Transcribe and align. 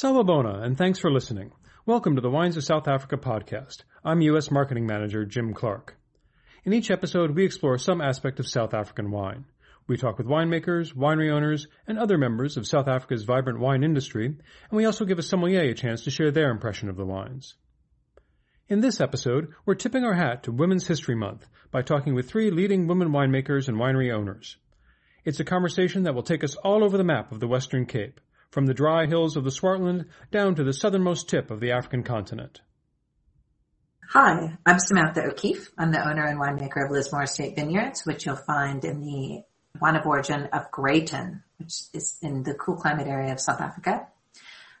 Salabona, 0.00 0.62
and 0.62 0.78
thanks 0.78 1.00
for 1.00 1.10
listening. 1.10 1.50
Welcome 1.84 2.14
to 2.14 2.20
the 2.20 2.30
Wines 2.30 2.56
of 2.56 2.62
South 2.62 2.86
Africa 2.86 3.16
podcast. 3.16 3.78
I'm 4.04 4.20
U.S. 4.20 4.48
Marketing 4.48 4.86
Manager 4.86 5.24
Jim 5.24 5.52
Clark. 5.52 5.96
In 6.62 6.72
each 6.72 6.92
episode, 6.92 7.32
we 7.32 7.44
explore 7.44 7.78
some 7.78 8.00
aspect 8.00 8.38
of 8.38 8.46
South 8.46 8.74
African 8.74 9.10
wine. 9.10 9.46
We 9.88 9.96
talk 9.96 10.16
with 10.16 10.28
winemakers, 10.28 10.94
winery 10.94 11.32
owners, 11.32 11.66
and 11.88 11.98
other 11.98 12.16
members 12.16 12.56
of 12.56 12.64
South 12.64 12.86
Africa's 12.86 13.24
vibrant 13.24 13.58
wine 13.58 13.82
industry, 13.82 14.26
and 14.26 14.38
we 14.70 14.84
also 14.84 15.04
give 15.04 15.18
a 15.18 15.22
sommelier 15.24 15.62
a 15.62 15.74
chance 15.74 16.04
to 16.04 16.12
share 16.12 16.30
their 16.30 16.52
impression 16.52 16.88
of 16.88 16.96
the 16.96 17.04
wines. 17.04 17.56
In 18.68 18.78
this 18.78 19.00
episode, 19.00 19.48
we're 19.66 19.74
tipping 19.74 20.04
our 20.04 20.14
hat 20.14 20.44
to 20.44 20.52
Women's 20.52 20.86
History 20.86 21.16
Month 21.16 21.48
by 21.72 21.82
talking 21.82 22.14
with 22.14 22.30
three 22.30 22.52
leading 22.52 22.86
women 22.86 23.08
winemakers 23.08 23.66
and 23.66 23.76
winery 23.76 24.14
owners. 24.14 24.58
It's 25.24 25.40
a 25.40 25.44
conversation 25.44 26.04
that 26.04 26.14
will 26.14 26.22
take 26.22 26.44
us 26.44 26.54
all 26.54 26.84
over 26.84 26.96
the 26.96 27.02
map 27.02 27.32
of 27.32 27.40
the 27.40 27.48
Western 27.48 27.84
Cape, 27.84 28.20
from 28.50 28.66
the 28.66 28.74
dry 28.74 29.06
hills 29.06 29.36
of 29.36 29.44
the 29.44 29.50
Swartland 29.50 30.06
down 30.30 30.54
to 30.54 30.64
the 30.64 30.72
southernmost 30.72 31.28
tip 31.28 31.50
of 31.50 31.60
the 31.60 31.72
African 31.72 32.02
continent. 32.02 32.60
Hi, 34.10 34.56
I'm 34.64 34.78
Samantha 34.78 35.22
O'Keefe. 35.24 35.70
I'm 35.76 35.92
the 35.92 36.08
owner 36.08 36.24
and 36.24 36.40
winemaker 36.40 36.86
of 36.86 36.90
Lismore 36.90 37.24
Estate 37.24 37.56
Vineyards, 37.56 38.06
which 38.06 38.24
you'll 38.24 38.36
find 38.36 38.82
in 38.84 39.00
the 39.00 39.42
wine 39.80 39.96
of 39.96 40.06
origin 40.06 40.48
of 40.52 40.70
Greyton, 40.70 41.42
which 41.58 41.82
is 41.92 42.16
in 42.22 42.42
the 42.42 42.54
cool 42.54 42.76
climate 42.76 43.06
area 43.06 43.32
of 43.32 43.40
South 43.40 43.60
Africa. 43.60 44.08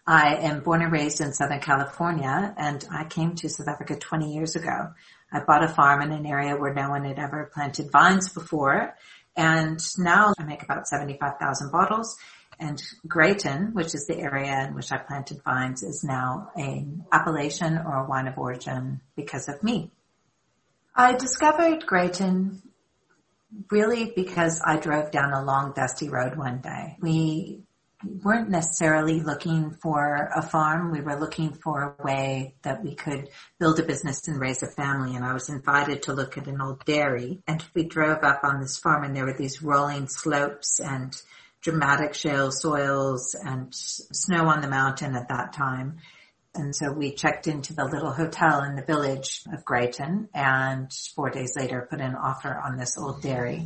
I 0.06 0.36
am 0.36 0.60
born 0.60 0.80
and 0.80 0.90
raised 0.90 1.20
in 1.20 1.34
Southern 1.34 1.60
California 1.60 2.54
and 2.56 2.82
I 2.90 3.04
came 3.04 3.34
to 3.34 3.50
South 3.50 3.68
Africa 3.68 3.96
20 3.96 4.32
years 4.32 4.56
ago. 4.56 4.94
I 5.30 5.40
bought 5.40 5.62
a 5.62 5.68
farm 5.68 6.00
in 6.00 6.12
an 6.12 6.24
area 6.24 6.56
where 6.56 6.72
no 6.72 6.88
one 6.88 7.04
had 7.04 7.18
ever 7.18 7.50
planted 7.52 7.92
vines 7.92 8.32
before. 8.32 8.96
And 9.36 9.78
now 9.98 10.32
I 10.38 10.44
make 10.44 10.62
about 10.62 10.88
75,000 10.88 11.70
bottles 11.70 12.16
and 12.60 12.82
Greyton, 13.06 13.74
which 13.74 13.94
is 13.94 14.06
the 14.06 14.18
area 14.18 14.66
in 14.66 14.74
which 14.74 14.92
I 14.92 14.98
planted 14.98 15.42
vines, 15.44 15.82
is 15.82 16.04
now 16.04 16.50
an 16.56 17.04
appellation 17.12 17.78
or 17.78 18.04
a 18.04 18.08
wine 18.08 18.26
of 18.26 18.38
origin 18.38 19.00
because 19.16 19.48
of 19.48 19.62
me. 19.62 19.90
I 20.94 21.14
discovered 21.14 21.86
Greyton 21.86 22.62
really 23.70 24.12
because 24.14 24.60
I 24.64 24.76
drove 24.76 25.10
down 25.10 25.32
a 25.32 25.44
long 25.44 25.72
dusty 25.74 26.08
road 26.08 26.36
one 26.36 26.60
day. 26.60 26.96
We 27.00 27.62
weren't 28.22 28.48
necessarily 28.48 29.20
looking 29.20 29.76
for 29.82 30.30
a 30.34 30.42
farm. 30.42 30.92
We 30.92 31.00
were 31.00 31.18
looking 31.18 31.52
for 31.52 31.96
a 31.98 32.02
way 32.02 32.54
that 32.62 32.82
we 32.82 32.94
could 32.94 33.28
build 33.58 33.80
a 33.80 33.82
business 33.82 34.28
and 34.28 34.40
raise 34.40 34.62
a 34.62 34.68
family. 34.68 35.16
And 35.16 35.24
I 35.24 35.32
was 35.32 35.48
invited 35.48 36.02
to 36.04 36.12
look 36.12 36.38
at 36.38 36.46
an 36.46 36.60
old 36.60 36.84
dairy 36.84 37.42
and 37.46 37.64
we 37.74 37.84
drove 37.84 38.22
up 38.22 38.40
on 38.44 38.60
this 38.60 38.78
farm 38.78 39.04
and 39.04 39.16
there 39.16 39.24
were 39.24 39.36
these 39.36 39.62
rolling 39.62 40.08
slopes 40.08 40.80
and 40.80 41.20
dramatic 41.60 42.14
shale 42.14 42.50
soils 42.50 43.34
and 43.34 43.68
snow 43.74 44.48
on 44.48 44.60
the 44.60 44.68
mountain 44.68 45.14
at 45.14 45.28
that 45.28 45.52
time. 45.52 45.98
And 46.54 46.74
so 46.74 46.92
we 46.92 47.12
checked 47.12 47.46
into 47.46 47.74
the 47.74 47.84
little 47.84 48.12
hotel 48.12 48.62
in 48.62 48.74
the 48.74 48.82
village 48.82 49.42
of 49.52 49.64
Greyton 49.64 50.28
and 50.34 50.92
four 51.14 51.30
days 51.30 51.52
later 51.56 51.86
put 51.88 52.00
an 52.00 52.14
offer 52.14 52.60
on 52.64 52.76
this 52.76 52.96
old 52.98 53.22
dairy. 53.22 53.64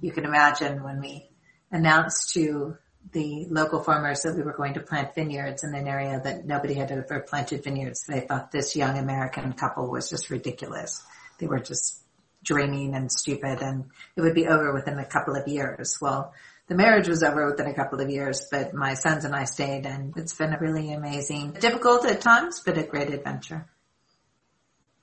You 0.00 0.12
can 0.12 0.24
imagine 0.24 0.82
when 0.82 1.00
we 1.00 1.28
announced 1.70 2.32
to 2.34 2.76
the 3.12 3.46
local 3.50 3.82
farmers 3.82 4.22
that 4.22 4.36
we 4.36 4.42
were 4.42 4.56
going 4.56 4.74
to 4.74 4.80
plant 4.80 5.14
vineyards 5.14 5.64
in 5.64 5.74
an 5.74 5.88
area 5.88 6.20
that 6.22 6.46
nobody 6.46 6.74
had 6.74 6.92
ever 6.92 7.20
planted 7.20 7.64
vineyards. 7.64 8.04
They 8.06 8.20
thought 8.20 8.52
this 8.52 8.76
young 8.76 8.96
American 8.96 9.52
couple 9.54 9.90
was 9.90 10.08
just 10.08 10.30
ridiculous. 10.30 11.02
They 11.38 11.46
were 11.46 11.60
just 11.60 11.98
dreaming 12.44 12.94
and 12.94 13.10
stupid 13.10 13.60
and 13.60 13.86
it 14.16 14.20
would 14.20 14.34
be 14.34 14.46
over 14.46 14.72
within 14.72 14.98
a 14.98 15.04
couple 15.04 15.36
of 15.36 15.48
years. 15.48 15.98
Well, 16.00 16.32
the 16.68 16.74
marriage 16.74 17.08
was 17.08 17.22
over 17.22 17.50
within 17.50 17.66
a 17.66 17.74
couple 17.74 18.00
of 18.00 18.10
years, 18.10 18.46
but 18.50 18.74
my 18.74 18.94
sons 18.94 19.24
and 19.24 19.34
I 19.34 19.44
stayed 19.44 19.84
and 19.86 20.14
it's 20.16 20.34
been 20.34 20.52
a 20.52 20.58
really 20.58 20.92
amazing, 20.92 21.52
difficult 21.52 22.06
at 22.06 22.20
times, 22.20 22.62
but 22.64 22.78
a 22.78 22.84
great 22.84 23.12
adventure. 23.12 23.66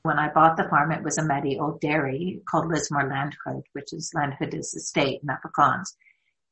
When 0.01 0.17
I 0.17 0.31
bought 0.31 0.55
the 0.55 0.67
farm, 0.69 0.91
it 0.91 1.03
was 1.03 1.17
a 1.17 1.59
old 1.59 1.81
dairy 1.81 2.41
called 2.49 2.67
Lismore 2.67 3.09
Landgoed, 3.09 3.63
which 3.73 3.91
is 3.91 4.13
Landgoed 4.15 4.53
is 4.53 4.73
estate 4.73 5.21
in 5.21 5.29
Afrikaans. 5.29 5.93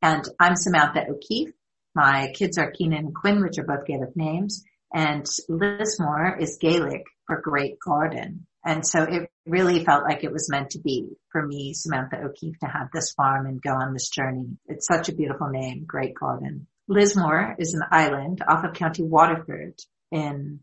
And 0.01 0.27
I'm 0.39 0.55
Samantha 0.55 1.07
O'Keefe. 1.09 1.53
My 1.95 2.31
kids 2.35 2.57
are 2.57 2.71
Keenan 2.71 3.05
and 3.05 3.15
Quinn, 3.15 3.41
which 3.41 3.57
are 3.57 3.63
both 3.63 3.87
Gaelic 3.87 4.15
names. 4.15 4.63
And 4.93 5.25
Lismore 5.47 6.37
is 6.37 6.57
Gaelic 6.59 7.05
for 7.25 7.41
great 7.41 7.79
garden. 7.79 8.45
And 8.67 8.85
so 8.85 9.03
it 9.03 9.31
really 9.45 9.85
felt 9.85 10.03
like 10.03 10.25
it 10.25 10.33
was 10.33 10.49
meant 10.49 10.71
to 10.71 10.79
be 10.79 11.07
for 11.31 11.41
me, 11.41 11.73
Samantha 11.73 12.17
O'Keefe, 12.17 12.59
to 12.59 12.65
have 12.65 12.89
this 12.93 13.13
farm 13.13 13.45
and 13.45 13.61
go 13.61 13.71
on 13.71 13.93
this 13.93 14.09
journey. 14.09 14.57
It's 14.67 14.85
such 14.85 15.07
a 15.07 15.15
beautiful 15.15 15.47
name, 15.47 15.85
Great 15.87 16.15
Garden. 16.15 16.67
Lismore 16.89 17.55
is 17.57 17.73
an 17.73 17.83
island 17.91 18.43
off 18.45 18.65
of 18.65 18.73
County 18.73 19.03
Waterford 19.03 19.75
in 20.11 20.59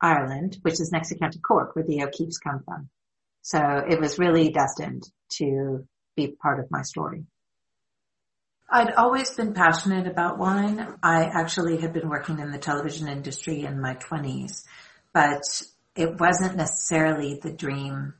Ireland, 0.00 0.58
which 0.62 0.74
is 0.74 0.92
next 0.92 1.08
to 1.08 1.18
County 1.18 1.40
Cork, 1.40 1.74
where 1.74 1.84
the 1.84 2.04
O'Keefes 2.04 2.38
come 2.38 2.62
from. 2.64 2.88
So 3.42 3.58
it 3.58 4.00
was 4.00 4.16
really 4.16 4.50
destined 4.50 5.10
to 5.38 5.88
be 6.14 6.28
part 6.28 6.60
of 6.60 6.70
my 6.70 6.82
story. 6.82 7.24
I'd 8.70 8.92
always 8.92 9.28
been 9.32 9.54
passionate 9.54 10.06
about 10.06 10.38
wine. 10.38 10.86
I 11.02 11.24
actually 11.24 11.78
had 11.78 11.92
been 11.92 12.08
working 12.08 12.38
in 12.38 12.52
the 12.52 12.58
television 12.58 13.08
industry 13.08 13.64
in 13.64 13.80
my 13.80 13.94
twenties, 13.94 14.64
but 15.12 15.42
it 15.94 16.18
wasn't 16.18 16.56
necessarily 16.56 17.38
the 17.42 17.52
dream 17.52 18.14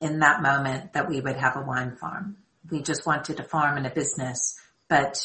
in 0.00 0.20
that 0.20 0.42
moment 0.42 0.92
that 0.92 1.08
we 1.08 1.20
would 1.20 1.36
have 1.36 1.56
a 1.56 1.62
wine 1.62 1.96
farm. 1.96 2.36
We 2.70 2.82
just 2.82 3.06
wanted 3.06 3.40
a 3.40 3.44
farm 3.44 3.76
and 3.76 3.86
a 3.86 3.90
business, 3.90 4.58
but 4.88 5.18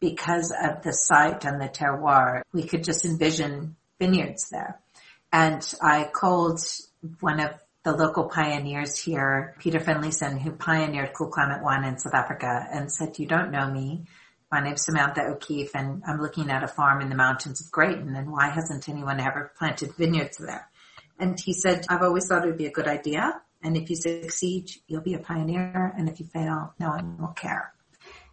because 0.00 0.52
of 0.52 0.82
the 0.82 0.92
site 0.92 1.44
and 1.44 1.60
the 1.60 1.68
terroir, 1.68 2.42
we 2.52 2.64
could 2.64 2.84
just 2.84 3.04
envision 3.04 3.76
vineyards 3.98 4.50
there. 4.50 4.80
And 5.32 5.62
I 5.82 6.04
called 6.12 6.60
one 7.20 7.40
of 7.40 7.52
the 7.84 7.92
local 7.92 8.24
pioneers 8.24 8.98
here, 8.98 9.54
Peter 9.60 9.78
Finlayson, 9.78 10.38
who 10.38 10.52
pioneered 10.52 11.12
cool 11.14 11.28
climate 11.28 11.62
wine 11.62 11.84
in 11.84 11.98
South 11.98 12.14
Africa 12.14 12.66
and 12.72 12.90
said, 12.90 13.18
you 13.18 13.26
don't 13.26 13.52
know 13.52 13.70
me. 13.70 14.06
My 14.50 14.60
name's 14.60 14.84
Samantha 14.84 15.22
O'Keefe 15.22 15.74
and 15.74 16.02
I'm 16.06 16.20
looking 16.20 16.50
at 16.50 16.64
a 16.64 16.68
farm 16.68 17.00
in 17.00 17.08
the 17.08 17.16
mountains 17.16 17.60
of 17.60 17.70
Greyton 17.70 18.16
and 18.16 18.32
why 18.32 18.48
hasn't 18.48 18.88
anyone 18.88 19.20
ever 19.20 19.52
planted 19.56 19.94
vineyards 19.94 20.38
there? 20.38 20.68
And 21.18 21.38
he 21.38 21.52
said, 21.52 21.86
I've 21.88 22.02
always 22.02 22.26
thought 22.26 22.44
it 22.44 22.48
would 22.48 22.58
be 22.58 22.66
a 22.66 22.72
good 22.72 22.88
idea. 22.88 23.40
And 23.62 23.76
if 23.76 23.90
you 23.90 23.96
succeed, 23.96 24.70
you'll 24.86 25.02
be 25.02 25.14
a 25.14 25.18
pioneer. 25.18 25.92
And 25.96 26.08
if 26.08 26.20
you 26.20 26.26
fail, 26.26 26.74
no 26.78 26.90
one 26.90 27.16
will 27.18 27.28
care. 27.28 27.72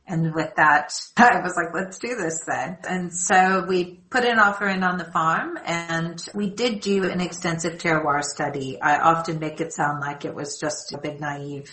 And 0.05 0.33
with 0.33 0.55
that, 0.55 0.93
I 1.17 1.39
was 1.41 1.55
like, 1.55 1.73
let's 1.73 1.99
do 1.99 2.15
this 2.15 2.43
then. 2.45 2.77
And 2.87 3.13
so 3.13 3.65
we 3.67 4.01
put 4.09 4.25
an 4.25 4.39
offer 4.39 4.67
in 4.67 4.83
on 4.83 4.97
the 4.97 5.05
farm 5.05 5.57
and 5.65 6.23
we 6.33 6.49
did 6.49 6.81
do 6.81 7.09
an 7.09 7.21
extensive 7.21 7.79
terroir 7.79 8.23
study. 8.23 8.81
I 8.81 8.99
often 8.99 9.39
make 9.39 9.61
it 9.61 9.73
sound 9.73 10.01
like 10.01 10.25
it 10.25 10.35
was 10.35 10.59
just 10.59 10.93
a 10.93 10.97
big 10.97 11.21
naive 11.21 11.71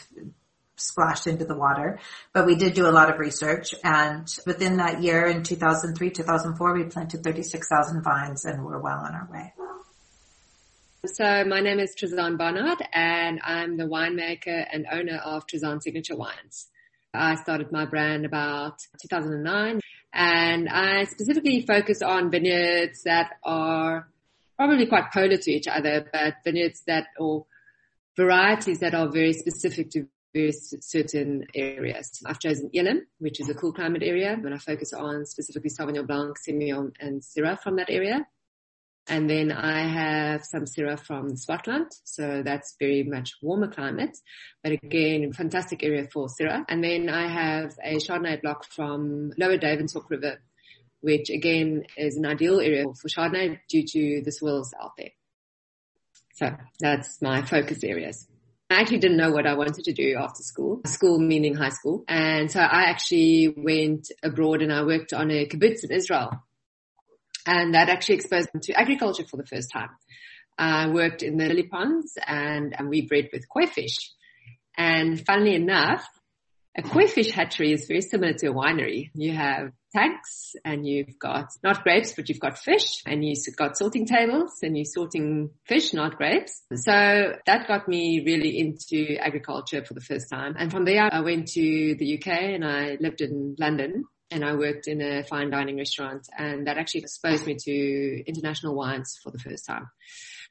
splashed 0.76 1.26
into 1.26 1.44
the 1.44 1.56
water, 1.56 1.98
but 2.32 2.46
we 2.46 2.56
did 2.56 2.72
do 2.72 2.86
a 2.86 2.90
lot 2.90 3.10
of 3.10 3.18
research 3.18 3.74
and 3.84 4.26
within 4.46 4.78
that 4.78 5.02
year 5.02 5.26
in 5.26 5.42
2003, 5.42 6.10
2004, 6.10 6.74
we 6.74 6.84
planted 6.84 7.22
36,000 7.22 8.02
vines 8.02 8.46
and 8.46 8.64
we're 8.64 8.80
well 8.80 8.98
on 8.98 9.14
our 9.14 9.28
way. 9.30 9.52
So 11.06 11.44
my 11.46 11.60
name 11.60 11.80
is 11.80 11.94
Trizanne 11.96 12.36
Barnard 12.36 12.76
and 12.92 13.40
I'm 13.42 13.78
the 13.78 13.84
winemaker 13.84 14.66
and 14.70 14.86
owner 14.92 15.16
of 15.16 15.46
Trizanne 15.46 15.80
Signature 15.80 16.14
Wines. 16.14 16.68
I 17.14 17.36
started 17.36 17.72
my 17.72 17.86
brand 17.86 18.26
about 18.26 18.80
2009 19.00 19.80
and 20.12 20.68
I 20.68 21.04
specifically 21.04 21.62
focus 21.62 22.02
on 22.02 22.30
vineyards 22.30 23.04
that 23.04 23.30
are 23.42 24.08
probably 24.58 24.84
quite 24.84 25.10
polar 25.10 25.38
to 25.38 25.50
each 25.50 25.66
other, 25.66 26.06
but 26.12 26.34
vineyards 26.44 26.82
that 26.86 27.06
or 27.18 27.46
varieties 28.14 28.80
that 28.80 28.94
are 28.94 29.08
very 29.10 29.32
specific 29.32 29.88
to 29.92 30.06
very 30.34 30.52
certain 30.52 31.46
areas. 31.54 32.22
I've 32.26 32.40
chosen 32.40 32.68
Elim, 32.74 33.06
which 33.20 33.40
is 33.40 33.48
a 33.48 33.54
cool 33.54 33.72
climate 33.72 34.02
area, 34.04 34.34
and 34.34 34.52
I 34.54 34.58
focus 34.58 34.92
on 34.92 35.24
specifically 35.24 35.70
Sauvignon 35.70 36.06
Blanc, 36.06 36.36
Semillon, 36.46 36.92
and 37.00 37.22
Syrah 37.22 37.58
from 37.58 37.76
that 37.76 37.88
area. 37.88 38.26
And 39.10 39.28
then 39.28 39.50
I 39.50 39.88
have 39.88 40.44
some 40.44 40.66
Syrah 40.66 40.98
from 40.98 41.32
Swartland. 41.32 41.88
So 42.04 42.42
that's 42.44 42.76
very 42.78 43.02
much 43.02 43.32
warmer 43.42 43.66
climate, 43.66 44.16
but 44.62 44.70
again, 44.70 45.32
fantastic 45.32 45.82
area 45.82 46.06
for 46.12 46.28
Syrah. 46.28 46.64
And 46.68 46.82
then 46.82 47.08
I 47.08 47.26
have 47.26 47.76
a 47.82 47.96
Chardonnay 47.96 48.40
block 48.40 48.64
from 48.64 49.32
Lower 49.36 49.58
Duivenhoks 49.58 50.08
River, 50.08 50.40
which 51.00 51.28
again 51.28 51.82
is 51.96 52.16
an 52.16 52.24
ideal 52.24 52.60
area 52.60 52.84
for 52.84 53.08
Chardonnay 53.08 53.58
due 53.68 53.84
to 53.84 54.22
the 54.24 54.30
soils 54.30 54.72
out 54.80 54.92
there. 54.96 55.10
So 56.34 56.56
that's 56.78 57.20
my 57.20 57.42
focus 57.42 57.82
areas. 57.82 58.28
I 58.70 58.80
actually 58.80 58.98
didn't 58.98 59.16
know 59.16 59.32
what 59.32 59.48
I 59.48 59.54
wanted 59.54 59.86
to 59.86 59.92
do 59.92 60.14
after 60.16 60.44
school, 60.44 60.82
school 60.86 61.18
meaning 61.18 61.56
high 61.56 61.70
school. 61.70 62.04
And 62.06 62.48
so 62.48 62.60
I 62.60 62.84
actually 62.84 63.52
went 63.56 64.06
abroad 64.22 64.62
and 64.62 64.72
I 64.72 64.84
worked 64.84 65.12
on 65.12 65.32
a 65.32 65.46
kibbutz 65.46 65.82
in 65.82 65.90
Israel 65.90 66.30
and 67.46 67.74
that 67.74 67.88
actually 67.88 68.16
exposed 68.16 68.48
me 68.54 68.60
to 68.64 68.72
agriculture 68.72 69.24
for 69.24 69.36
the 69.36 69.46
first 69.46 69.70
time. 69.70 69.90
I 70.58 70.88
worked 70.88 71.22
in 71.22 71.38
the 71.38 71.46
lily 71.46 71.62
ponds 71.62 72.18
and, 72.26 72.74
and 72.78 72.88
we 72.88 73.06
bred 73.06 73.30
with 73.32 73.48
koi 73.48 73.66
fish. 73.66 73.96
And 74.76 75.24
funnily 75.24 75.54
enough, 75.54 76.06
a 76.76 76.82
koi 76.82 77.06
fish 77.08 77.30
hatchery 77.32 77.72
is 77.72 77.86
very 77.86 78.02
similar 78.02 78.34
to 78.34 78.48
a 78.48 78.54
winery. 78.54 79.10
You 79.14 79.32
have 79.32 79.72
tanks 79.92 80.54
and 80.64 80.86
you've 80.86 81.18
got 81.18 81.48
not 81.64 81.82
grapes, 81.82 82.12
but 82.12 82.28
you've 82.28 82.40
got 82.40 82.58
fish 82.58 83.02
and 83.06 83.24
you've 83.24 83.56
got 83.56 83.76
sorting 83.76 84.06
tables 84.06 84.58
and 84.62 84.76
you're 84.76 84.84
sorting 84.84 85.50
fish, 85.66 85.92
not 85.92 86.16
grapes. 86.16 86.62
So 86.74 86.92
that 87.46 87.66
got 87.66 87.88
me 87.88 88.22
really 88.24 88.58
into 88.58 89.16
agriculture 89.16 89.84
for 89.84 89.94
the 89.94 90.00
first 90.00 90.30
time. 90.30 90.54
And 90.58 90.70
from 90.70 90.84
there, 90.84 91.08
I 91.12 91.20
went 91.20 91.48
to 91.48 91.94
the 91.96 92.18
UK 92.18 92.28
and 92.28 92.64
I 92.64 92.98
lived 93.00 93.20
in 93.20 93.56
London 93.58 94.04
and 94.30 94.44
I 94.44 94.54
worked 94.54 94.86
in 94.86 95.00
a 95.00 95.24
fine 95.24 95.50
dining 95.50 95.76
restaurant 95.76 96.28
and 96.36 96.66
that 96.66 96.78
actually 96.78 97.00
exposed 97.00 97.46
me 97.46 97.56
to 97.64 98.22
international 98.26 98.74
wines 98.74 99.18
for 99.22 99.30
the 99.30 99.38
first 99.38 99.66
time. 99.66 99.88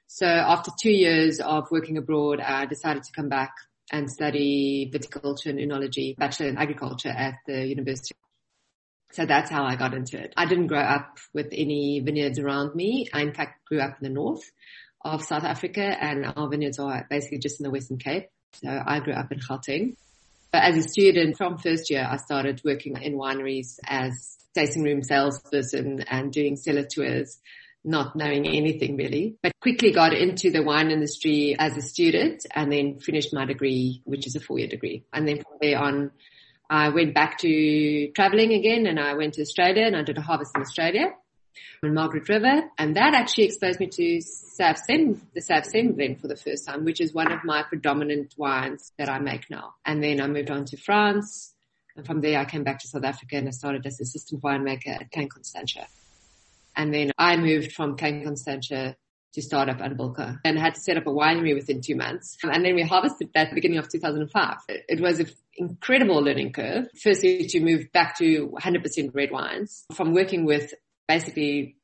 So 0.07 0.25
after 0.25 0.71
two 0.81 0.91
years 0.91 1.39
of 1.39 1.69
working 1.71 1.97
abroad, 1.97 2.39
I 2.39 2.65
decided 2.65 3.03
to 3.03 3.11
come 3.15 3.29
back 3.29 3.53
and 3.91 4.09
study 4.09 4.91
viticulture 4.93 5.47
and 5.47 5.59
enology, 5.59 6.15
bachelor 6.17 6.47
in 6.47 6.57
agriculture 6.57 7.09
at 7.09 7.35
the 7.47 7.65
university. 7.65 8.15
So 9.11 9.25
that's 9.25 9.49
how 9.49 9.63
I 9.63 9.75
got 9.75 9.93
into 9.93 10.19
it. 10.19 10.33
I 10.37 10.45
didn't 10.45 10.67
grow 10.67 10.81
up 10.81 11.17
with 11.33 11.47
any 11.51 11.99
vineyards 11.99 12.37
around 12.37 12.75
me. 12.75 13.07
I 13.13 13.21
in 13.21 13.33
fact 13.33 13.65
grew 13.65 13.79
up 13.79 13.97
in 13.99 14.07
the 14.07 14.13
north 14.13 14.43
of 15.03 15.23
South 15.23 15.43
Africa 15.43 15.81
and 15.81 16.25
our 16.25 16.49
vineyards 16.49 16.79
are 16.79 17.07
basically 17.09 17.39
just 17.39 17.59
in 17.59 17.63
the 17.63 17.71
Western 17.71 17.97
Cape. 17.97 18.27
So 18.53 18.67
I 18.85 18.99
grew 18.99 19.13
up 19.13 19.31
in 19.31 19.39
Gauteng. 19.39 19.95
As 20.51 20.77
a 20.77 20.89
student 20.89 21.37
from 21.37 21.59
first 21.59 21.91
year, 21.91 22.07
I 22.09 22.17
started 22.17 22.61
working 22.65 22.97
in 23.01 23.13
wineries 23.13 23.77
as 23.85 24.37
tasting 24.55 24.83
room 24.83 25.03
salesperson 25.03 26.01
and 26.09 26.31
doing 26.31 26.55
cellar 26.55 26.83
tours 26.83 27.39
not 27.83 28.15
knowing 28.15 28.45
anything 28.45 28.97
really, 28.97 29.37
but 29.41 29.53
quickly 29.61 29.91
got 29.91 30.13
into 30.13 30.51
the 30.51 30.63
wine 30.63 30.91
industry 30.91 31.55
as 31.57 31.77
a 31.77 31.81
student 31.81 32.45
and 32.53 32.71
then 32.71 32.99
finished 32.99 33.33
my 33.33 33.45
degree, 33.45 34.01
which 34.03 34.27
is 34.27 34.35
a 34.35 34.39
four 34.39 34.59
year 34.59 34.67
degree. 34.67 35.05
And 35.13 35.27
then 35.27 35.37
from 35.37 35.57
there 35.61 35.79
on, 35.79 36.11
I 36.69 36.89
went 36.89 37.13
back 37.13 37.37
to 37.39 38.11
traveling 38.15 38.53
again 38.53 38.85
and 38.85 38.99
I 38.99 39.13
went 39.13 39.35
to 39.35 39.41
Australia 39.41 39.85
and 39.85 39.95
I 39.95 40.03
did 40.03 40.17
a 40.17 40.21
harvest 40.21 40.51
in 40.55 40.61
Australia 40.61 41.13
in 41.83 41.93
Margaret 41.93 42.27
River. 42.29 42.63
And 42.77 42.95
that 42.95 43.13
actually 43.13 43.45
exposed 43.45 43.79
me 43.79 43.87
to 43.87 44.17
Sauv 44.19 44.77
Sem, 44.77 45.21
the 45.33 45.41
Sauv 45.41 45.65
Sem 45.65 45.93
blend 45.93 46.21
for 46.21 46.27
the 46.27 46.35
first 46.35 46.67
time, 46.67 46.85
which 46.85 47.01
is 47.01 47.13
one 47.13 47.31
of 47.31 47.43
my 47.43 47.63
predominant 47.63 48.33
wines 48.37 48.91
that 48.97 49.09
I 49.09 49.19
make 49.19 49.49
now. 49.49 49.75
And 49.85 50.03
then 50.03 50.21
I 50.21 50.27
moved 50.27 50.51
on 50.51 50.65
to 50.65 50.77
France. 50.77 51.53
And 51.95 52.05
from 52.05 52.21
there 52.21 52.39
I 52.39 52.45
came 52.45 52.63
back 52.63 52.79
to 52.79 52.87
South 52.87 53.03
Africa 53.03 53.35
and 53.37 53.47
I 53.47 53.51
started 53.51 53.85
as 53.85 53.99
assistant 53.99 54.41
winemaker 54.41 55.01
at 55.01 55.11
Klein 55.11 55.29
Constantia. 55.29 55.87
And 56.75 56.93
then 56.93 57.11
I 57.17 57.35
moved 57.35 57.73
from 57.73 57.97
Klein 57.97 58.23
Constantia 58.23 58.95
to 59.33 59.41
start 59.41 59.69
up 59.69 59.77
Anwilka 59.77 60.39
and 60.43 60.57
had 60.57 60.75
to 60.75 60.81
set 60.81 60.97
up 60.97 61.05
a 61.05 61.11
winery 61.11 61.53
within 61.53 61.81
two 61.81 61.95
months. 61.95 62.37
And 62.43 62.65
then 62.65 62.75
we 62.75 62.83
harvested 62.83 63.29
that 63.35 63.53
beginning 63.53 63.77
of 63.77 63.89
2005. 63.89 64.57
It 64.67 64.99
was 64.99 65.19
an 65.19 65.29
incredible 65.55 66.21
learning 66.21 66.53
curve. 66.53 66.87
Firstly, 67.01 67.45
to 67.47 67.59
move 67.59 67.91
back 67.91 68.17
to 68.17 68.47
100% 68.47 69.13
red 69.13 69.31
wines 69.31 69.85
from 69.93 70.13
working 70.13 70.45
with 70.45 70.73
basically 71.09 71.75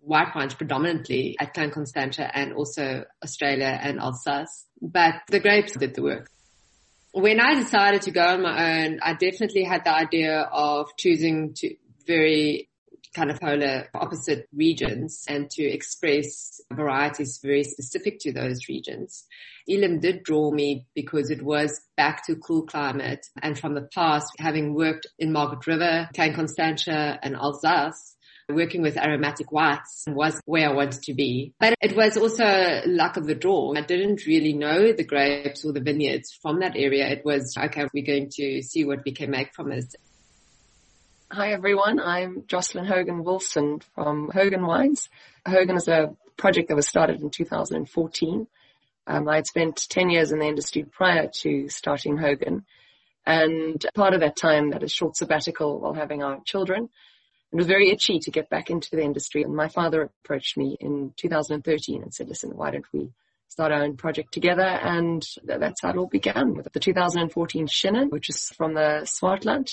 white 0.00 0.34
wines 0.36 0.54
predominantly 0.54 1.36
at 1.40 1.54
Klein 1.54 1.70
Constantia 1.70 2.30
and 2.32 2.52
also 2.52 3.04
Australia 3.24 3.78
and 3.82 3.98
Alsace. 3.98 4.66
But 4.80 5.14
the 5.28 5.40
grapes 5.40 5.72
did 5.72 5.94
the 5.94 6.02
work. 6.02 6.30
When 7.12 7.40
I 7.40 7.54
decided 7.54 8.02
to 8.02 8.10
go 8.10 8.24
on 8.24 8.42
my 8.42 8.84
own, 8.84 9.00
I 9.02 9.14
definitely 9.14 9.64
had 9.64 9.84
the 9.84 9.94
idea 9.94 10.42
of 10.52 10.88
choosing 10.98 11.54
to 11.54 11.74
very 12.06 12.68
kind 13.14 13.30
of 13.30 13.40
polar 13.40 13.88
opposite 13.94 14.46
regions 14.54 15.24
and 15.26 15.50
to 15.50 15.64
express 15.64 16.60
varieties 16.70 17.40
very 17.42 17.64
specific 17.64 18.18
to 18.20 18.32
those 18.32 18.68
regions. 18.68 19.24
Elim 19.66 19.98
did 19.98 20.22
draw 20.22 20.50
me 20.50 20.86
because 20.94 21.30
it 21.30 21.42
was 21.42 21.80
back 21.96 22.24
to 22.26 22.36
cool 22.36 22.62
climate 22.66 23.26
and 23.42 23.58
from 23.58 23.74
the 23.74 23.88
past, 23.94 24.28
having 24.38 24.74
worked 24.74 25.06
in 25.18 25.32
Margaret 25.32 25.66
River, 25.66 26.08
Klein 26.14 26.34
Constantia 26.34 27.18
and 27.22 27.34
Alsace, 27.34 28.14
working 28.48 28.80
with 28.80 28.96
aromatic 28.96 29.52
whites 29.52 30.04
was 30.08 30.40
where 30.46 30.70
I 30.70 30.72
wanted 30.72 31.02
to 31.02 31.14
be. 31.14 31.52
But 31.60 31.74
it 31.82 31.94
was 31.94 32.16
also 32.16 32.82
luck 32.86 33.18
of 33.18 33.26
the 33.26 33.34
draw. 33.34 33.74
I 33.76 33.82
didn't 33.82 34.26
really 34.26 34.54
know 34.54 34.92
the 34.92 35.04
grapes 35.04 35.64
or 35.64 35.72
the 35.72 35.80
vineyards 35.80 36.32
from 36.40 36.60
that 36.60 36.74
area. 36.74 37.06
It 37.08 37.24
was, 37.24 37.54
okay, 37.58 37.86
we're 37.92 38.06
going 38.06 38.30
to 38.36 38.62
see 38.62 38.84
what 38.84 39.04
we 39.04 39.12
can 39.12 39.30
make 39.30 39.54
from 39.54 39.70
it. 39.72 39.94
Hi 41.30 41.52
everyone, 41.52 42.00
I'm 42.00 42.44
Jocelyn 42.46 42.86
Hogan 42.86 43.22
Wilson 43.22 43.80
from 43.94 44.30
Hogan 44.32 44.66
Wines. 44.66 45.10
Hogan 45.46 45.76
is 45.76 45.86
a 45.86 46.16
project 46.38 46.68
that 46.68 46.74
was 46.74 46.88
started 46.88 47.20
in 47.20 47.28
2014. 47.28 48.46
Um, 49.06 49.28
I 49.28 49.36
had 49.36 49.46
spent 49.46 49.86
10 49.90 50.08
years 50.08 50.32
in 50.32 50.38
the 50.38 50.46
industry 50.46 50.84
prior 50.90 51.28
to 51.42 51.68
starting 51.68 52.16
Hogan 52.16 52.64
and 53.26 53.84
part 53.94 54.14
of 54.14 54.20
that 54.20 54.36
time 54.36 54.70
that 54.70 54.82
is 54.82 54.90
short 54.90 55.16
sabbatical 55.16 55.80
while 55.80 55.92
having 55.92 56.22
our 56.22 56.40
children. 56.46 56.88
It 57.52 57.56
was 57.56 57.66
very 57.66 57.90
itchy 57.90 58.18
to 58.18 58.30
get 58.30 58.50
back 58.50 58.70
into 58.70 58.90
the 58.90 59.02
industry 59.02 59.42
and 59.42 59.54
my 59.54 59.68
father 59.68 60.10
approached 60.24 60.56
me 60.56 60.76
in 60.80 61.12
2013 61.16 62.02
and 62.02 62.12
said, 62.12 62.28
listen, 62.28 62.56
why 62.56 62.70
don't 62.70 62.84
we 62.92 63.10
start 63.48 63.72
our 63.72 63.82
own 63.82 63.96
project 63.96 64.32
together 64.32 64.62
and 64.62 65.26
that's 65.44 65.80
how 65.80 65.90
it 65.90 65.96
all 65.96 66.06
began 66.06 66.54
with 66.54 66.70
the 66.72 66.80
2014 66.80 67.66
Chenin, 67.66 68.10
which 68.10 68.28
is 68.28 68.52
from 68.56 68.74
the 68.74 69.00
Swartland 69.04 69.70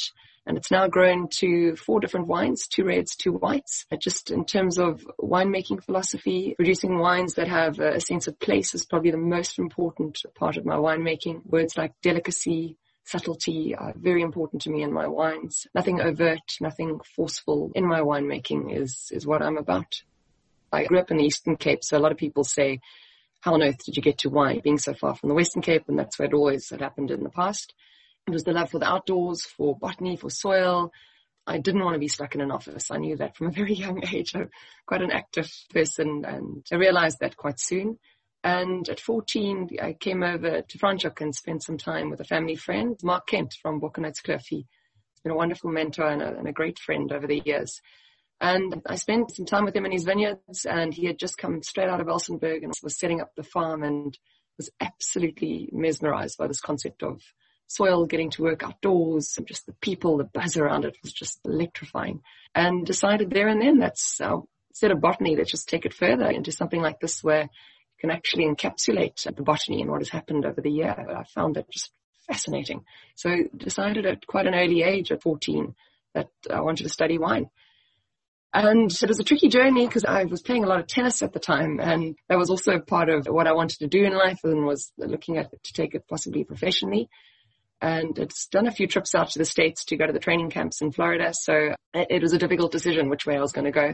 and 0.48 0.58
it's 0.58 0.72
now 0.72 0.88
grown 0.88 1.28
to 1.40 1.76
four 1.76 2.00
different 2.00 2.28
wines, 2.28 2.68
two 2.68 2.86
reds, 2.86 3.16
two 3.16 3.34
whites. 3.34 3.86
Just 4.00 4.30
in 4.30 4.46
terms 4.46 4.78
of 4.78 5.06
winemaking 5.20 5.84
philosophy, 5.84 6.54
producing 6.56 7.00
wines 7.00 7.34
that 7.34 7.48
have 7.48 7.80
a 7.80 8.00
sense 8.00 8.28
of 8.28 8.40
place 8.40 8.76
is 8.76 8.86
probably 8.86 9.12
the 9.12 9.18
most 9.18 9.58
important 9.58 10.20
part 10.36 10.58
of 10.58 10.66
my 10.66 10.76
winemaking. 10.76 11.44
Words 11.46 11.78
like 11.78 11.94
delicacy, 12.04 12.78
subtlety 13.06 13.76
are 13.76 13.94
very 13.96 14.22
important 14.22 14.64
to 14.64 14.70
me 14.70 14.82
in 14.82 14.92
my 14.92 15.08
wines. 15.08 15.68
Nothing 15.74 16.02
overt, 16.02 16.58
nothing 16.60 17.00
forceful 17.16 17.72
in 17.76 17.88
my 17.88 18.02
winemaking 18.02 18.76
is, 18.76 19.10
is 19.12 19.26
what 19.26 19.42
I'm 19.42 19.58
about. 19.58 20.02
I 20.72 20.86
grew 20.86 21.00
up 21.00 21.12
in 21.12 21.18
the 21.18 21.26
Eastern 21.26 21.56
Cape, 21.56 21.84
so 21.84 21.98
a 21.98 22.00
lot 22.00 22.12
of 22.12 22.18
people 22.18 22.44
say, 22.44 22.82
how 23.42 23.54
on 23.54 23.62
earth 23.62 23.86
did 23.86 23.96
you 23.96 24.02
get 24.02 24.18
to 24.20 24.30
wine 24.30 24.60
being 24.64 24.80
so 24.80 24.96
far 24.96 25.16
from 25.16 25.30
the 25.30 25.36
Western 25.36 25.62
Cape? 25.62 25.84
And 25.88 26.00
that's 26.00 26.18
where 26.18 26.28
it 26.28 26.34
always 26.34 26.70
had 26.70 26.82
happened 26.82 27.12
in 27.12 27.24
the 27.24 27.30
past. 27.30 27.76
It 28.28 28.32
was 28.32 28.44
the 28.44 28.54
love 28.54 28.72
for 28.72 28.80
the 28.80 28.90
outdoors, 28.90 29.44
for 29.46 29.78
botany, 29.78 30.18
for 30.18 30.32
soil. 30.32 30.92
I 31.46 31.60
didn't 31.60 31.84
want 31.84 31.94
to 31.94 32.00
be 32.00 32.08
stuck 32.08 32.34
in 32.34 32.42
an 32.42 32.50
office. 32.50 32.90
I 32.90 32.98
knew 32.98 33.18
that 33.18 33.38
from 33.38 33.48
a 33.48 33.52
very 33.52 33.76
young 33.76 34.04
age. 34.14 34.34
I'm 34.36 34.50
quite 34.88 35.04
an 35.04 35.12
active 35.12 35.52
person 35.72 36.26
and 36.26 36.66
I 36.72 36.76
realized 36.76 37.20
that 37.20 37.38
quite 37.38 37.60
soon. 37.60 38.00
And 38.46 38.88
at 38.90 39.00
14, 39.00 39.70
I 39.82 39.94
came 39.94 40.22
over 40.22 40.62
to 40.62 40.78
Franschhoek 40.78 41.20
and 41.20 41.34
spent 41.34 41.64
some 41.64 41.80
time 41.80 42.12
with 42.12 42.20
a 42.20 42.26
family 42.26 42.56
friend, 42.56 42.96
Marc 43.02 43.26
Kent 43.26 43.56
from 43.60 43.82
Boekenhoutskloof. 43.82 44.44
He's 44.48 44.66
been 45.24 45.32
a 45.32 45.36
wonderful 45.36 45.72
mentor 45.72 46.06
and 46.06 46.22
a, 46.22 46.38
and 46.38 46.48
a 46.48 46.54
great 46.54 46.78
friend 46.78 47.12
over 47.12 47.26
the 47.26 47.42
years. 47.44 47.82
And 48.40 48.84
I 48.86 48.98
spent 48.98 49.36
some 49.36 49.48
time 49.48 49.66
with 49.66 49.76
him 49.76 49.88
in 49.88 49.92
his 49.92 50.04
vineyards 50.04 50.64
and 50.64 50.94
he 50.94 51.08
had 51.08 51.18
just 51.18 51.40
come 51.40 51.64
straight 51.64 51.90
out 51.90 52.02
of 52.02 52.06
Elsenburg 52.06 52.62
and 52.62 52.72
was 52.84 53.00
setting 53.00 53.20
up 53.20 53.32
the 53.36 53.42
farm 53.42 53.82
and 53.82 54.16
was 54.58 54.70
absolutely 54.80 55.68
mesmerized 55.72 56.38
by 56.38 56.46
this 56.46 56.62
concept 56.62 57.02
of 57.02 57.24
soil, 57.66 58.06
getting 58.06 58.30
to 58.30 58.44
work 58.44 58.62
outdoors, 58.62 59.34
and 59.40 59.48
just 59.48 59.66
the 59.66 59.74
people, 59.82 60.18
the 60.18 60.24
buzz 60.24 60.56
around 60.56 60.86
it 60.86 60.96
was 61.02 61.14
just 61.14 61.40
electrifying. 61.46 62.22
And 62.54 62.86
decided 62.86 63.32
there 63.32 63.48
and 63.48 63.60
then 63.60 63.80
that's 63.80 64.22
our 64.22 64.44
set 64.72 64.92
of 64.92 65.02
botany, 65.02 65.36
let's 65.36 65.50
just 65.50 65.68
take 65.68 65.88
it 65.88 65.96
further 65.96 66.30
into 66.30 66.52
something 66.52 66.82
like 66.82 67.00
this 67.00 67.24
where 67.24 67.50
can 68.00 68.12
actually 68.12 68.46
encapsulate 68.46 69.24
the 69.36 69.44
botany 69.44 69.82
and 69.82 69.90
what 69.90 70.02
has 70.02 70.10
happened 70.10 70.46
over 70.46 70.62
the 70.62 70.72
year. 70.72 70.94
I 70.94 71.24
found 71.24 71.56
that 71.56 71.70
just 71.70 71.92
fascinating. 72.28 72.84
So 73.16 73.30
decided 73.56 74.06
at 74.06 74.26
quite 74.28 74.48
an 74.48 74.56
early 74.56 74.84
age 74.84 75.12
at 75.12 75.22
14 75.22 75.76
that 76.14 76.30
I 76.52 76.62
wanted 76.62 76.84
to 76.84 76.90
study 76.90 77.18
wine. 77.18 77.50
And 78.54 78.90
it 78.90 79.10
was 79.10 79.20
a 79.20 79.24
tricky 79.24 79.50
journey 79.50 79.86
because 79.86 80.06
I 80.06 80.24
was 80.24 80.42
playing 80.42 80.64
a 80.64 80.68
lot 80.68 80.80
of 80.80 80.88
tennis 80.88 81.22
at 81.22 81.34
the 81.34 81.40
time 81.40 81.80
and 81.82 82.16
that 82.30 82.38
was 82.38 82.50
also 82.50 82.80
part 82.80 83.10
of 83.10 83.28
what 83.28 83.48
I 83.48 83.54
wanted 83.54 83.80
to 83.80 83.88
do 83.88 84.04
in 84.04 84.16
life 84.16 84.40
and 84.46 84.66
was 84.66 84.92
looking 84.98 85.38
at 85.38 85.52
to 85.52 85.74
take 85.74 85.94
it 85.94 86.08
possibly 86.08 86.46
professionally 86.46 87.10
and 87.82 88.18
it's 88.18 88.48
done 88.48 88.68
a 88.68 88.72
few 88.72 88.88
trips 88.88 89.14
out 89.14 89.30
to 89.30 89.40
the 89.40 89.46
States 89.46 89.86
to 89.86 89.98
go 89.98 90.08
to 90.08 90.14
the 90.14 90.20
training 90.20 90.50
camps 90.50 90.82
in 90.82 90.92
Florida. 90.92 91.34
So 91.34 91.76
it 91.94 92.22
was 92.22 92.34
a 92.34 92.38
difficult 92.38 92.72
decision 92.72 93.10
which 93.10 93.26
way 93.26 93.36
I 93.36 93.42
was 93.42 93.52
going 93.52 93.66
to 93.66 93.72
go, 93.72 93.94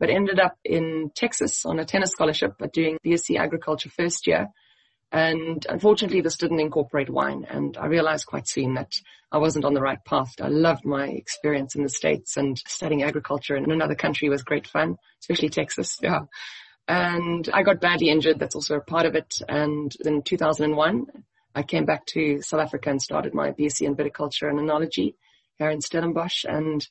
but 0.00 0.10
ended 0.10 0.40
up 0.40 0.56
in 0.64 1.10
Texas 1.14 1.64
on 1.64 1.78
a 1.78 1.84
tennis 1.84 2.10
scholarship, 2.10 2.54
but 2.58 2.72
doing 2.72 2.98
BSc 3.06 3.38
agriculture 3.38 3.90
first 3.90 4.26
year. 4.26 4.48
And 5.12 5.64
unfortunately, 5.68 6.22
this 6.22 6.36
didn't 6.36 6.60
incorporate 6.60 7.10
wine. 7.10 7.44
And 7.48 7.76
I 7.76 7.86
realized 7.86 8.26
quite 8.26 8.48
soon 8.48 8.74
that 8.74 8.92
I 9.30 9.38
wasn't 9.38 9.64
on 9.64 9.74
the 9.74 9.82
right 9.82 10.02
path. 10.04 10.32
I 10.40 10.48
loved 10.48 10.84
my 10.84 11.08
experience 11.08 11.74
in 11.74 11.82
the 11.82 11.88
States 11.88 12.36
and 12.36 12.56
studying 12.66 13.02
agriculture 13.02 13.56
in 13.56 13.70
another 13.70 13.94
country 13.94 14.28
was 14.28 14.42
great 14.42 14.66
fun, 14.66 14.96
especially 15.20 15.50
Texas. 15.50 15.98
Yeah. 16.00 16.20
And 16.88 17.48
I 17.52 17.62
got 17.62 17.80
badly 17.80 18.08
injured. 18.08 18.38
That's 18.38 18.54
also 18.54 18.76
a 18.76 18.80
part 18.80 19.04
of 19.04 19.14
it. 19.14 19.34
And 19.48 19.92
in 20.04 20.22
2001, 20.22 21.06
I 21.54 21.62
came 21.62 21.84
back 21.84 22.06
to 22.06 22.40
South 22.40 22.60
Africa 22.60 22.90
and 22.90 23.02
started 23.02 23.34
my 23.34 23.50
BSc 23.50 23.82
in 23.82 23.96
viticulture 23.96 24.48
and 24.48 24.58
enology 24.58 25.14
here 25.58 25.70
in 25.70 25.80
Stellenbosch 25.80 26.44
and 26.44 26.86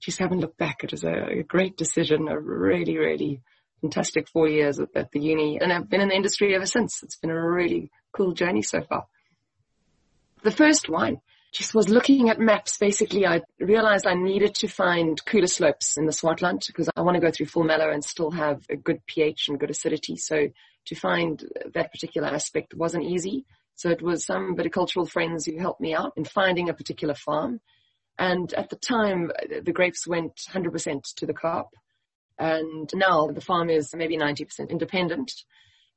just 0.00 0.18
haven't 0.18 0.40
looked 0.40 0.58
back. 0.58 0.84
It 0.84 0.92
was 0.92 1.04
a, 1.04 1.40
a 1.40 1.42
great 1.42 1.76
decision, 1.76 2.28
a 2.28 2.38
really, 2.38 2.96
really 2.96 3.40
fantastic 3.80 4.28
four 4.28 4.48
years 4.48 4.78
at, 4.78 4.88
at 4.94 5.10
the 5.12 5.20
uni 5.20 5.58
and 5.60 5.72
I've 5.72 5.88
been 5.88 6.00
in 6.00 6.08
the 6.08 6.16
industry 6.16 6.54
ever 6.54 6.66
since. 6.66 7.02
It's 7.02 7.16
been 7.16 7.30
a 7.30 7.50
really 7.50 7.90
cool 8.12 8.32
journey 8.32 8.62
so 8.62 8.82
far. 8.82 9.06
The 10.42 10.50
first 10.50 10.88
wine, 10.88 11.20
just 11.56 11.74
was 11.74 11.88
looking 11.88 12.28
at 12.28 12.38
maps. 12.38 12.76
Basically, 12.78 13.26
I 13.26 13.40
realized 13.58 14.06
I 14.06 14.14
needed 14.14 14.54
to 14.56 14.68
find 14.68 15.22
cooler 15.24 15.46
slopes 15.46 15.96
in 15.96 16.04
the 16.04 16.12
Swartland 16.12 16.66
because 16.66 16.90
I 16.94 17.00
want 17.00 17.14
to 17.14 17.20
go 17.20 17.30
through 17.30 17.46
full 17.46 17.64
malo 17.64 17.90
and 17.90 18.04
still 18.04 18.30
have 18.30 18.64
a 18.70 18.76
good 18.76 19.00
pH 19.06 19.48
and 19.48 19.58
good 19.58 19.70
acidity. 19.70 20.16
So 20.16 20.48
to 20.86 20.94
find 20.94 21.42
that 21.74 21.92
particular 21.92 22.28
aspect 22.28 22.74
wasn't 22.74 23.04
easy. 23.04 23.46
So 23.74 23.90
it 23.90 24.02
was 24.02 24.24
some 24.24 24.54
viticultural 24.56 25.08
friends 25.08 25.46
who 25.46 25.58
helped 25.58 25.80
me 25.80 25.94
out 25.94 26.12
in 26.16 26.24
finding 26.24 26.68
a 26.68 26.74
particular 26.74 27.14
farm. 27.14 27.60
And 28.18 28.52
at 28.54 28.70
the 28.70 28.76
time, 28.76 29.30
the 29.62 29.72
grapes 29.72 30.06
went 30.06 30.36
100% 30.50 31.14
to 31.16 31.26
the 31.26 31.34
crop. 31.34 31.70
And 32.38 32.90
now 32.94 33.28
the 33.28 33.40
farm 33.40 33.70
is 33.70 33.94
maybe 33.94 34.16
90% 34.16 34.70
independent 34.70 35.32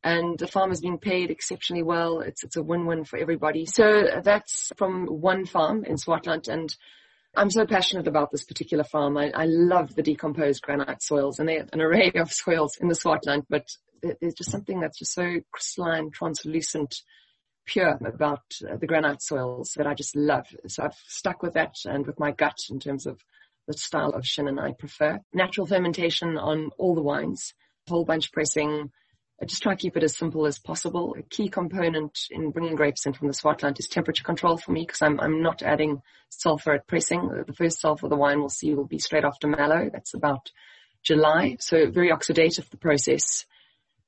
and 0.03 0.39
the 0.39 0.47
farmer's 0.47 0.79
being 0.79 0.97
paid 0.97 1.29
exceptionally 1.29 1.83
well. 1.83 2.21
It's, 2.21 2.43
it's 2.43 2.55
a 2.55 2.63
win-win 2.63 3.03
for 3.03 3.17
everybody. 3.17 3.65
So 3.65 4.21
that's 4.23 4.71
from 4.77 5.07
one 5.07 5.45
farm 5.45 5.83
in 5.83 5.95
Swartland 5.95 6.47
and 6.47 6.73
I'm 7.35 7.51
so 7.51 7.65
passionate 7.65 8.07
about 8.07 8.31
this 8.31 8.43
particular 8.43 8.83
farm. 8.83 9.17
I, 9.17 9.31
I 9.33 9.45
love 9.45 9.93
the 9.93 10.01
decomposed 10.01 10.61
granite 10.63 11.03
soils 11.03 11.39
and 11.39 11.47
they're 11.47 11.67
an 11.71 11.81
array 11.81 12.11
of 12.15 12.31
soils 12.31 12.77
in 12.79 12.87
the 12.87 12.95
Swartland, 12.95 13.43
but 13.49 13.67
there's 14.01 14.33
just 14.33 14.51
something 14.51 14.79
that's 14.79 14.97
just 14.97 15.13
so 15.13 15.35
crystalline, 15.51 16.09
translucent, 16.11 16.95
pure 17.69 17.97
about 18.03 18.41
the 18.59 18.87
granite 18.87 19.21
soils 19.21 19.73
that 19.77 19.87
I 19.87 19.93
just 19.93 20.15
love. 20.15 20.47
So 20.67 20.83
I've 20.83 20.97
stuck 21.07 21.43
with 21.43 21.53
that 21.53 21.75
and 21.85 22.05
with 22.07 22.19
my 22.19 22.31
gut 22.31 22.57
in 22.69 22.79
terms 22.79 23.05
of 23.05 23.21
the 23.67 23.73
style 23.73 24.09
of 24.09 24.23
Chenin 24.23 24.59
I 24.59 24.73
prefer. 24.73 25.19
Natural 25.33 25.67
fermentation 25.67 26.37
on 26.37 26.71
all 26.77 26.95
the 26.95 27.01
wines, 27.01 27.53
whole 27.87 28.05
bunch 28.05 28.31
pressing, 28.31 28.91
I 29.41 29.45
just 29.45 29.63
try 29.63 29.73
to 29.73 29.81
keep 29.81 29.95
it 29.95 30.03
as 30.03 30.17
simple 30.17 30.45
as 30.45 30.59
possible. 30.59 31.15
A 31.17 31.21
key 31.21 31.47
component 31.47 32.19
in 32.29 32.51
bringing 32.51 32.75
grapes 32.75 33.05
in 33.05 33.13
from 33.13 33.27
the 33.27 33.33
Swartland 33.33 33.79
is 33.79 33.87
temperature 33.87 34.23
control 34.23 34.57
for 34.57 34.71
me 34.71 34.81
because 34.81 35.01
I'm, 35.01 35.19
I'm 35.19 35.41
not 35.41 35.63
adding 35.63 36.01
sulfur 36.29 36.73
at 36.73 36.87
pressing. 36.87 37.29
The 37.47 37.53
first 37.53 37.79
sulfur 37.79 38.09
the 38.09 38.17
wine 38.17 38.41
will 38.41 38.49
see 38.49 38.73
will 38.73 38.87
be 38.87 38.99
straight 38.99 39.23
after 39.23 39.47
malo. 39.47 39.89
That's 39.91 40.13
about 40.13 40.51
July. 41.03 41.55
So 41.61 41.89
very 41.89 42.09
oxidative, 42.09 42.69
the 42.69 42.77
process. 42.77 43.45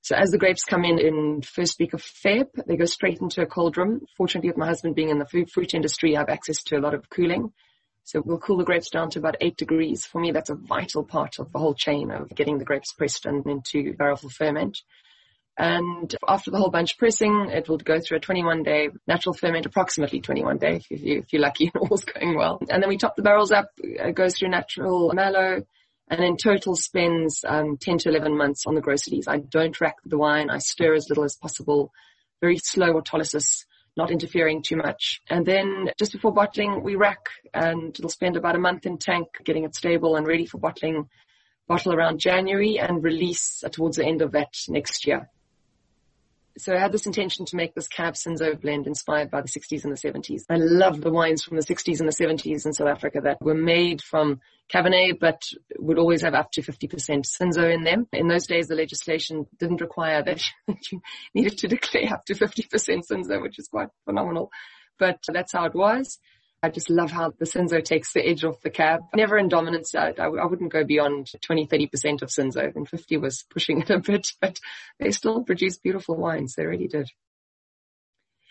So 0.02 0.16
as 0.16 0.32
the 0.32 0.40
grapes 0.40 0.64
come 0.64 0.84
in 0.84 0.98
in 1.00 1.42
first 1.44 1.80
week 1.80 1.94
of 1.94 2.02
Feb, 2.02 2.48
they 2.66 2.76
go 2.76 2.86
straight 2.86 3.20
into 3.20 3.44
a 3.44 3.46
cold 3.46 3.78
room. 3.78 4.02
Fortunately, 4.18 4.50
with 4.50 4.58
my 4.58 4.66
husband 4.66 4.96
being 4.96 5.10
in 5.10 5.20
the 5.20 5.28
food, 5.28 5.52
fruit 5.52 5.76
industry, 5.76 6.16
I 6.16 6.22
have 6.22 6.30
access 6.30 6.64
to 6.64 6.78
a 6.78 6.82
lot 6.82 6.96
of 6.96 7.10
cooling. 7.10 7.54
So 8.04 8.22
we'll 8.26 8.40
cool 8.40 8.58
the 8.58 8.64
grapes 8.64 8.90
down 8.90 9.12
to 9.12 9.20
about 9.20 9.38
eight 9.42 9.58
degrees. 9.58 10.06
For 10.06 10.20
me, 10.20 10.32
that's 10.32 10.50
a 10.50 10.56
vital 10.56 11.04
part 11.04 11.38
of 11.38 11.52
the 11.52 11.60
whole 11.60 11.76
chain 11.76 12.10
of 12.10 12.30
getting 12.30 12.58
the 12.58 12.66
grapes 12.66 12.94
pressed 12.94 13.28
and 13.28 13.46
into 13.46 13.94
barrel 13.94 14.18
for 14.18 14.30
ferment. 14.30 14.80
And 15.58 16.14
after 16.28 16.50
the 16.50 16.58
whole 16.58 16.72
bunch 16.72 16.98
pressing, 16.98 17.50
it 17.52 17.70
will 17.70 17.78
go 17.78 18.00
through 18.00 18.18
a 18.18 18.22
21 18.22 18.64
day 18.64 18.90
natural 19.08 19.34
ferment, 19.34 19.68
approximately 19.68 20.20
21 20.20 20.58
day 20.58 20.82
if, 20.90 21.02
you, 21.02 21.20
if 21.20 21.32
you're 21.32 21.42
lucky 21.42 21.72
and 21.74 21.84
all's 21.92 22.06
going 22.06 22.36
well. 22.36 22.60
And 22.70 22.82
then 22.82 22.90
we 22.90 22.98
top 22.98 23.16
the 23.16 23.22
barrels 23.22 23.52
up, 23.52 23.70
it 23.78 24.16
goes 24.16 24.38
through 24.38 24.50
natural 24.50 25.12
malo, 25.14 25.64
and 26.12 26.22
in 26.22 26.36
total 26.36 26.76
spends 26.76 27.46
um, 27.48 27.78
10 27.78 28.00
to 28.00 28.10
11 28.10 28.38
months 28.38 28.66
on 28.68 28.76
the 28.76 28.82
groceries. 28.82 29.30
I 29.30 29.38
don't 29.38 29.80
rack 29.80 29.96
the 30.06 30.18
wine. 30.18 30.50
I 30.50 30.58
stir 30.58 30.94
as 30.94 31.08
little 31.08 31.24
as 31.24 31.38
possible. 31.38 31.94
Very 32.42 32.58
slow 32.58 33.00
autolysis, 33.00 33.64
not 33.96 34.12
interfering 34.12 34.62
too 34.62 34.76
much. 34.76 35.22
And 35.30 35.46
then 35.46 35.90
just 35.98 36.12
before 36.12 36.34
bottling, 36.34 36.84
we 36.84 36.96
rack 36.96 37.30
and 37.54 37.98
it'll 37.98 38.10
spend 38.10 38.36
about 38.36 38.58
a 38.58 38.60
month 38.60 38.86
in 38.86 38.98
tank 38.98 39.28
getting 39.46 39.64
it 39.64 39.74
stable 39.74 40.18
and 40.18 40.28
ready 40.28 40.46
for 40.46 40.58
bottling. 40.58 41.08
Bottle 41.70 41.94
around 41.94 42.20
January 42.20 42.78
and 42.78 43.02
release 43.02 43.64
towards 43.72 43.96
the 43.96 44.06
end 44.06 44.22
of 44.22 44.34
that 44.34 44.54
next 44.68 45.08
year 45.08 45.30
so 46.58 46.74
I 46.74 46.80
had 46.80 46.92
this 46.92 47.06
intention 47.06 47.46
to 47.46 47.56
make 47.56 47.74
this 47.74 47.88
Cab 47.88 48.16
Cinsault 48.16 48.62
blend 48.62 48.88
inspired 48.88 49.32
by 49.32 49.42
the 49.42 49.48
60s 49.48 49.84
and 49.84 49.96
the 49.96 50.00
70s. 50.00 50.44
I 50.50 50.56
love 50.58 51.02
the 51.02 51.12
wines 51.12 51.44
from 51.44 51.58
the 51.58 51.64
60s 51.64 52.00
and 52.00 52.08
the 52.08 52.14
70s 52.14 52.66
in 52.66 52.74
South 52.74 52.88
Africa 52.88 53.22
that 53.24 53.42
were 53.42 53.54
made 53.54 54.02
from 54.02 54.40
Cabernet, 54.72 55.20
but 55.20 55.42
would 55.78 55.98
always 55.98 56.22
have 56.22 56.34
up 56.34 56.52
to 56.52 56.62
50% 56.62 57.26
Cinsault 57.26 57.74
in 57.74 57.84
them. 57.84 58.08
In 58.14 58.28
those 58.28 58.48
days, 58.48 58.68
the 58.68 58.76
legislation 58.76 59.48
didn't 59.60 59.82
require 59.82 60.24
that 60.24 60.42
you 60.92 61.02
needed 61.34 61.58
to 61.60 61.68
declare 61.68 62.14
up 62.14 62.26
to 62.26 62.34
50% 62.34 62.68
Cinsault, 63.10 63.42
which 63.42 63.60
is 63.60 63.68
quite 63.68 63.90
phenomenal. 64.06 64.52
But 64.98 65.20
that's 65.28 65.54
how 65.54 65.66
it 65.66 65.76
was. 65.76 66.20
I 66.64 66.70
just 66.70 66.92
love 66.92 67.10
how 67.10 67.32
the 67.32 67.46
Cinsault 67.46 67.86
takes 67.86 68.14
the 68.14 68.28
edge 68.28 68.44
off 68.44 68.62
the 68.62 68.70
cab. 68.70 69.02
Never 69.16 69.38
in 69.38 69.48
dominance. 69.48 69.96
I, 69.96 70.14
I, 70.20 70.26
I 70.26 70.46
wouldn't 70.46 70.72
go 70.72 70.84
beyond 70.84 71.32
20, 71.42 71.66
30% 71.66 72.22
of 72.22 72.30
Cinsault 72.30 72.76
and 72.76 72.88
50 72.88 73.18
was 73.18 73.44
pushing 73.50 73.82
it 73.82 73.90
a 73.90 74.00
bit, 74.00 74.28
but 74.42 74.60
they 75.00 75.12
still 75.12 75.44
produce 75.44 75.78
beautiful 75.78 76.16
wines. 76.16 76.54
They 76.56 76.66
really 76.66 76.88
did. 76.88 77.10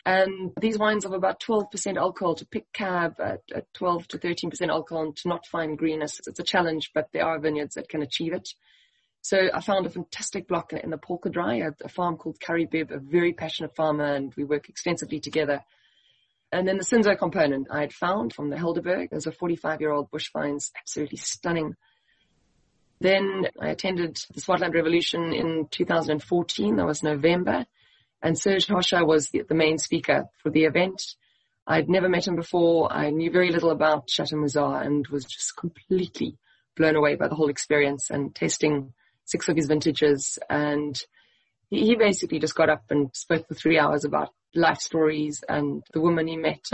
And 0.04 0.52
these 0.60 0.78
wines 0.78 1.04
have 1.04 1.12
about 1.12 1.40
12% 1.40 1.96
alcohol 1.96 2.34
to 2.36 2.46
pick 2.46 2.72
cab 2.72 3.20
at, 3.20 3.42
at 3.54 3.72
12 3.74 4.08
to 4.08 4.18
13% 4.18 4.68
alcohol 4.68 5.04
and 5.04 5.16
to 5.16 5.28
not 5.28 5.46
find 5.46 5.78
greenness. 5.78 6.20
It's 6.26 6.40
a 6.40 6.44
challenge, 6.44 6.90
but 6.94 7.10
there 7.12 7.26
are 7.26 7.38
vineyards 7.38 7.74
that 7.74 7.88
can 7.88 8.02
achieve 8.02 8.32
it. 8.32 8.48
So 9.22 9.50
I 9.52 9.60
found 9.60 9.86
a 9.86 9.90
fantastic 9.90 10.48
block 10.48 10.72
in 10.72 10.90
the 10.90 10.98
Polkadraai, 10.98 11.68
a, 11.68 11.84
a 11.84 11.88
farm 11.88 12.16
called 12.16 12.40
Karibib, 12.40 12.90
a 12.90 12.98
very 12.98 13.34
passionate 13.34 13.76
farmer, 13.76 14.14
and 14.14 14.32
we 14.34 14.44
work 14.44 14.68
extensively 14.68 15.20
together. 15.20 15.62
And 16.52 16.66
then 16.66 16.78
the 16.78 16.84
Cinsault 16.84 17.18
component 17.18 17.68
I 17.70 17.80
had 17.80 17.92
found 17.92 18.32
from 18.32 18.50
the 18.50 18.56
Helderberg. 18.56 19.10
There's 19.10 19.26
a 19.26 19.32
45 19.32 19.80
year 19.80 19.92
old 19.92 20.10
bush 20.10 20.30
vines, 20.32 20.72
absolutely 20.76 21.18
stunning. 21.18 21.76
Then 23.00 23.46
I 23.60 23.68
attended 23.68 24.18
the 24.34 24.40
Swartland 24.40 24.74
Revolution 24.74 25.32
in 25.32 25.68
2014. 25.70 26.76
That 26.76 26.86
was 26.86 27.02
November. 27.02 27.66
And 28.22 28.38
Serge 28.38 28.66
Hochar 28.66 29.06
was 29.06 29.30
the, 29.30 29.42
the 29.48 29.54
main 29.54 29.78
speaker 29.78 30.26
for 30.42 30.50
the 30.50 30.64
event. 30.64 31.00
I'd 31.66 31.88
never 31.88 32.08
met 32.08 32.26
him 32.26 32.36
before. 32.36 32.92
I 32.92 33.10
knew 33.10 33.30
very 33.30 33.50
little 33.52 33.70
about 33.70 34.10
Chateau 34.10 34.36
Musar 34.36 34.84
and 34.84 35.06
was 35.06 35.24
just 35.24 35.56
completely 35.56 36.36
blown 36.76 36.96
away 36.96 37.14
by 37.14 37.28
the 37.28 37.34
whole 37.34 37.48
experience 37.48 38.10
and 38.10 38.34
tasting 38.34 38.92
six 39.24 39.48
of 39.48 39.56
his 39.56 39.66
vintages. 39.66 40.38
And 40.50 41.00
he, 41.70 41.86
he 41.86 41.94
basically 41.94 42.40
just 42.40 42.56
got 42.56 42.68
up 42.68 42.84
and 42.90 43.10
spoke 43.14 43.46
for 43.48 43.54
three 43.54 43.78
hours 43.78 44.04
about 44.04 44.30
life 44.54 44.78
stories 44.78 45.42
and 45.48 45.82
the 45.92 46.00
woman 46.00 46.26
he 46.26 46.36
met, 46.36 46.64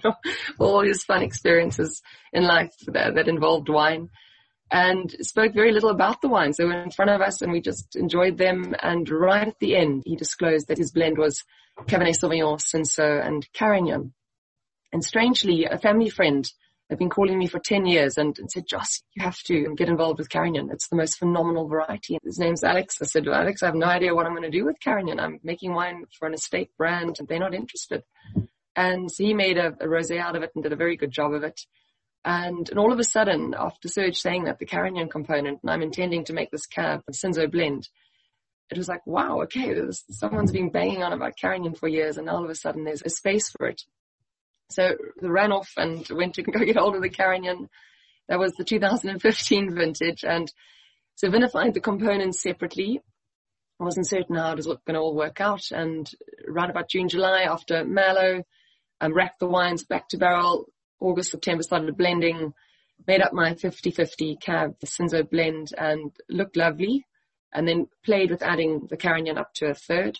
all 0.58 0.82
his 0.82 1.04
fun 1.04 1.22
experiences 1.22 2.02
in 2.32 2.44
life 2.44 2.74
that, 2.86 3.14
that 3.14 3.28
involved 3.28 3.68
wine 3.68 4.08
and 4.72 5.14
spoke 5.20 5.52
very 5.52 5.70
little 5.70 5.90
about 5.90 6.22
the 6.22 6.28
wines. 6.28 6.56
They 6.56 6.64
were 6.64 6.82
in 6.82 6.90
front 6.90 7.10
of 7.10 7.20
us 7.20 7.42
and 7.42 7.52
we 7.52 7.60
just 7.60 7.94
enjoyed 7.94 8.38
them. 8.38 8.74
And 8.82 9.08
right 9.08 9.46
at 9.46 9.58
the 9.60 9.76
end, 9.76 10.02
he 10.06 10.16
disclosed 10.16 10.68
that 10.68 10.78
his 10.78 10.92
blend 10.92 11.18
was 11.18 11.44
Cabernet 11.80 12.18
Sauvignon, 12.18 12.58
Cinsault 12.58 13.26
and 13.26 13.46
Carignan. 13.52 14.14
And 14.92 15.04
strangely, 15.04 15.66
a 15.66 15.78
family 15.78 16.08
friend 16.08 16.50
had 16.92 16.98
been 16.98 17.08
calling 17.08 17.38
me 17.38 17.46
for 17.46 17.58
10 17.58 17.86
years 17.86 18.18
and, 18.18 18.38
and 18.38 18.50
said, 18.50 18.64
Joss, 18.68 19.02
you 19.14 19.22
have 19.24 19.38
to 19.44 19.74
get 19.76 19.88
involved 19.88 20.18
with 20.18 20.28
Carignan. 20.28 20.70
It's 20.70 20.88
the 20.88 20.96
most 20.96 21.18
phenomenal 21.18 21.66
variety. 21.66 22.18
His 22.22 22.38
name's 22.38 22.62
Alex. 22.62 22.98
I 23.00 23.06
said, 23.06 23.26
Alex, 23.26 23.62
I 23.62 23.66
have 23.66 23.74
no 23.74 23.86
idea 23.86 24.14
what 24.14 24.26
I'm 24.26 24.32
going 24.32 24.50
to 24.50 24.50
do 24.50 24.64
with 24.66 24.76
Carignan. 24.82 25.18
I'm 25.18 25.40
making 25.42 25.72
wine 25.72 26.04
for 26.18 26.28
an 26.28 26.34
estate 26.34 26.70
brand 26.76 27.16
and 27.18 27.26
they're 27.26 27.38
not 27.38 27.54
interested. 27.54 28.02
And 28.76 29.10
so 29.10 29.24
he 29.24 29.32
made 29.32 29.56
a, 29.56 29.68
a 29.68 29.86
rosé 29.86 30.18
out 30.18 30.36
of 30.36 30.42
it 30.42 30.50
and 30.54 30.62
did 30.62 30.72
a 30.72 30.76
very 30.76 30.96
good 30.96 31.10
job 31.10 31.32
of 31.32 31.42
it. 31.44 31.60
And, 32.24 32.68
and 32.68 32.78
all 32.78 32.92
of 32.92 32.98
a 32.98 33.04
sudden, 33.04 33.54
after 33.58 33.88
Serge 33.88 34.18
saying 34.18 34.44
that 34.44 34.58
the 34.58 34.66
Carignan 34.66 35.08
component, 35.08 35.60
and 35.62 35.70
I'm 35.70 35.82
intending 35.82 36.24
to 36.26 36.32
make 36.32 36.50
this 36.50 36.66
cab 36.66 37.00
Cinsault 37.10 37.50
blend, 37.50 37.88
it 38.70 38.78
was 38.78 38.88
like, 38.88 39.06
wow, 39.06 39.40
okay, 39.42 39.74
someone's 40.10 40.52
been 40.52 40.70
banging 40.70 41.02
on 41.02 41.12
about 41.12 41.38
Carignan 41.40 41.74
for 41.74 41.88
years 41.88 42.18
and 42.18 42.28
all 42.28 42.44
of 42.44 42.50
a 42.50 42.54
sudden 42.54 42.84
there's 42.84 43.02
a 43.02 43.10
space 43.10 43.50
for 43.50 43.66
it. 43.66 43.82
So 44.70 44.84
I 45.22 45.26
ran 45.26 45.52
off 45.52 45.70
and 45.76 46.06
went 46.10 46.34
to 46.34 46.42
go 46.42 46.64
get 46.64 46.76
hold 46.76 46.96
of 46.96 47.02
the 47.02 47.10
Carignan. 47.10 47.68
That 48.28 48.38
was 48.38 48.52
the 48.52 48.64
2015 48.64 49.74
vintage 49.74 50.24
and 50.24 50.52
so 51.14 51.28
vinified 51.28 51.74
the 51.74 51.80
components 51.80 52.42
separately. 52.42 53.00
I 53.80 53.84
wasn't 53.84 54.08
certain 54.08 54.36
how 54.36 54.52
it 54.52 54.56
was 54.56 54.66
going 54.66 54.94
to 54.94 54.98
all 54.98 55.14
work 55.14 55.40
out 55.40 55.70
and 55.70 56.10
right 56.46 56.70
about 56.70 56.88
June, 56.88 57.08
July 57.08 57.42
after 57.42 57.84
Malo, 57.84 58.44
um, 59.00 59.12
racked 59.12 59.40
the 59.40 59.46
wines 59.46 59.84
back 59.84 60.08
to 60.08 60.18
barrel. 60.18 60.66
August, 61.00 61.32
September 61.32 61.64
started 61.64 61.96
blending, 61.96 62.54
made 63.06 63.20
up 63.20 63.32
my 63.32 63.54
50-50 63.54 64.40
cab, 64.40 64.76
the 64.80 64.86
Cinsault 64.86 65.30
blend 65.30 65.72
and 65.76 66.12
looked 66.28 66.56
lovely 66.56 67.04
and 67.52 67.66
then 67.66 67.88
played 68.04 68.30
with 68.30 68.42
adding 68.42 68.86
the 68.88 68.96
Carignan 68.96 69.38
up 69.38 69.52
to 69.54 69.66
a 69.66 69.74
third 69.74 70.18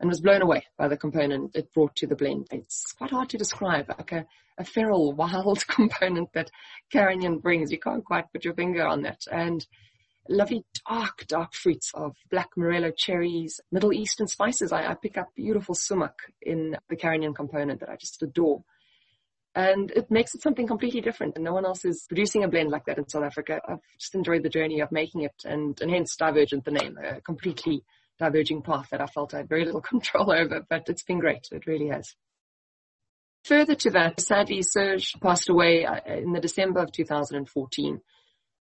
and 0.00 0.08
was 0.08 0.20
blown 0.20 0.42
away 0.42 0.64
by 0.78 0.88
the 0.88 0.96
component 0.96 1.54
it 1.54 1.72
brought 1.72 1.94
to 1.96 2.06
the 2.06 2.16
blend. 2.16 2.48
It's 2.50 2.92
quite 2.92 3.10
hard 3.10 3.28
to 3.30 3.38
describe, 3.38 3.88
like 3.88 4.12
a, 4.12 4.26
a 4.58 4.64
feral, 4.64 5.12
wild 5.12 5.66
component 5.68 6.32
that 6.32 6.50
Carignan 6.90 7.38
brings. 7.38 7.70
You 7.70 7.78
can't 7.78 8.04
quite 8.04 8.32
put 8.32 8.44
your 8.44 8.54
finger 8.54 8.86
on 8.86 9.02
that. 9.02 9.20
And 9.30 9.64
lovely 10.28 10.64
dark, 10.88 11.26
dark 11.26 11.52
fruits 11.52 11.90
of 11.92 12.16
black 12.30 12.48
morello 12.56 12.90
cherries, 12.96 13.60
Middle 13.70 13.92
Eastern 13.92 14.26
spices. 14.26 14.72
I, 14.72 14.86
I 14.86 14.94
pick 14.94 15.18
up 15.18 15.28
beautiful 15.36 15.74
sumac 15.74 16.14
in 16.40 16.76
the 16.88 16.96
Carignan 16.96 17.34
component 17.34 17.80
that 17.80 17.90
I 17.90 17.96
just 17.96 18.22
adore. 18.22 18.64
And 19.54 19.90
it 19.90 20.10
makes 20.10 20.34
it 20.34 20.42
something 20.42 20.66
completely 20.66 21.00
different. 21.02 21.34
And 21.34 21.44
no 21.44 21.52
one 21.52 21.66
else 21.66 21.84
is 21.84 22.06
producing 22.08 22.44
a 22.44 22.48
blend 22.48 22.70
like 22.70 22.86
that 22.86 22.98
in 22.98 23.08
South 23.08 23.24
Africa. 23.24 23.60
I've 23.68 23.80
just 23.98 24.14
enjoyed 24.14 24.44
the 24.44 24.48
journey 24.48 24.80
of 24.80 24.92
making 24.92 25.22
it 25.22 25.34
and, 25.44 25.78
and 25.82 25.90
hence 25.90 26.16
Divergent, 26.16 26.64
the 26.64 26.70
name, 26.70 26.96
a 27.04 27.20
completely 27.20 27.82
diverging 28.20 28.62
path 28.62 28.88
that 28.90 29.00
I 29.00 29.06
felt 29.06 29.34
I 29.34 29.38
had 29.38 29.48
very 29.48 29.64
little 29.64 29.80
control 29.92 30.30
over, 30.30 30.64
but 30.68 30.88
it's 30.88 31.02
been 31.02 31.18
great. 31.18 31.48
It 31.50 31.66
really 31.66 31.88
has. 31.88 32.14
Further 33.44 33.74
to 33.74 33.90
that, 33.90 34.20
sadly, 34.20 34.62
Serge 34.62 35.14
passed 35.20 35.48
away 35.48 35.86
uh, 35.86 36.00
in 36.06 36.32
the 36.32 36.40
December 36.40 36.80
of 36.80 36.92
2014. 36.92 38.00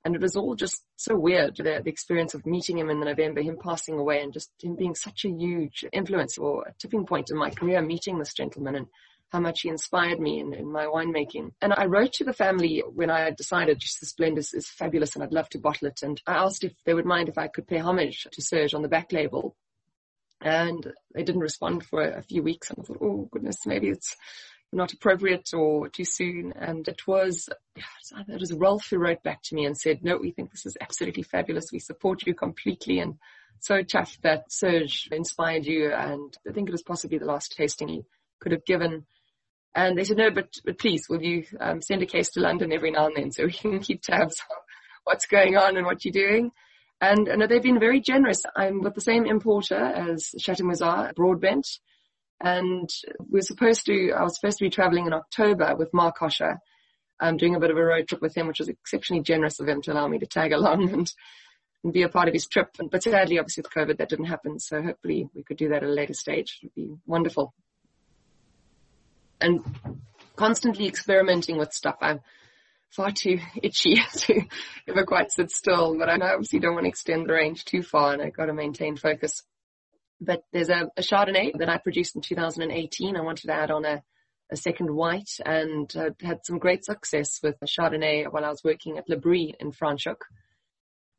And 0.06 0.16
it 0.16 0.22
was 0.22 0.38
all 0.38 0.56
just 0.56 0.82
so 0.96 1.18
weird, 1.18 1.58
the, 1.58 1.82
the, 1.84 1.90
experience 1.90 2.34
of 2.34 2.46
meeting 2.46 2.78
him 2.78 2.90
in 2.90 3.02
the 3.02 3.06
November, 3.06 3.42
him 3.42 3.58
passing 3.62 4.00
away 4.00 4.22
and 4.22 4.32
just 4.32 4.50
him 4.64 4.78
being 4.78 4.96
such 4.96 5.26
a 5.26 5.30
huge 5.30 5.84
influence 5.92 6.38
or 6.38 6.64
a 6.64 6.74
tipping 6.80 7.06
point 7.06 7.28
in 7.30 7.38
my 7.38 7.50
career, 7.50 7.82
meeting 7.82 8.18
this 8.18 8.34
gentleman 8.34 8.76
and 8.76 8.88
how 9.30 9.40
much 9.40 9.62
he 9.62 9.70
inspired 9.70 10.20
me 10.20 10.40
in, 10.40 10.54
in 10.54 10.72
my 10.72 10.86
winemaking. 10.86 11.52
And 11.62 11.74
I 11.74 11.86
wrote 11.86 12.14
to 12.14 12.24
the 12.24 12.34
family 12.34 12.84
when 12.94 13.12
I 13.12 13.30
decided 13.32 13.80
just 13.80 14.00
this 14.00 14.14
blend 14.14 14.38
is, 14.38 14.54
is 14.54 14.68
fabulous 14.68 15.16
and 15.16 15.24
I'd 15.24 15.32
love 15.32 15.50
to 15.50 15.60
bottle 15.60 15.88
it. 15.88 16.00
And 16.02 16.20
I 16.26 16.34
asked 16.34 16.64
if 16.64 16.74
they 16.86 16.94
would 16.94 17.06
mind 17.06 17.30
if 17.30 17.38
I 17.38 17.48
could 17.48 17.68
pay 17.68 17.78
homage 17.78 18.28
to 18.32 18.42
Serge 18.42 18.74
on 18.74 18.82
the 18.82 18.88
back 18.88 19.12
label. 19.12 19.56
And 20.42 20.94
they 21.14 21.24
didn't 21.24 21.42
respond 21.42 21.86
for 21.86 22.02
a 22.02 22.24
few 22.24 22.42
weeks. 22.42 22.70
And 22.70 22.80
I 22.80 22.84
thought, 22.84 23.02
oh 23.02 23.30
goodness, 23.32 23.66
maybe 23.66 23.90
it's 23.90 24.16
not 24.72 24.94
appropriate 24.94 25.54
or 25.54 25.90
too 25.90 26.06
soon. 26.06 26.54
And 26.56 26.88
it 26.88 27.06
was, 27.06 27.50
it 27.76 28.40
was 28.40 28.54
Rolf 28.54 28.88
who 28.90 28.98
wrote 28.98 29.22
back 29.22 29.42
to 29.44 29.56
me 29.56 29.66
and 29.66 29.78
said, 29.78 30.04
no, 30.04 30.18
we 30.18 30.32
think 30.32 30.52
this 30.52 30.66
is 30.66 30.78
absolutely 30.82 31.24
fabulous. 31.24 31.72
We 31.72 31.80
support 31.80 32.26
you 32.26 32.34
completely. 32.34 33.00
And 33.00 33.16
so 33.60 33.84
tough 33.84 34.18
that 34.24 34.52
Serge 34.52 35.10
inspired 35.12 35.66
you. 35.66 35.92
And 35.92 36.36
I 36.48 36.54
think 36.54 36.70
it 36.70 36.72
was 36.72 36.84
possibly 36.84 37.18
the 37.18 37.26
last 37.26 37.56
tasting 37.56 37.90
he 37.90 38.06
could 38.40 38.54
have 38.54 38.66
given. 38.66 39.06
And 39.76 39.98
they 39.98 40.04
said, 40.04 40.18
no, 40.18 40.32
but, 40.32 40.56
but 40.66 40.80
please, 40.80 41.08
will 41.10 41.22
you 41.22 41.46
um, 41.60 41.82
send 41.82 42.02
a 42.02 42.08
case 42.08 42.30
to 42.32 42.40
London 42.40 42.74
every 42.74 42.92
now 42.92 43.06
and 43.06 43.16
then 43.16 43.32
so 43.32 43.46
we 43.46 43.54
can 43.54 43.80
keep 43.82 44.02
tabs 44.02 44.42
on 44.50 44.58
what's 45.04 45.26
going 45.26 45.58
on 45.58 45.78
and 45.78 45.86
what 45.86 46.04
you're 46.04 46.12
doing. 46.12 46.52
And, 47.02 47.28
and 47.28 47.42
they've 47.42 47.64
been 47.64 47.80
very 47.80 48.02
generous. 48.02 48.44
I'm 48.56 48.82
with 48.82 48.94
the 48.94 49.02
same 49.02 49.26
importer 49.26 49.78
as 49.78 50.36
Chateau 50.38 50.66
Musar, 50.66 51.14
Broadbent. 51.16 51.68
And 52.42 52.90
we 53.30 53.40
are 53.40 53.44
supposed 53.44 53.86
to, 53.86 54.12
I 54.12 54.24
was 54.24 54.36
supposed 54.36 54.58
to 54.60 54.66
be 54.66 54.70
traveling 54.70 55.06
in 55.06 55.14
October 55.14 55.76
with 55.76 55.94
Marc 55.94 56.20
Hochar, 56.20 56.58
um, 57.20 57.38
doing 57.38 57.56
a 57.56 57.60
bit 57.60 57.72
of 57.72 57.78
a 57.78 57.84
road 57.84 58.08
trip 58.08 58.22
with 58.22 58.36
him, 58.36 58.48
which 58.48 58.60
was 58.60 58.70
exceptionally 58.70 59.24
generous 59.24 59.60
of 59.60 59.68
him 59.68 59.82
to 59.84 59.94
allow 59.94 60.08
me 60.08 60.20
to 60.20 60.26
tag 60.26 60.52
along 60.52 60.90
and, 60.92 61.12
and 61.84 61.94
be 61.94 62.04
a 62.04 62.10
part 62.10 62.28
of 62.28 62.34
his 62.34 62.48
trip. 62.48 62.70
But 62.92 63.04
sadly, 63.04 63.40
obviously 63.40 63.62
with 63.62 63.74
COVID, 63.74 63.98
that 63.98 64.10
didn't 64.10 64.26
happen. 64.26 64.60
So 64.60 64.82
hopefully 64.82 65.30
we 65.34 65.44
could 65.44 65.58
do 65.58 65.70
that 65.70 65.84
at 65.84 65.90
a 65.90 65.94
later 65.94 66.14
stage. 66.14 66.60
It 66.62 66.66
would 66.68 66.76
be 66.76 66.96
wonderful. 67.06 67.54
And 69.42 69.64
constantly 70.36 70.88
experimenting 70.88 71.58
with 71.58 71.74
stuff. 71.74 71.98
I'm 72.02 72.22
far 72.92 73.12
too 73.12 73.40
itchy 73.62 73.96
to 74.14 74.42
ever 74.88 75.04
quite 75.06 75.32
sit 75.32 75.52
still, 75.52 75.98
but 75.98 76.10
I 76.10 76.16
obviously 76.16 76.60
don't 76.60 76.74
want 76.74 76.86
to 76.86 76.90
extend 76.90 77.28
the 77.28 77.34
range 77.34 77.66
too 77.66 77.84
far 77.84 78.14
and 78.14 78.22
I've 78.22 78.36
got 78.36 78.46
to 78.46 78.54
maintain 78.54 78.96
focus. 78.96 79.44
But 80.22 80.44
there's 80.52 80.70
a, 80.70 80.90
a 80.98 81.02
Chardonnay 81.02 81.58
that 81.60 81.70
I 81.70 81.78
produced 81.78 82.16
in 82.16 82.22
2018. 82.22 83.16
I 83.16 83.22
wanted 83.22 83.48
to 83.48 83.54
add 83.54 83.72
on 83.72 83.86
a, 83.86 84.02
a 84.52 84.58
second 84.58 84.94
white 84.94 85.30
and 85.46 85.94
uh, 85.96 86.10
had 86.22 86.40
some 86.46 86.58
great 86.58 86.84
success 86.84 87.40
with 87.44 87.56
a 87.62 87.66
Chardonnay 87.66 88.32
while 88.32 88.44
I 88.44 88.50
was 88.50 88.64
working 88.64 88.98
at 88.98 89.10
La 89.10 89.18
Bri 89.18 89.56
in 89.60 89.72
Franschhoek. 89.72 90.22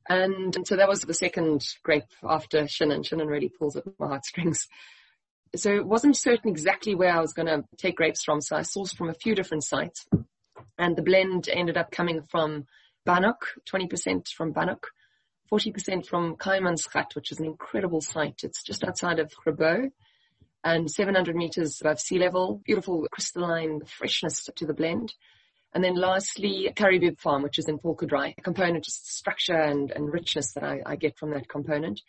And, 0.09 0.55
and 0.57 0.67
so 0.67 0.77
that 0.77 0.89
was 0.89 1.03
the 1.03 1.15
second 1.15 1.65
grape 1.83 2.05
after 2.23 2.65
Chenin. 2.65 3.05
Chenin 3.05 3.29
really 3.29 3.49
pulls 3.51 3.77
at 3.77 3.85
my 3.99 4.09
heartstrings. 4.09 4.67
So 5.57 5.75
it 5.75 5.87
wasn't 5.87 6.17
certain 6.17 6.51
exactly 6.51 6.95
where 6.95 7.13
I 7.13 7.21
was 7.21 7.33
going 7.33 7.49
to 7.49 7.65
take 7.77 7.97
grapes 7.97 8.23
from. 8.23 8.41
So 8.41 8.57
I 8.57 8.61
sourced 8.61 8.95
from 8.95 9.09
a 9.09 9.15
few 9.15 9.35
different 9.35 9.65
sites 9.65 10.07
and 10.79 10.97
the 10.97 11.03
blend 11.03 11.49
ended 11.49 11.77
up 11.77 11.91
coming 11.91 12.23
from 12.23 12.67
Banhoek, 13.07 13.43
20% 13.69 14.29
from 14.29 14.55
Banhoek, 14.55 14.85
40% 15.53 16.07
from 16.07 16.37
Kaimansgat, 16.37 17.15
which 17.15 17.33
is 17.33 17.41
an 17.41 17.47
incredible 17.47 18.01
site. 18.01 18.41
It's 18.45 18.63
just 18.63 18.85
outside 18.85 19.19
of 19.19 19.33
Grabouw 19.45 19.91
and 20.63 20.91
700 20.91 21.35
meters 21.35 21.81
above 21.81 22.01
sea 22.01 22.19
level. 22.19 22.63
Beautiful 22.65 23.07
crystalline 23.11 23.81
freshness 23.85 24.49
to 24.55 24.67
the 24.67 24.75
blend. 24.75 25.15
And 25.73 25.85
then 25.85 25.95
lastly, 25.95 26.71
Karibib 26.75 27.19
Farm, 27.21 27.43
which 27.43 27.59
is 27.59 27.69
in 27.69 27.79
Polkadraai, 27.79 28.35
a 28.37 28.41
component, 28.43 28.85
just 28.85 29.13
structure 29.13 29.59
and, 29.59 29.91
and 29.91 30.13
richness 30.13 30.53
that 30.53 30.65
I, 30.65 30.83
I, 30.85 30.97
get 30.97 31.17
from 31.17 31.31
that 31.31 31.49
component. 31.49 32.01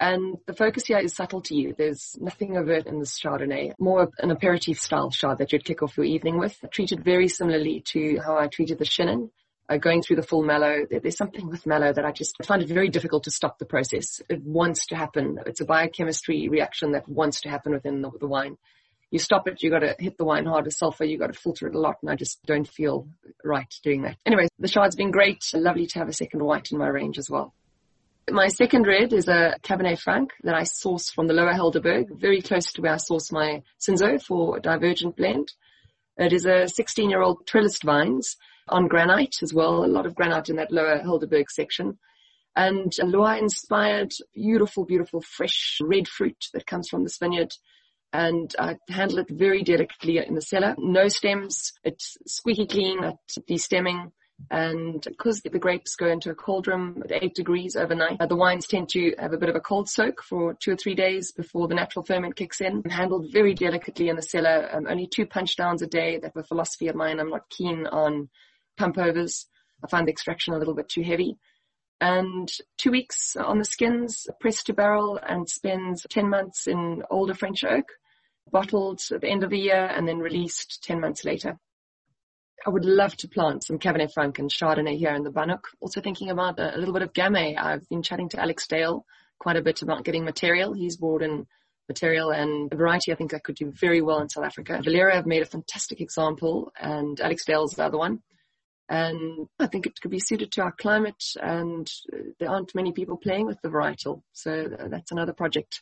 And 0.00 0.36
the 0.46 0.54
focus 0.54 0.84
here 0.86 0.98
is 0.98 1.16
subtlety. 1.16 1.74
There's 1.76 2.16
nothing 2.20 2.56
overt 2.56 2.86
in 2.86 3.00
this 3.00 3.18
Chardonnay, 3.18 3.74
more 3.80 4.10
an 4.18 4.30
aperitif 4.30 4.80
style 4.80 5.10
Chard 5.10 5.38
that 5.38 5.52
you'd 5.52 5.64
kick 5.64 5.82
off 5.82 5.96
your 5.96 6.06
evening 6.06 6.38
with, 6.38 6.56
treated 6.70 7.02
very 7.04 7.26
similarly 7.26 7.82
to 7.88 8.20
how 8.24 8.38
I 8.38 8.46
treated 8.46 8.78
the 8.78 8.84
Chenin 8.84 9.30
uh, 9.68 9.76
going 9.76 10.02
through 10.02 10.16
the 10.16 10.22
full 10.22 10.44
malo. 10.44 10.86
There's 10.88 11.16
something 11.16 11.48
with 11.48 11.66
malo 11.66 11.92
that 11.92 12.04
I 12.04 12.12
just 12.12 12.36
find 12.44 12.62
it 12.62 12.68
very 12.68 12.88
difficult 12.90 13.24
to 13.24 13.32
stop 13.32 13.58
the 13.58 13.66
process. 13.66 14.22
It 14.28 14.42
wants 14.44 14.86
to 14.86 14.96
happen. 14.96 15.40
It's 15.46 15.60
a 15.60 15.64
biochemistry 15.66 16.48
reaction 16.48 16.92
that 16.92 17.08
wants 17.08 17.40
to 17.42 17.48
happen 17.48 17.72
within 17.72 18.00
the, 18.00 18.10
the 18.20 18.28
wine. 18.28 18.56
You 19.10 19.18
stop 19.18 19.48
it, 19.48 19.62
you 19.62 19.70
got 19.70 19.80
to 19.80 19.96
hit 19.98 20.18
the 20.18 20.24
wine 20.24 20.44
hard 20.44 20.66
with 20.66 20.74
sulfur, 20.74 21.04
you 21.04 21.18
got 21.18 21.32
to 21.32 21.38
filter 21.38 21.66
it 21.66 21.74
a 21.74 21.80
lot, 21.80 21.96
and 22.02 22.10
I 22.10 22.14
just 22.14 22.44
don't 22.44 22.68
feel 22.68 23.08
right 23.42 23.72
doing 23.82 24.02
that. 24.02 24.18
Anyway, 24.26 24.48
the 24.58 24.68
Chard's 24.68 24.96
been 24.96 25.10
great. 25.10 25.42
Lovely 25.54 25.86
to 25.86 25.98
have 25.98 26.08
a 26.08 26.12
second 26.12 26.42
white 26.42 26.70
in 26.70 26.78
my 26.78 26.88
range 26.88 27.18
as 27.18 27.30
well. 27.30 27.54
My 28.30 28.48
second 28.48 28.86
red 28.86 29.12
is 29.12 29.26
a 29.28 29.54
Cabernet 29.62 29.98
Franc 30.00 30.32
that 30.42 30.54
I 30.54 30.64
source 30.64 31.08
from 31.08 31.28
the 31.28 31.34
Lower 31.34 31.52
Helderberg, 31.52 32.20
very 32.20 32.42
close 32.42 32.72
to 32.72 32.82
where 32.82 32.94
I 32.94 32.96
source 32.98 33.32
my 33.32 33.62
Cinsault 33.80 34.22
for 34.22 34.60
Divergent 34.60 35.16
blend. 35.16 35.52
It 36.18 36.32
is 36.32 36.44
a 36.44 36.68
16 36.68 37.08
year 37.08 37.22
old 37.22 37.46
trellised 37.46 37.84
vines 37.84 38.36
on 38.68 38.88
granite 38.88 39.36
as 39.42 39.54
well, 39.54 39.84
a 39.84 39.86
lot 39.86 40.04
of 40.04 40.14
granite 40.14 40.50
in 40.50 40.56
that 40.56 40.70
lower 40.70 40.98
Helderberg 40.98 41.48
section. 41.48 41.98
And 42.54 42.92
a 43.00 43.06
Loire 43.06 43.38
inspired, 43.38 44.12
beautiful, 44.34 44.84
beautiful 44.84 45.22
fresh 45.22 45.78
red 45.80 46.06
fruit 46.06 46.48
that 46.52 46.66
comes 46.66 46.88
from 46.88 47.04
this 47.04 47.18
vineyard. 47.18 47.52
And 48.12 48.54
I 48.58 48.76
handle 48.88 49.18
it 49.18 49.30
very 49.30 49.62
delicately 49.62 50.18
in 50.18 50.34
the 50.34 50.42
cellar. 50.42 50.74
No 50.76 51.08
stems. 51.08 51.72
It's 51.84 52.16
squeaky 52.26 52.66
clean 52.66 53.04
at 53.04 53.16
de-stemming. 53.46 54.12
And 54.50 55.02
because 55.02 55.40
the 55.40 55.58
grapes 55.58 55.96
go 55.96 56.08
into 56.08 56.30
a 56.30 56.34
cold 56.34 56.68
room 56.68 57.02
at 57.04 57.22
eight 57.22 57.34
degrees 57.34 57.76
overnight, 57.76 58.20
uh, 58.20 58.26
the 58.26 58.36
wines 58.36 58.66
tend 58.66 58.88
to 58.90 59.14
have 59.18 59.32
a 59.32 59.36
bit 59.36 59.48
of 59.48 59.56
a 59.56 59.60
cold 59.60 59.88
soak 59.88 60.22
for 60.22 60.54
two 60.54 60.72
or 60.72 60.76
three 60.76 60.94
days 60.94 61.32
before 61.32 61.68
the 61.68 61.74
natural 61.74 62.04
ferment 62.04 62.36
kicks 62.36 62.60
in. 62.60 62.82
Handled 62.88 63.26
very 63.32 63.52
delicately 63.52 64.08
in 64.08 64.16
the 64.16 64.22
cellar. 64.22 64.70
Um, 64.72 64.86
only 64.88 65.06
two 65.06 65.26
punch 65.26 65.56
downs 65.56 65.82
a 65.82 65.86
day. 65.86 66.18
That's 66.18 66.36
a 66.36 66.44
philosophy 66.44 66.88
of 66.88 66.96
mine. 66.96 67.20
I'm 67.20 67.30
not 67.30 67.50
keen 67.50 67.86
on 67.86 68.30
pump 68.76 68.96
overs. 68.96 69.46
I 69.84 69.88
find 69.88 70.06
the 70.06 70.12
extraction 70.12 70.54
a 70.54 70.58
little 70.58 70.74
bit 70.74 70.88
too 70.88 71.02
heavy. 71.02 71.36
And 72.00 72.48
two 72.78 72.92
weeks 72.92 73.34
on 73.36 73.58
the 73.58 73.64
skins, 73.64 74.28
pressed 74.40 74.66
to 74.66 74.72
barrel 74.72 75.18
and 75.28 75.48
spends 75.48 76.06
10 76.08 76.30
months 76.30 76.68
in 76.68 77.02
older 77.10 77.34
French 77.34 77.64
oak, 77.64 77.86
bottled 78.50 79.00
at 79.12 79.20
the 79.20 79.28
end 79.28 79.42
of 79.42 79.50
the 79.50 79.58
year 79.58 79.86
and 79.86 80.06
then 80.06 80.18
released 80.18 80.82
10 80.84 81.00
months 81.00 81.24
later. 81.24 81.58
I 82.66 82.70
would 82.70 82.84
love 82.84 83.16
to 83.18 83.28
plant 83.28 83.64
some 83.64 83.78
Cabernet 83.78 84.12
Franc 84.12 84.38
and 84.38 84.50
Chardonnay 84.50 84.98
here 84.98 85.14
in 85.14 85.22
the 85.22 85.30
Banhoek. 85.30 85.62
Also 85.80 86.00
thinking 86.00 86.30
about 86.30 86.58
a, 86.58 86.76
a 86.76 86.78
little 86.78 86.92
bit 86.92 87.02
of 87.02 87.12
Gamay. 87.12 87.56
I've 87.56 87.88
been 87.88 88.02
chatting 88.02 88.28
to 88.30 88.40
Alex 88.40 88.66
Dale 88.66 89.04
quite 89.38 89.56
a 89.56 89.62
bit 89.62 89.82
about 89.82 90.04
getting 90.04 90.24
material. 90.24 90.72
He's 90.72 90.96
brought 90.96 91.22
in 91.22 91.46
material 91.88 92.30
and 92.30 92.72
a 92.72 92.76
variety 92.76 93.12
I 93.12 93.14
think 93.14 93.32
I 93.32 93.38
could 93.38 93.54
do 93.54 93.72
very 93.72 94.02
well 94.02 94.20
in 94.20 94.28
South 94.28 94.44
Africa. 94.44 94.80
Vallera 94.84 95.14
have 95.14 95.26
made 95.26 95.42
a 95.42 95.46
fantastic 95.46 96.00
example 96.00 96.72
and 96.78 97.20
Alex 97.20 97.44
Dale's 97.44 97.72
the 97.72 97.84
other 97.84 97.98
one. 97.98 98.22
And 98.90 99.48
I 99.58 99.66
think 99.66 99.86
it 99.86 100.00
could 100.00 100.10
be 100.10 100.20
suited 100.20 100.50
to 100.52 100.62
our 100.62 100.72
climate 100.72 101.22
and 101.40 101.88
there 102.38 102.50
aren't 102.50 102.74
many 102.74 102.92
people 102.92 103.16
playing 103.16 103.46
with 103.46 103.60
the 103.62 103.68
varietal. 103.68 104.22
So 104.32 104.68
that's 104.90 105.12
another 105.12 105.32
project 105.32 105.80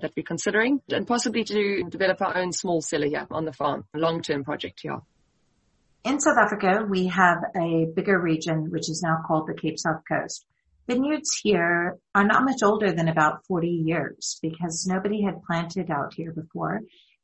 that 0.00 0.12
we're 0.16 0.22
considering 0.22 0.80
and 0.90 1.06
possibly 1.06 1.44
to 1.44 1.84
develop 1.84 2.20
our 2.20 2.36
own 2.36 2.52
small 2.52 2.80
cellar 2.80 3.06
here 3.06 3.26
on 3.30 3.44
the 3.44 3.52
farm, 3.52 3.84
a 3.94 3.98
long-term 3.98 4.44
project 4.44 4.80
here. 4.82 4.98
In 6.04 6.20
South 6.20 6.38
Africa, 6.38 6.86
we 6.88 7.08
have 7.08 7.38
a 7.56 7.86
bigger 7.94 8.20
region, 8.20 8.70
which 8.70 8.88
is 8.88 9.02
now 9.02 9.22
called 9.26 9.48
the 9.48 9.54
Cape 9.54 9.78
South 9.78 10.02
Coast. 10.08 10.46
Vineyards 10.86 11.38
here 11.42 11.98
are 12.14 12.24
not 12.24 12.44
much 12.44 12.62
older 12.62 12.92
than 12.92 13.08
about 13.08 13.44
40 13.46 13.68
years 13.68 14.38
because 14.40 14.86
nobody 14.86 15.22
had 15.22 15.42
planted 15.42 15.90
out 15.90 16.14
here 16.14 16.32
before. 16.32 16.80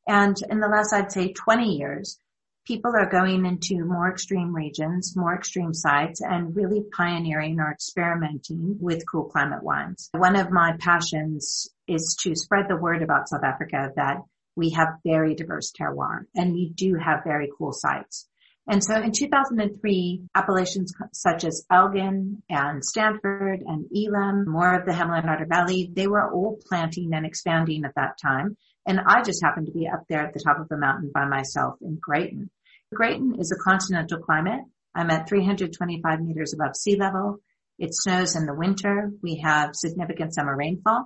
And 0.07 0.35
in 0.49 0.59
the 0.59 0.67
last, 0.67 0.93
I'd 0.93 1.11
say 1.11 1.33
20 1.33 1.77
years, 1.77 2.19
people 2.67 2.91
are 2.95 3.09
going 3.09 3.45
into 3.45 3.85
more 3.85 4.11
extreme 4.11 4.53
regions, 4.53 5.15
more 5.15 5.33
extreme 5.33 5.73
sites, 5.73 6.21
and 6.21 6.55
really 6.55 6.83
pioneering 6.95 7.59
or 7.59 7.71
experimenting 7.71 8.77
with 8.79 9.09
cool 9.09 9.25
climate 9.25 9.63
wines. 9.63 10.09
One 10.11 10.35
of 10.35 10.51
my 10.51 10.75
passions 10.79 11.69
is 11.87 12.15
to 12.23 12.35
spread 12.35 12.65
the 12.67 12.75
word 12.75 13.01
about 13.01 13.29
South 13.29 13.43
Africa 13.43 13.91
that 13.95 14.17
we 14.55 14.71
have 14.71 14.99
very 15.05 15.33
diverse 15.33 15.71
terroir 15.71 16.25
and 16.35 16.53
we 16.53 16.69
do 16.69 16.95
have 16.95 17.23
very 17.23 17.49
cool 17.57 17.71
sites. 17.71 18.27
And 18.67 18.83
so 18.83 18.95
in 18.95 19.11
2003, 19.11 20.23
appellations 20.33 20.93
such 21.13 21.43
as 21.43 21.65
Elgin 21.71 22.41
and 22.49 22.83
Stanford 22.83 23.61
and 23.65 23.85
Elim, 23.95 24.49
more 24.49 24.79
of 24.79 24.85
the 24.85 24.91
Hemel-en-Aarde 24.91 25.47
Valley, 25.47 25.91
they 25.93 26.07
were 26.07 26.31
all 26.31 26.57
planting 26.67 27.13
and 27.13 27.25
expanding 27.25 27.85
at 27.85 27.93
that 27.95 28.17
time. 28.19 28.57
And 28.87 28.99
I 28.99 29.21
just 29.21 29.43
happened 29.43 29.67
to 29.67 29.71
be 29.71 29.87
up 29.87 30.03
there 30.09 30.25
at 30.25 30.33
the 30.33 30.43
top 30.43 30.59
of 30.59 30.67
the 30.67 30.77
mountain 30.77 31.11
by 31.13 31.25
myself 31.25 31.75
in 31.81 31.97
Greyton. 32.01 32.49
Greyton 32.93 33.35
is 33.39 33.51
a 33.51 33.63
continental 33.63 34.19
climate. 34.19 34.61
I'm 34.95 35.11
at 35.11 35.29
325 35.29 36.21
meters 36.21 36.53
above 36.53 36.75
sea 36.75 36.95
level. 36.95 37.39
It 37.77 37.93
snows 37.93 38.35
in 38.35 38.45
the 38.45 38.53
winter. 38.53 39.11
We 39.21 39.41
have 39.43 39.75
significant 39.75 40.33
summer 40.33 40.55
rainfall 40.55 41.05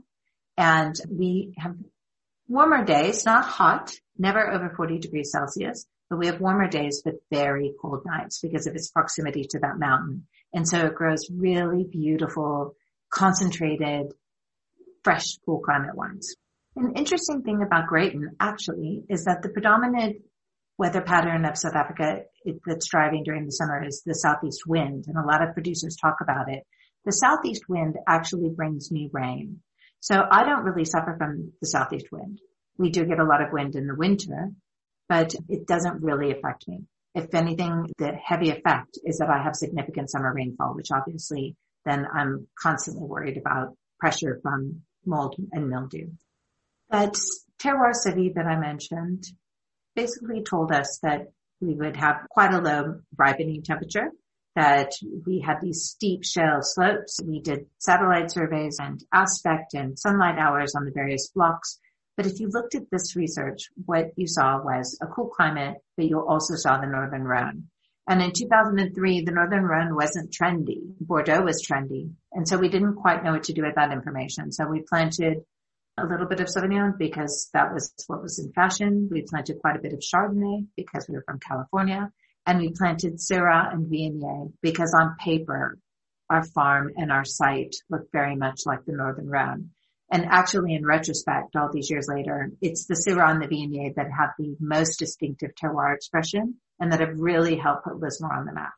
and 0.57 0.95
we 1.09 1.53
have 1.57 1.75
warmer 2.47 2.83
days, 2.83 3.25
not 3.25 3.45
hot, 3.45 3.93
never 4.17 4.51
over 4.51 4.73
40 4.75 4.99
degrees 4.99 5.31
Celsius, 5.31 5.85
but 6.09 6.17
we 6.17 6.25
have 6.27 6.41
warmer 6.41 6.67
days 6.67 7.01
with 7.05 7.15
very 7.31 7.73
cold 7.81 8.01
nights 8.05 8.39
because 8.41 8.67
of 8.67 8.75
its 8.75 8.89
proximity 8.89 9.45
to 9.49 9.59
that 9.59 9.77
mountain. 9.77 10.25
And 10.53 10.67
so 10.67 10.85
it 10.87 10.95
grows 10.95 11.29
really 11.31 11.83
beautiful, 11.83 12.75
concentrated, 13.13 14.13
fresh, 15.03 15.37
cool 15.45 15.59
climate 15.59 15.95
wines. 15.95 16.35
An 16.75 16.93
interesting 16.95 17.43
thing 17.43 17.61
about 17.61 17.87
Greyton 17.87 18.35
actually 18.39 19.03
is 19.09 19.25
that 19.25 19.41
the 19.41 19.49
predominant 19.49 20.17
weather 20.77 21.01
pattern 21.01 21.45
of 21.45 21.57
South 21.57 21.75
Africa 21.75 22.21
that's 22.65 22.87
driving 22.87 23.23
during 23.23 23.45
the 23.45 23.51
summer 23.51 23.83
is 23.85 24.01
the 24.05 24.15
southeast 24.15 24.61
wind. 24.65 25.05
And 25.07 25.17
a 25.17 25.27
lot 25.27 25.43
of 25.43 25.53
producers 25.53 25.95
talk 25.95 26.17
about 26.21 26.51
it. 26.51 26.63
The 27.05 27.11
southeast 27.11 27.63
wind 27.67 27.97
actually 28.07 28.49
brings 28.49 28.91
me 28.91 29.09
rain. 29.11 29.61
So 29.99 30.15
I 30.31 30.43
don't 30.45 30.63
really 30.63 30.85
suffer 30.85 31.15
from 31.17 31.51
the 31.59 31.67
southeast 31.67 32.07
wind. 32.11 32.39
We 32.77 32.89
do 32.89 33.05
get 33.05 33.19
a 33.19 33.25
lot 33.25 33.41
of 33.41 33.51
wind 33.51 33.75
in 33.75 33.87
the 33.87 33.95
winter, 33.95 34.51
but 35.09 35.33
it 35.49 35.67
doesn't 35.67 36.03
really 36.03 36.31
affect 36.31 36.67
me. 36.67 36.85
If 37.15 37.33
anything, 37.33 37.87
the 37.97 38.13
heavy 38.13 38.51
effect 38.51 38.99
is 39.03 39.17
that 39.17 39.29
I 39.29 39.41
have 39.43 39.55
significant 39.55 40.11
summer 40.11 40.31
rainfall, 40.31 40.75
which 40.75 40.91
obviously 40.91 41.55
then 41.85 42.05
I'm 42.13 42.47
constantly 42.57 43.03
worried 43.03 43.37
about 43.37 43.75
pressure 43.99 44.39
from 44.43 44.83
mold 45.05 45.35
and 45.51 45.69
mildew. 45.69 46.09
But 46.89 47.17
Terroir 47.61 47.93
Civi 47.93 48.33
that 48.35 48.45
I 48.45 48.59
mentioned 48.59 49.25
basically 49.95 50.43
told 50.43 50.71
us 50.71 50.99
that 51.01 51.31
we 51.59 51.73
would 51.73 51.97
have 51.97 52.27
quite 52.29 52.53
a 52.53 52.61
low 52.61 53.01
ripening 53.17 53.63
temperature, 53.63 54.11
that 54.55 54.91
we 55.25 55.39
had 55.39 55.61
these 55.61 55.83
steep 55.83 56.23
shale 56.23 56.61
slopes. 56.61 57.19
We 57.25 57.41
did 57.41 57.65
satellite 57.79 58.31
surveys 58.31 58.77
and 58.79 59.03
aspect 59.11 59.73
and 59.73 59.97
sunlight 59.97 60.37
hours 60.37 60.75
on 60.75 60.85
the 60.85 60.91
various 60.91 61.27
blocks 61.29 61.79
but 62.19 62.27
if 62.27 62.41
you 62.41 62.49
looked 62.49 62.75
at 62.75 62.91
this 62.91 63.15
research, 63.15 63.69
what 63.85 64.11
you 64.17 64.27
saw 64.27 64.61
was 64.61 64.99
a 65.01 65.07
cool 65.07 65.27
climate, 65.29 65.77
but 65.95 66.05
you 66.05 66.19
also 66.19 66.55
saw 66.55 66.77
the 66.77 66.85
Northern 66.85 67.23
Rhone. 67.23 67.69
And 68.09 68.21
in 68.21 68.33
2003, 68.33 69.21
the 69.21 69.31
Northern 69.31 69.63
Rhone 69.63 69.95
wasn't 69.95 70.35
trendy. 70.37 70.81
Bordeaux 70.99 71.43
was 71.43 71.65
trendy. 71.65 72.11
And 72.33 72.45
so 72.45 72.57
we 72.57 72.67
didn't 72.67 72.95
quite 72.95 73.23
know 73.23 73.31
what 73.31 73.43
to 73.43 73.53
do 73.53 73.63
with 73.63 73.75
that 73.75 73.93
information. 73.93 74.51
So 74.51 74.67
we 74.67 74.81
planted 74.81 75.45
a 75.97 76.05
little 76.05 76.27
bit 76.27 76.41
of 76.41 76.47
Sauvignon 76.47 76.97
because 76.97 77.49
that 77.53 77.73
was 77.73 77.93
what 78.07 78.21
was 78.21 78.37
in 78.37 78.51
fashion. 78.51 79.07
We 79.09 79.21
planted 79.21 79.61
quite 79.61 79.77
a 79.77 79.81
bit 79.81 79.93
of 79.93 79.99
Chardonnay 80.01 80.65
because 80.75 81.07
we 81.07 81.15
were 81.15 81.23
from 81.25 81.39
California. 81.39 82.11
And 82.45 82.59
we 82.59 82.73
planted 82.77 83.19
Syrah 83.19 83.71
and 83.73 83.89
Viognier 83.89 84.51
because 84.61 84.93
on 84.93 85.15
paper, 85.23 85.77
our 86.29 86.43
farm 86.43 86.91
and 86.97 87.13
our 87.13 87.23
site 87.23 87.77
looked 87.89 88.11
very 88.11 88.35
much 88.35 88.65
like 88.65 88.83
the 88.83 88.91
Northern 88.91 89.29
Rhone. 89.29 89.69
And 90.11 90.25
actually, 90.25 90.73
in 90.73 90.85
retrospect, 90.85 91.55
all 91.55 91.69
these 91.71 91.89
years 91.89 92.07
later, 92.07 92.51
it's 92.61 92.85
the 92.85 92.95
Syrah 92.95 93.29
and 93.29 93.41
the 93.41 93.47
Viognier 93.47 93.93
that 93.95 94.09
have 94.11 94.31
the 94.39 94.55
most 94.59 94.97
distinctive 94.97 95.51
terroir 95.53 95.93
expression 95.93 96.55
and 96.79 96.91
that 96.91 96.99
have 96.99 97.19
really 97.19 97.57
helped 97.57 97.83
put 97.83 97.99
Lismore 97.99 98.33
on 98.33 98.45
the 98.45 98.53
map. 98.53 98.73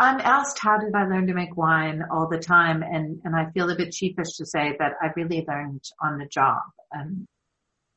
I'm 0.00 0.20
asked 0.20 0.58
how 0.60 0.78
did 0.78 0.94
I 0.94 1.06
learn 1.06 1.26
to 1.26 1.34
make 1.34 1.56
wine 1.56 2.02
all 2.10 2.28
the 2.28 2.38
time, 2.38 2.82
and 2.82 3.20
and 3.24 3.34
I 3.34 3.50
feel 3.50 3.68
a 3.68 3.76
bit 3.76 3.92
sheepish 3.92 4.36
to 4.36 4.46
say 4.46 4.76
that 4.78 4.92
I 5.02 5.08
really 5.16 5.44
learned 5.46 5.82
on 6.00 6.18
the 6.18 6.26
job. 6.26 6.62
Um, 6.96 7.26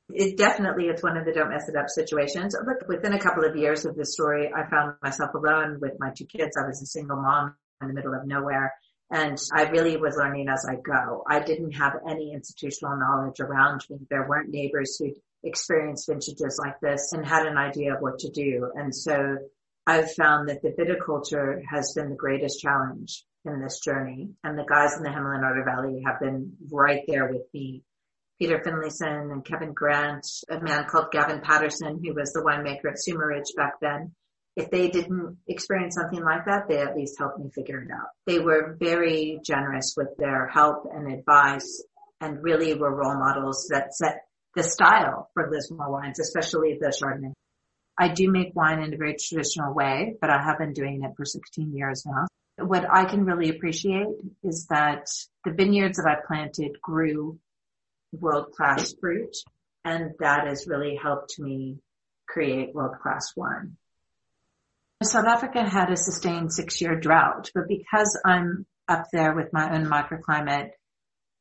it 0.10 0.38
definitely 0.38 0.86
it's 0.86 1.04
one 1.04 1.18
of 1.18 1.26
the 1.26 1.32
don't 1.32 1.50
mess 1.50 1.70
it 1.70 1.76
up 1.76 1.90
situations. 1.90 2.56
But 2.66 2.88
within 2.88 3.14
a 3.14 3.20
couple 3.20 3.46
of 3.46 3.56
years 3.56 3.86
of 3.86 3.96
this 3.96 4.14
story, 4.14 4.52
I 4.54 4.70
found 4.70 4.96
myself 5.02 5.34
alone 5.36 5.80
with 5.80 5.94
my 6.00 6.12
two 6.16 6.26
kids. 6.26 6.58
I 6.58 6.68
was 6.68 6.82
a 6.82 6.88
single 6.88 7.18
mom 7.18 7.56
in 7.82 7.88
the 7.88 7.94
middle 7.94 8.14
of 8.14 8.26
nowhere 8.26 8.74
and 9.12 9.38
I 9.54 9.64
really 9.64 9.98
was 9.98 10.16
learning 10.16 10.48
as 10.48 10.66
I 10.68 10.76
go. 10.76 11.24
I 11.30 11.42
didn't 11.42 11.74
have 11.74 11.94
any 12.10 12.32
institutional 12.32 12.98
knowledge 12.98 13.42
around 13.42 13.84
me. 13.90 14.00
There 14.10 14.26
weren't 14.28 14.50
neighbors 14.50 14.98
who'd 14.98 15.16
experienced 15.44 16.08
vintages 16.08 16.60
like 16.64 16.80
this 16.80 17.12
and 17.12 17.26
had 17.26 17.46
an 17.46 17.58
idea 17.58 17.94
of 17.94 18.02
what 18.02 18.20
to 18.20 18.30
do. 18.30 18.72
And 18.74 18.96
so 18.96 19.38
I've 19.86 20.14
found 20.14 20.48
that 20.48 20.62
the 20.62 20.70
viticulture 20.70 21.62
has 21.70 21.94
been 21.94 22.10
the 22.10 22.16
greatest 22.16 22.62
challenge 22.62 23.26
in 23.44 23.62
this 23.62 23.80
journey. 23.80 24.30
And 24.46 24.58
the 24.58 24.64
guys 24.64 24.96
in 24.96 25.04
the 25.04 25.10
Hemel-en-Aarde 25.10 25.66
Valley 25.66 26.04
have 26.06 26.22
been 26.22 26.54
right 26.72 27.04
there 27.06 27.28
with 27.28 27.44
me. 27.54 27.84
Peter 28.40 28.62
Finlayson 28.64 29.32
and 29.32 29.44
Kevin 29.44 29.74
Grant, 29.74 30.26
a 30.50 30.60
man 30.62 30.86
called 30.86 31.12
Gavin 31.12 31.42
Patterson, 31.42 32.02
who 32.04 32.14
was 32.14 32.32
the 32.32 32.42
winemaker 32.42 32.92
at 32.92 33.00
Sumer 33.00 33.36
back 33.58 33.74
then 33.82 34.14
if 34.56 34.70
they 34.70 34.90
didn't 34.90 35.38
experience 35.48 35.96
something 35.96 36.24
like 36.24 36.46
that, 36.46 36.68
they 36.68 36.80
at 36.80 36.96
least 36.96 37.18
helped 37.18 37.40
me 37.40 37.50
figure 37.54 37.82
it 37.82 37.92
out. 37.92 38.10
They 38.26 38.40
were 38.40 38.76
very 38.80 39.40
generous 39.44 39.94
with 39.96 40.10
their 40.18 40.48
help 40.48 40.90
and 40.94 41.12
advice 41.12 41.84
and 42.20 42.44
really 42.44 42.74
were 42.74 42.94
role 42.94 43.18
models 43.18 43.68
that 43.72 43.94
set 43.94 44.26
the 44.56 44.64
style 44.64 45.30
for 45.34 45.50
Lismore 45.50 45.92
wines, 45.92 46.20
especially 46.20 46.78
the 46.80 46.88
Chardonnay. 46.88 47.34
I 47.98 48.10
do 48.10 48.30
make 48.30 48.56
wine 48.56 48.82
in 48.82 48.94
a 48.94 48.98
very 48.98 49.16
traditional 49.16 49.74
way, 49.74 50.16
but 50.20 50.30
I 50.30 50.42
have 50.42 50.58
been 50.58 50.74
doing 50.74 51.04
it 51.04 51.12
for 51.16 51.26
16 51.26 51.74
years 51.74 52.06
now. 52.06 52.28
What 52.58 52.86
I 52.92 53.06
can 53.06 53.26
really 53.26 53.50
appreciate 53.50 54.08
is 54.44 54.68
that 54.70 55.08
the 55.46 55.52
vineyards 55.52 55.98
that 55.98 56.10
I 56.10 56.26
planted 56.28 56.82
grew 56.82 57.40
world-class 58.12 58.96
fruit 59.00 59.36
and 59.86 60.12
that 60.20 60.48
has 60.48 60.68
really 60.68 61.00
helped 61.02 61.40
me 61.40 61.78
create 62.28 62.76
world-class 62.76 63.34
wine. 63.36 63.78
South 65.06 65.26
Africa 65.26 65.68
had 65.68 65.90
a 65.90 65.98
sustained 65.98 66.54
six 66.54 66.80
year 66.82 67.00
drought, 67.00 67.50
but 67.56 67.68
because 67.68 68.20
I'm 68.26 68.66
up 68.88 69.06
there 69.12 69.34
with 69.34 69.54
my 69.54 69.74
own 69.74 69.86
microclimate, 69.86 70.72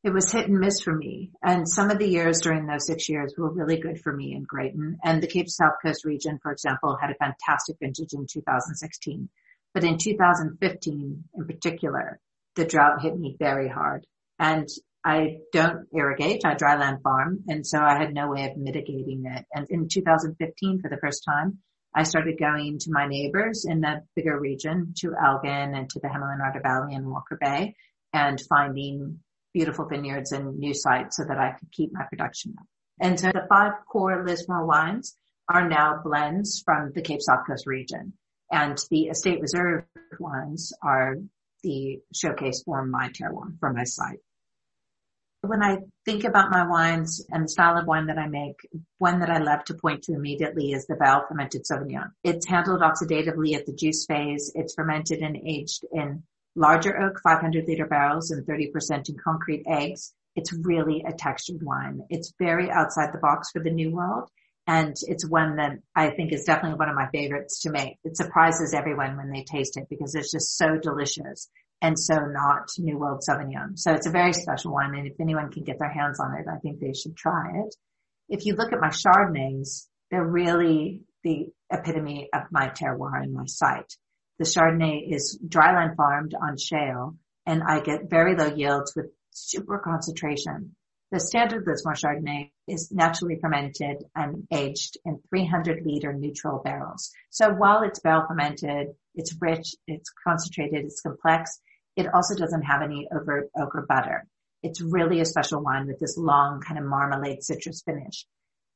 it 0.02 0.12
was 0.12 0.32
hit 0.32 0.48
and 0.48 0.58
miss 0.58 0.80
for 0.80 0.94
me. 0.94 1.30
And 1.42 1.68
some 1.68 1.90
of 1.90 1.98
the 1.98 2.08
years 2.08 2.40
during 2.40 2.66
those 2.66 2.86
six 2.86 3.08
years 3.08 3.34
were 3.36 3.52
really 3.52 3.78
good 3.78 4.00
for 4.00 4.12
me 4.12 4.32
in 4.32 4.44
Greyton. 4.44 4.98
And 5.04 5.22
the 5.22 5.26
Cape 5.26 5.50
South 5.50 5.74
Coast 5.84 6.06
region, 6.06 6.38
for 6.42 6.52
example, 6.52 6.96
had 6.98 7.10
a 7.10 7.14
fantastic 7.14 7.76
vintage 7.80 8.14
in 8.14 8.26
2016. 8.26 9.28
But 9.74 9.84
in 9.84 9.98
2015 9.98 11.24
in 11.34 11.44
particular, 11.46 12.18
the 12.56 12.64
drought 12.64 13.02
hit 13.02 13.18
me 13.18 13.36
very 13.38 13.68
hard. 13.68 14.06
And 14.38 14.68
I 15.04 15.38
don't 15.52 15.86
irrigate, 15.92 16.46
I 16.46 16.54
dryland 16.54 17.02
farm. 17.02 17.44
And 17.48 17.66
so 17.66 17.78
I 17.78 17.98
had 17.98 18.14
no 18.14 18.28
way 18.28 18.50
of 18.50 18.56
mitigating 18.56 19.24
it. 19.26 19.44
And 19.54 19.66
in 19.68 19.88
2015, 19.88 20.80
for 20.80 20.88
the 20.88 20.98
first 20.98 21.24
time, 21.24 21.58
I 21.94 22.04
started 22.04 22.38
going 22.38 22.78
to 22.80 22.90
my 22.90 23.06
neighbors 23.06 23.64
in 23.68 23.80
the 23.80 24.02
bigger 24.14 24.38
region, 24.38 24.94
to 24.98 25.14
Elgin 25.14 25.74
and 25.74 25.90
to 25.90 26.00
the 26.00 26.08
Order 26.08 26.60
Valley 26.62 26.94
and 26.94 27.10
Walker 27.10 27.36
Bay 27.40 27.74
and 28.12 28.40
finding 28.48 29.18
beautiful 29.52 29.86
vineyards 29.86 30.32
and 30.32 30.58
new 30.58 30.74
sites 30.74 31.16
so 31.16 31.24
that 31.24 31.38
I 31.38 31.52
could 31.58 31.72
keep 31.72 31.92
my 31.92 32.04
production 32.04 32.54
up. 32.58 32.66
And 33.00 33.18
so 33.18 33.28
the 33.28 33.46
five 33.48 33.72
core 33.90 34.24
Lismore 34.24 34.66
wines 34.66 35.16
are 35.48 35.68
now 35.68 36.00
blends 36.04 36.62
from 36.64 36.92
the 36.94 37.02
Cape 37.02 37.22
South 37.22 37.46
Coast 37.46 37.66
region. 37.66 38.12
And 38.52 38.78
the 38.90 39.04
estate 39.04 39.40
reserve 39.40 39.84
wines 40.18 40.72
are 40.82 41.16
the 41.62 42.00
showcase 42.14 42.62
for 42.62 42.84
my 42.84 43.08
terroir, 43.08 43.58
for 43.58 43.72
my 43.72 43.84
site. 43.84 44.20
When 45.42 45.62
I 45.62 45.78
think 46.04 46.24
about 46.24 46.50
my 46.50 46.66
wines 46.66 47.24
and 47.30 47.44
the 47.44 47.48
style 47.48 47.78
of 47.78 47.86
wine 47.86 48.08
that 48.08 48.18
I 48.18 48.28
make, 48.28 48.60
one 48.98 49.20
that 49.20 49.30
I 49.30 49.38
love 49.38 49.64
to 49.64 49.74
point 49.74 50.02
to 50.02 50.12
immediately 50.12 50.72
is 50.72 50.86
the 50.86 50.96
barrel 50.96 51.24
fermented 51.26 51.64
Sauvignon. 51.64 52.10
It's 52.22 52.46
handled 52.46 52.82
oxidatively 52.82 53.54
at 53.54 53.64
the 53.64 53.72
juice 53.72 54.04
phase. 54.04 54.52
It's 54.54 54.74
fermented 54.74 55.20
and 55.20 55.38
aged 55.38 55.86
in 55.92 56.24
larger 56.54 57.00
oak 57.00 57.20
500 57.22 57.66
liter 57.66 57.86
barrels 57.86 58.30
and 58.30 58.46
30% 58.46 59.08
in 59.08 59.16
concrete 59.16 59.64
eggs. 59.66 60.12
It's 60.36 60.52
really 60.52 61.04
a 61.08 61.12
textured 61.12 61.62
wine. 61.62 62.02
It's 62.10 62.34
very 62.38 62.70
outside 62.70 63.14
the 63.14 63.18
box 63.18 63.50
for 63.50 63.62
the 63.62 63.70
new 63.70 63.92
world. 63.92 64.28
And 64.66 64.94
it's 65.08 65.26
one 65.26 65.56
that 65.56 65.78
I 65.96 66.10
think 66.10 66.32
is 66.32 66.44
definitely 66.44 66.78
one 66.78 66.90
of 66.90 66.94
my 66.94 67.08
favorites 67.08 67.60
to 67.62 67.70
make. 67.70 67.96
It 68.04 68.18
surprises 68.18 68.74
everyone 68.74 69.16
when 69.16 69.30
they 69.30 69.44
taste 69.44 69.78
it 69.78 69.88
because 69.88 70.14
it's 70.14 70.32
just 70.32 70.58
so 70.58 70.76
delicious 70.76 71.48
and 71.82 71.98
so 71.98 72.14
not 72.14 72.68
New 72.78 72.98
World 72.98 73.22
Sauvignon. 73.28 73.78
So 73.78 73.92
it's 73.92 74.06
a 74.06 74.10
very 74.10 74.32
special 74.32 74.72
one. 74.72 74.94
And 74.94 75.06
if 75.06 75.20
anyone 75.20 75.50
can 75.50 75.64
get 75.64 75.78
their 75.78 75.92
hands 75.92 76.20
on 76.20 76.34
it, 76.38 76.46
I 76.50 76.58
think 76.58 76.78
they 76.78 76.92
should 76.92 77.16
try 77.16 77.50
it. 77.64 77.74
If 78.28 78.46
you 78.46 78.54
look 78.54 78.72
at 78.72 78.80
my 78.80 78.90
Chardonnays, 78.90 79.86
they're 80.10 80.26
really 80.26 81.02
the 81.24 81.48
epitome 81.70 82.28
of 82.32 82.42
my 82.50 82.68
terroir 82.68 83.22
and 83.22 83.32
my 83.32 83.46
site. 83.46 83.92
The 84.38 84.44
Chardonnay 84.44 85.12
is 85.12 85.38
dryland 85.46 85.96
farmed 85.96 86.34
on 86.34 86.56
shale 86.56 87.16
and 87.46 87.62
I 87.62 87.80
get 87.80 88.08
very 88.08 88.36
low 88.36 88.54
yields 88.54 88.94
with 88.94 89.06
super 89.30 89.78
concentration. 89.78 90.74
The 91.10 91.20
standard 91.20 91.66
Lismore 91.66 91.94
Chardonnay 91.94 92.52
is 92.68 92.92
naturally 92.92 93.36
fermented 93.40 94.04
and 94.14 94.46
aged 94.52 94.96
in 95.04 95.20
300 95.28 95.84
liter 95.84 96.12
neutral 96.12 96.60
barrels. 96.62 97.10
So 97.30 97.50
while 97.50 97.82
it's 97.82 97.98
barrel 98.00 98.26
fermented, 98.28 98.94
it's 99.14 99.34
rich, 99.40 99.74
it's 99.88 100.10
concentrated, 100.24 100.84
it's 100.84 101.00
complex, 101.00 101.60
it 102.00 102.12
also 102.12 102.34
doesn't 102.34 102.62
have 102.62 102.82
any 102.82 103.08
overt 103.12 103.50
ochre 103.56 103.84
butter. 103.88 104.26
It's 104.62 104.80
really 104.80 105.20
a 105.20 105.24
special 105.24 105.62
wine 105.62 105.86
with 105.86 105.98
this 105.98 106.16
long 106.18 106.60
kind 106.60 106.78
of 106.78 106.84
marmalade 106.84 107.42
citrus 107.42 107.82
finish. 107.82 108.26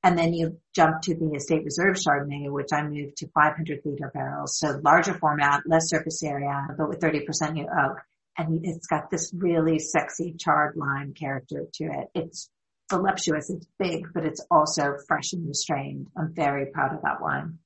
And 0.03 0.19
then 0.19 0.35
you 0.35 0.61
jump 0.75 1.01
to 1.03 1.15
the 1.15 1.33
estate 1.35 1.65
reserve 1.65 1.97
Chardonnay, 1.97 2.51
which 2.51 2.73
I 2.73 2.83
moved 2.83 3.17
to 3.19 3.29
500 3.29 3.81
liter 3.85 4.11
barrels. 4.13 4.59
So 4.59 4.79
larger 4.85 5.15
format, 5.15 5.63
less 5.67 5.89
surface 5.89 6.23
area, 6.23 6.67
but 6.77 6.89
with 6.89 7.01
30% 7.01 7.53
new 7.55 7.65
oak. 7.65 7.99
And 8.37 8.61
it's 8.65 8.87
got 8.87 9.11
this 9.11 9.33
really 9.35 9.79
sexy 9.79 10.35
charred 10.39 10.77
lime 10.77 11.15
character 11.15 11.67
to 11.75 11.85
it. 11.85 12.09
It's 12.15 12.51
voluptuous, 12.91 13.49
it's 13.49 13.67
big, 13.79 14.07
but 14.13 14.27
it's 14.27 14.45
also 14.51 14.97
fresh 15.09 15.33
and 15.33 15.49
restrained. 15.49 16.09
I'm 16.19 16.35
very 16.35 16.67
proud 16.67 16.95
of 16.95 17.03
that 17.03 17.23
wine. 17.23 17.59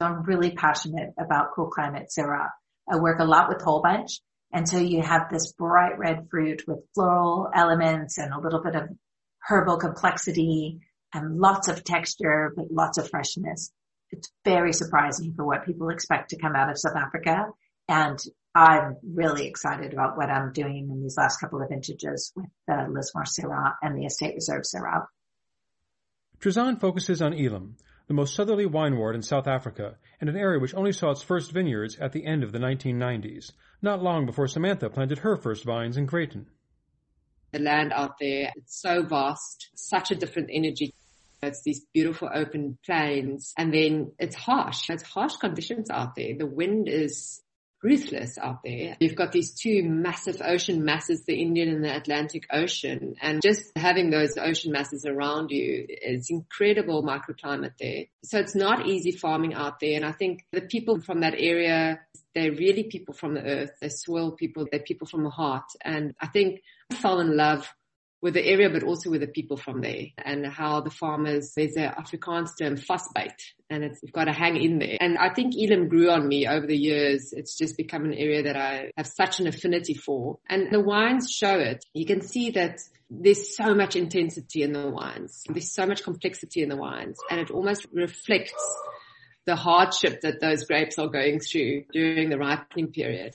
I'm 0.00 0.24
really 0.24 0.50
passionate 0.50 1.10
about 1.18 1.52
cool 1.54 1.68
climate 1.68 2.10
Syrah. 2.16 2.48
I 2.90 2.96
work 2.96 3.20
a 3.20 3.24
lot 3.24 3.48
with 3.48 3.62
whole 3.62 3.80
bunch. 3.80 4.20
And 4.54 4.68
so 4.68 4.78
you 4.78 5.02
have 5.02 5.30
this 5.30 5.52
bright 5.52 5.98
red 5.98 6.28
fruit 6.30 6.62
with 6.68 6.78
floral 6.94 7.50
elements 7.52 8.18
and 8.18 8.32
a 8.32 8.40
little 8.40 8.62
bit 8.62 8.76
of 8.76 8.88
herbal 9.40 9.78
complexity 9.78 10.78
and 11.12 11.38
lots 11.38 11.66
of 11.66 11.82
texture, 11.82 12.52
but 12.54 12.70
lots 12.70 12.96
of 12.96 13.10
freshness. 13.10 13.72
It's 14.12 14.30
very 14.44 14.72
surprising 14.72 15.34
for 15.34 15.44
what 15.44 15.66
people 15.66 15.88
expect 15.88 16.30
to 16.30 16.38
come 16.38 16.54
out 16.54 16.70
of 16.70 16.78
South 16.78 16.94
Africa. 16.94 17.46
And 17.88 18.22
I'm 18.54 18.96
really 19.02 19.48
excited 19.48 19.92
about 19.92 20.16
what 20.16 20.30
I'm 20.30 20.52
doing 20.52 20.88
in 20.88 21.02
these 21.02 21.16
last 21.18 21.40
couple 21.40 21.60
of 21.60 21.68
vintages 21.68 22.32
with 22.36 22.46
the 22.68 22.86
Lismore 22.88 23.24
Syrah 23.24 23.74
and 23.82 23.98
the 23.98 24.06
Estate 24.06 24.36
Reserve 24.36 24.62
Syrah. 24.62 25.06
Trizanne 26.38 26.78
focuses 26.78 27.20
on 27.20 27.32
Elim, 27.32 27.76
the 28.06 28.14
most 28.14 28.34
southerly 28.34 28.66
wine 28.66 28.96
ward 28.96 29.14
in 29.14 29.22
South 29.22 29.46
Africa, 29.46 29.96
and 30.20 30.28
an 30.28 30.36
area 30.36 30.60
which 30.60 30.74
only 30.74 30.92
saw 30.92 31.10
its 31.10 31.22
first 31.22 31.52
vineyards 31.52 31.96
at 31.98 32.12
the 32.12 32.26
end 32.26 32.42
of 32.42 32.52
the 32.52 32.58
1990s, 32.58 33.52
not 33.80 34.02
long 34.02 34.26
before 34.26 34.46
Samantha 34.46 34.90
planted 34.90 35.18
her 35.18 35.36
first 35.36 35.64
vines 35.64 35.96
in 35.96 36.06
Greyton. 36.06 36.46
The 37.52 37.60
land 37.60 37.92
out 37.92 38.18
there, 38.18 38.50
it's 38.56 38.80
so 38.80 39.04
vast, 39.04 39.68
such 39.74 40.10
a 40.10 40.16
different 40.16 40.50
energy. 40.52 40.92
It's 41.42 41.62
these 41.62 41.84
beautiful 41.92 42.28
open 42.34 42.78
plains 42.84 43.52
and 43.56 43.72
then 43.72 44.12
it's 44.18 44.34
harsh. 44.34 44.90
It's 44.90 45.02
harsh 45.02 45.36
conditions 45.36 45.90
out 45.90 46.14
there. 46.16 46.34
The 46.36 46.46
wind 46.46 46.88
is 46.88 47.42
ruthless 47.84 48.38
out 48.38 48.62
there. 48.64 48.96
You've 48.98 49.14
got 49.14 49.30
these 49.30 49.52
two 49.52 49.82
massive 49.84 50.40
ocean 50.42 50.84
masses, 50.84 51.24
the 51.26 51.40
Indian 51.40 51.68
and 51.68 51.84
the 51.84 51.94
Atlantic 51.94 52.46
Ocean, 52.50 53.14
and 53.20 53.42
just 53.42 53.70
having 53.76 54.10
those 54.10 54.38
ocean 54.38 54.72
masses 54.72 55.04
around 55.04 55.50
you 55.50 55.86
is 55.88 56.30
incredible 56.30 57.02
microclimate 57.02 57.74
there. 57.78 58.06
So 58.24 58.38
it's 58.38 58.54
not 58.54 58.86
easy 58.86 59.12
farming 59.12 59.54
out 59.54 59.78
there. 59.80 59.96
And 59.96 60.04
I 60.04 60.12
think 60.12 60.44
the 60.50 60.62
people 60.62 61.00
from 61.00 61.20
that 61.20 61.34
area, 61.36 62.00
they're 62.34 62.52
really 62.52 62.84
people 62.84 63.14
from 63.14 63.34
the 63.34 63.42
earth. 63.42 63.72
They're 63.80 63.90
soil 63.90 64.32
people. 64.32 64.66
They're 64.70 64.80
people 64.80 65.06
from 65.06 65.22
the 65.22 65.30
heart. 65.30 65.66
And 65.82 66.14
I 66.20 66.26
think 66.26 66.62
I 66.90 66.96
fell 66.96 67.20
in 67.20 67.36
love 67.36 67.68
with 68.24 68.32
the 68.32 68.46
area, 68.46 68.70
but 68.70 68.82
also 68.82 69.10
with 69.10 69.20
the 69.20 69.26
people 69.26 69.58
from 69.58 69.82
there 69.82 70.06
and 70.16 70.46
how 70.46 70.80
the 70.80 70.88
farmers, 70.88 71.52
there's 71.54 71.76
an 71.76 71.90
Afrikaans 71.90 72.52
term, 72.58 72.74
vasbyt, 72.74 73.34
and 73.68 73.84
it's, 73.84 74.02
you've 74.02 74.14
got 74.14 74.24
to 74.24 74.32
hang 74.32 74.56
in 74.56 74.78
there. 74.78 74.96
And 74.98 75.18
I 75.18 75.28
think 75.28 75.54
Elim 75.54 75.88
grew 75.88 76.10
on 76.10 76.26
me 76.26 76.48
over 76.48 76.66
the 76.66 76.76
years. 76.76 77.34
It's 77.34 77.54
just 77.54 77.76
become 77.76 78.06
an 78.06 78.14
area 78.14 78.44
that 78.44 78.56
I 78.56 78.92
have 78.96 79.06
such 79.06 79.40
an 79.40 79.46
affinity 79.46 79.92
for. 79.92 80.38
And 80.48 80.72
the 80.72 80.80
wines 80.80 81.30
show 81.30 81.58
it. 81.58 81.84
You 81.92 82.06
can 82.06 82.22
see 82.22 82.52
that 82.52 82.80
there's 83.10 83.54
so 83.54 83.74
much 83.74 83.94
intensity 83.94 84.62
in 84.62 84.72
the 84.72 84.88
wines. 84.88 85.44
There's 85.46 85.74
so 85.74 85.84
much 85.84 86.02
complexity 86.02 86.62
in 86.62 86.70
the 86.70 86.76
wines 86.76 87.18
and 87.30 87.38
it 87.38 87.50
almost 87.50 87.86
reflects 87.92 88.54
the 89.44 89.54
hardship 89.54 90.22
that 90.22 90.40
those 90.40 90.64
grapes 90.64 90.98
are 90.98 91.08
going 91.08 91.40
through 91.40 91.84
during 91.92 92.30
the 92.30 92.38
ripening 92.38 92.90
period. 92.90 93.34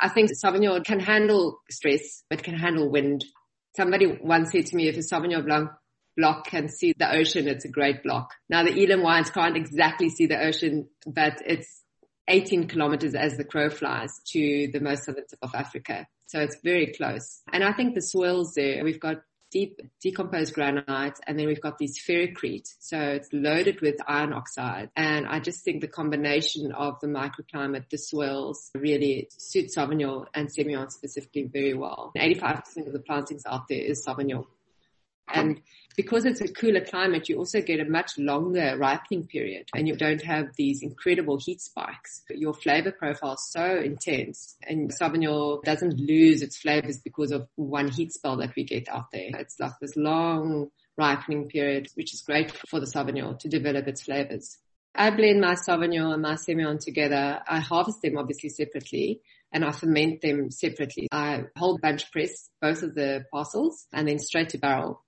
I 0.00 0.08
think 0.08 0.32
Sauvignon 0.32 0.84
can 0.84 0.98
handle 0.98 1.60
stress, 1.70 2.24
but 2.28 2.42
can 2.42 2.58
handle 2.58 2.90
wind 2.90 3.24
Somebody 3.76 4.18
once 4.20 4.52
said 4.52 4.66
to 4.66 4.76
me, 4.76 4.88
if 4.88 4.96
a 4.96 5.00
Sauvignon 5.00 5.44
Blanc 5.44 5.70
block 6.16 6.46
can 6.46 6.68
see 6.68 6.94
the 6.96 7.10
ocean, 7.10 7.48
it's 7.48 7.64
a 7.64 7.70
great 7.70 8.02
block. 8.02 8.34
Now 8.48 8.62
the 8.64 8.72
Elim 8.72 9.02
wines 9.02 9.30
can't 9.30 9.56
exactly 9.56 10.10
see 10.10 10.26
the 10.26 10.42
ocean, 10.42 10.88
but 11.06 11.40
it's 11.46 11.82
18 12.28 12.68
kilometers 12.68 13.14
as 13.14 13.36
the 13.36 13.44
crow 13.44 13.70
flies 13.70 14.20
to 14.32 14.68
the 14.72 14.80
most 14.80 15.04
southern 15.04 15.26
tip 15.26 15.38
of 15.42 15.54
Africa. 15.54 16.06
So 16.26 16.40
it's 16.40 16.56
very 16.62 16.92
close. 16.92 17.42
And 17.52 17.64
I 17.64 17.72
think 17.72 17.94
the 17.94 18.02
soils 18.02 18.54
there, 18.54 18.84
we've 18.84 19.00
got 19.00 19.16
deep 19.52 19.80
decomposed 20.00 20.54
granite 20.54 21.20
and 21.26 21.38
then 21.38 21.46
we've 21.46 21.60
got 21.60 21.78
these 21.78 21.98
ferricrete. 21.98 22.68
So 22.80 22.98
it's 22.98 23.28
loaded 23.32 23.80
with 23.80 23.96
iron 24.06 24.32
oxide. 24.32 24.90
And 24.96 25.26
I 25.26 25.38
just 25.38 25.62
think 25.64 25.80
the 25.80 25.88
combination 25.88 26.72
of 26.72 26.98
the 27.00 27.06
microclimate, 27.06 27.90
the 27.90 27.98
soils 27.98 28.70
really 28.74 29.28
suit 29.36 29.70
Sauvignon 29.76 30.26
and 30.34 30.48
Semillon 30.48 30.90
specifically 30.90 31.44
very 31.44 31.74
well. 31.74 32.12
85% 32.16 32.86
of 32.86 32.92
the 32.92 33.00
plantings 33.00 33.42
out 33.46 33.68
there 33.68 33.80
is 33.80 34.04
Sauvignon. 34.04 34.46
And 35.28 35.62
because 35.96 36.24
it's 36.24 36.40
a 36.40 36.48
cooler 36.48 36.80
climate, 36.80 37.28
you 37.28 37.38
also 37.38 37.60
get 37.60 37.80
a 37.80 37.84
much 37.84 38.18
longer 38.18 38.76
ripening 38.78 39.26
period 39.26 39.68
and 39.74 39.86
you 39.86 39.96
don't 39.96 40.22
have 40.22 40.54
these 40.56 40.82
incredible 40.82 41.38
heat 41.38 41.60
spikes. 41.60 42.22
Your 42.30 42.54
flavor 42.54 42.92
profile 42.92 43.34
is 43.34 43.50
so 43.50 43.76
intense 43.76 44.56
and 44.66 44.90
Sauvignon 44.90 45.62
doesn't 45.62 45.98
lose 45.98 46.42
its 46.42 46.56
flavors 46.56 46.98
because 46.98 47.30
of 47.30 47.48
one 47.56 47.88
heat 47.88 48.12
spell 48.12 48.36
that 48.38 48.54
we 48.56 48.64
get 48.64 48.88
out 48.88 49.10
there. 49.12 49.30
It's 49.38 49.60
like 49.60 49.72
this 49.80 49.96
long 49.96 50.70
ripening 50.96 51.48
period, 51.48 51.88
which 51.94 52.14
is 52.14 52.22
great 52.22 52.52
for 52.68 52.80
the 52.80 52.86
Sauvignon 52.86 53.38
to 53.40 53.48
develop 53.48 53.86
its 53.86 54.02
flavors. 54.02 54.58
I 54.94 55.10
blend 55.10 55.40
my 55.40 55.54
Sauvignon 55.54 56.12
and 56.12 56.22
my 56.22 56.34
Semillon 56.34 56.78
together. 56.78 57.40
I 57.48 57.60
harvest 57.60 58.02
them 58.02 58.18
obviously 58.18 58.50
separately 58.50 59.22
and 59.52 59.64
I 59.64 59.70
ferment 59.72 60.20
them 60.20 60.50
separately. 60.50 61.08
I 61.10 61.44
whole 61.56 61.78
bunch 61.78 62.10
press 62.10 62.50
both 62.60 62.82
of 62.82 62.94
the 62.94 63.24
parcels 63.30 63.86
and 63.92 64.08
then 64.08 64.18
straight 64.18 64.50
to 64.50 64.58
barrel. 64.58 65.02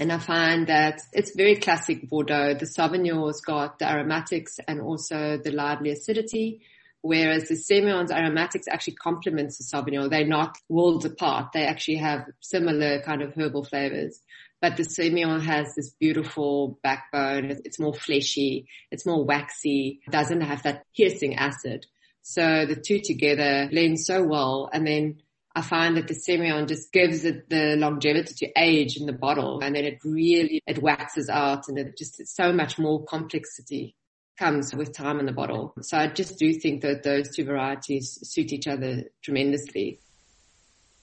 And 0.00 0.10
I 0.10 0.18
find 0.18 0.66
that 0.68 1.02
it's 1.12 1.36
very 1.36 1.56
classic 1.56 2.08
Bordeaux. 2.08 2.54
The 2.54 2.64
Sauvignon's 2.64 3.42
got 3.42 3.78
the 3.78 3.86
aromatics 3.86 4.58
and 4.66 4.80
also 4.80 5.36
the 5.36 5.52
lively 5.52 5.90
acidity, 5.90 6.62
whereas 7.02 7.48
the 7.48 7.54
Semillon's 7.54 8.10
aromatics 8.10 8.66
actually 8.66 8.94
complements 8.94 9.58
the 9.58 9.64
Sauvignon. 9.64 10.08
They're 10.08 10.26
not 10.26 10.56
worlds 10.70 11.04
apart. 11.04 11.52
They 11.52 11.66
actually 11.66 11.98
have 11.98 12.24
similar 12.40 13.02
kind 13.02 13.20
of 13.20 13.34
herbal 13.34 13.64
flavors. 13.64 14.18
But 14.62 14.78
the 14.78 14.84
Semillon 14.84 15.42
has 15.42 15.74
this 15.74 15.90
beautiful 16.00 16.78
backbone. 16.82 17.60
It's 17.66 17.78
more 17.78 17.94
fleshy. 17.94 18.68
It's 18.90 19.04
more 19.04 19.22
waxy. 19.22 20.00
It 20.06 20.10
doesn't 20.12 20.40
have 20.40 20.62
that 20.62 20.84
piercing 20.96 21.36
acid. 21.36 21.84
So 22.22 22.64
the 22.64 22.76
two 22.76 23.00
together 23.04 23.68
blend 23.70 24.00
so 24.00 24.22
well. 24.24 24.70
And 24.72 24.86
then 24.86 25.20
I 25.54 25.62
find 25.62 25.96
that 25.96 26.06
the 26.06 26.14
Semillon 26.14 26.68
just 26.68 26.92
gives 26.92 27.24
it 27.24 27.48
the 27.48 27.76
longevity 27.76 28.34
to 28.46 28.52
age 28.56 28.96
in 28.96 29.06
the 29.06 29.12
bottle 29.12 29.60
and 29.60 29.74
then 29.74 29.84
it 29.84 29.98
really, 30.04 30.62
it 30.66 30.80
waxes 30.80 31.28
out 31.28 31.64
and 31.68 31.76
it 31.76 31.98
just, 31.98 32.24
so 32.28 32.52
much 32.52 32.78
more 32.78 33.04
complexity 33.04 33.96
comes 34.38 34.74
with 34.74 34.92
time 34.92 35.18
in 35.18 35.26
the 35.26 35.32
bottle. 35.32 35.74
So 35.82 35.98
I 35.98 36.06
just 36.06 36.38
do 36.38 36.52
think 36.54 36.82
that 36.82 37.02
those 37.02 37.34
two 37.34 37.44
varieties 37.44 38.18
suit 38.22 38.52
each 38.52 38.68
other 38.68 39.04
tremendously. 39.22 39.98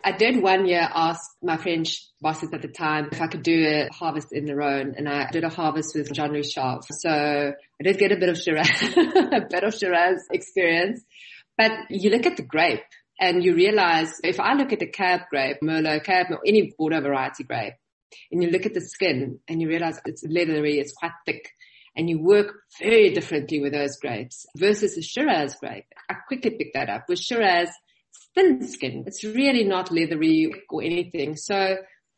I 0.04 0.14
did 0.14 0.42
one 0.42 0.66
year 0.66 0.88
ask 0.94 1.22
my 1.44 1.58
French 1.58 2.08
bosses 2.22 2.50
at 2.54 2.62
the 2.62 2.70
time 2.70 3.10
if 3.12 3.22
I 3.22 3.28
could 3.28 3.44
do 3.44 3.66
a 3.66 3.90
harvest 3.94 4.32
in 4.32 4.46
the 4.46 4.56
Rhone 4.56 4.96
and 4.96 5.10
I 5.10 5.30
did 5.30 5.44
a 5.44 5.50
harvest 5.50 5.94
with 5.94 6.14
Jean-Louis. 6.14 6.54
So 6.54 7.10
I 7.10 7.84
did 7.84 7.98
get 7.98 8.14
a 8.14 8.18
bit 8.18 8.30
of 8.30 8.38
Shiraz, 8.38 8.82
a 8.82 9.42
bit 9.50 9.64
of 9.64 9.76
Shiraz 9.76 10.26
experience. 10.32 11.04
But 11.58 11.72
you 11.90 12.12
look 12.12 12.26
at 12.26 12.38
the 12.38 12.44
grape 12.44 12.84
and 13.20 13.44
you 13.44 13.56
realize 13.56 14.20
if 14.24 14.40
I 14.40 14.54
look 14.54 14.72
at 14.74 14.80
the 14.80 14.88
cab 14.88 15.22
grape, 15.30 15.58
Merlot 15.64 16.04
cab, 16.04 16.28
or 16.32 16.40
any 16.46 16.74
Bordeaux 16.78 17.02
variety 17.02 17.44
grape, 17.44 17.74
and 18.32 18.42
you 18.42 18.50
look 18.50 18.66
at 18.66 18.74
the 18.74 18.82
skin 18.82 19.40
and 19.48 19.62
you 19.62 19.68
realize 19.68 20.00
it's 20.06 20.24
leathery, 20.24 20.80
it's 20.80 20.94
quite 20.94 21.12
thick, 21.26 21.50
and 21.96 22.10
you 22.10 22.20
work 22.20 22.54
very 22.80 23.12
differently 23.14 23.60
with 23.60 23.74
those 23.74 23.98
grapes 23.98 24.46
versus 24.56 24.98
a 24.98 25.02
Shiraz 25.02 25.56
grape. 25.56 25.86
I 26.10 26.16
quickly 26.28 26.52
picked 26.52 26.76
that 26.76 26.90
up. 26.90 27.06
With 27.10 27.20
Shiraz, 27.20 27.70
thin 28.36 28.68
skin. 28.68 29.04
It's 29.08 29.24
really 29.24 29.64
not 29.64 29.92
leathery 29.92 30.52
or 30.70 30.84
anything. 30.84 31.36
So 31.36 31.78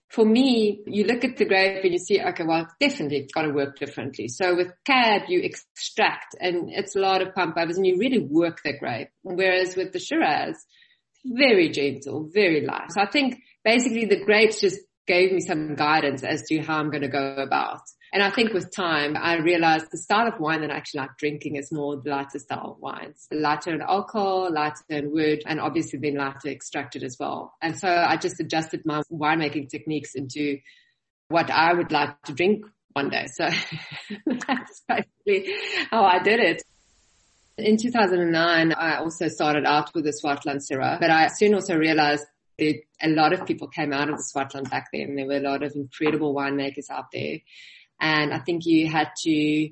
for 0.09 0.25
me, 0.25 0.81
you 0.85 1.05
look 1.05 1.23
at 1.23 1.37
the 1.37 1.45
grape 1.45 1.83
and 1.83 1.93
you 1.93 1.99
see, 1.99 2.19
okay, 2.19 2.43
well, 2.43 2.67
definitely 2.79 3.19
it's 3.19 3.33
got 3.33 3.43
to 3.43 3.53
work 3.53 3.77
differently. 3.77 4.27
So 4.27 4.55
with 4.55 4.73
cab, 4.85 5.23
you 5.29 5.41
extract 5.41 6.35
and 6.39 6.69
it's 6.71 6.95
a 6.95 6.99
lot 6.99 7.21
of 7.21 7.33
pump 7.33 7.57
overs 7.57 7.77
and 7.77 7.85
you 7.85 7.97
really 7.97 8.19
work 8.19 8.61
the 8.63 8.77
grape. 8.77 9.09
Whereas 9.21 9.75
with 9.75 9.93
the 9.93 9.99
Shiraz, 9.99 10.57
very 11.25 11.69
gentle, 11.69 12.29
very 12.33 12.65
light. 12.65 12.91
So 12.91 13.01
I 13.01 13.07
think 13.07 13.41
basically 13.63 14.05
the 14.05 14.23
grapes 14.23 14.61
just 14.61 14.79
gave 15.07 15.31
me 15.31 15.41
some 15.41 15.75
guidance 15.75 16.23
as 16.23 16.43
to 16.43 16.59
how 16.59 16.77
I'm 16.77 16.91
going 16.91 17.01
to 17.01 17.07
go 17.07 17.35
about. 17.37 17.81
And 18.11 18.23
I 18.23 18.31
think 18.31 18.53
with 18.53 18.73
time, 18.73 19.15
I 19.17 19.37
realized 19.37 19.87
the 19.91 19.97
style 19.97 20.27
of 20.27 20.39
wine 20.39 20.61
that 20.61 20.71
I 20.71 20.75
actually 20.75 21.01
like 21.01 21.17
drinking 21.17 21.57
is 21.57 21.71
more 21.71 21.97
the 21.97 22.09
lighter 22.09 22.39
style 22.39 22.77
wines, 22.79 23.27
lighter 23.31 23.73
in 23.73 23.81
alcohol, 23.81 24.51
lighter 24.51 24.83
in 24.89 25.11
wood, 25.11 25.43
and 25.45 25.59
obviously 25.59 25.99
then 25.99 26.15
lighter 26.15 26.49
extracted 26.49 27.03
as 27.03 27.17
well. 27.19 27.53
And 27.61 27.77
so 27.77 27.87
I 27.87 28.17
just 28.17 28.39
adjusted 28.39 28.81
my 28.85 29.01
winemaking 29.11 29.69
techniques 29.69 30.15
into 30.15 30.59
what 31.27 31.51
I 31.51 31.73
would 31.73 31.91
like 31.91 32.19
to 32.23 32.33
drink 32.33 32.65
one 32.93 33.09
day. 33.09 33.27
So 33.31 33.47
that's 34.47 34.83
basically 34.87 35.53
how 35.91 36.03
I 36.03 36.19
did 36.19 36.39
it. 36.39 36.63
In 37.63 37.77
2009, 37.77 38.73
I 38.73 38.97
also 38.97 39.27
started 39.27 39.65
out 39.65 39.93
with 39.93 40.05
the 40.05 40.11
Swartland 40.11 40.61
Syrah, 40.61 40.99
but 40.99 41.09
I 41.09 41.27
soon 41.27 41.53
also 41.53 41.75
realized 41.75 42.25
that 42.57 42.81
a 43.01 43.09
lot 43.09 43.33
of 43.33 43.45
people 43.45 43.67
came 43.67 43.93
out 43.93 44.09
of 44.09 44.17
the 44.17 44.23
Swartland 44.23 44.69
back 44.69 44.87
then. 44.93 45.15
There 45.15 45.25
were 45.25 45.37
a 45.37 45.39
lot 45.41 45.63
of 45.63 45.73
incredible 45.75 46.33
winemakers 46.33 46.89
out 46.89 47.05
there. 47.11 47.39
And 47.99 48.33
I 48.33 48.39
think 48.39 48.65
you 48.65 48.87
had 48.87 49.09
to 49.23 49.69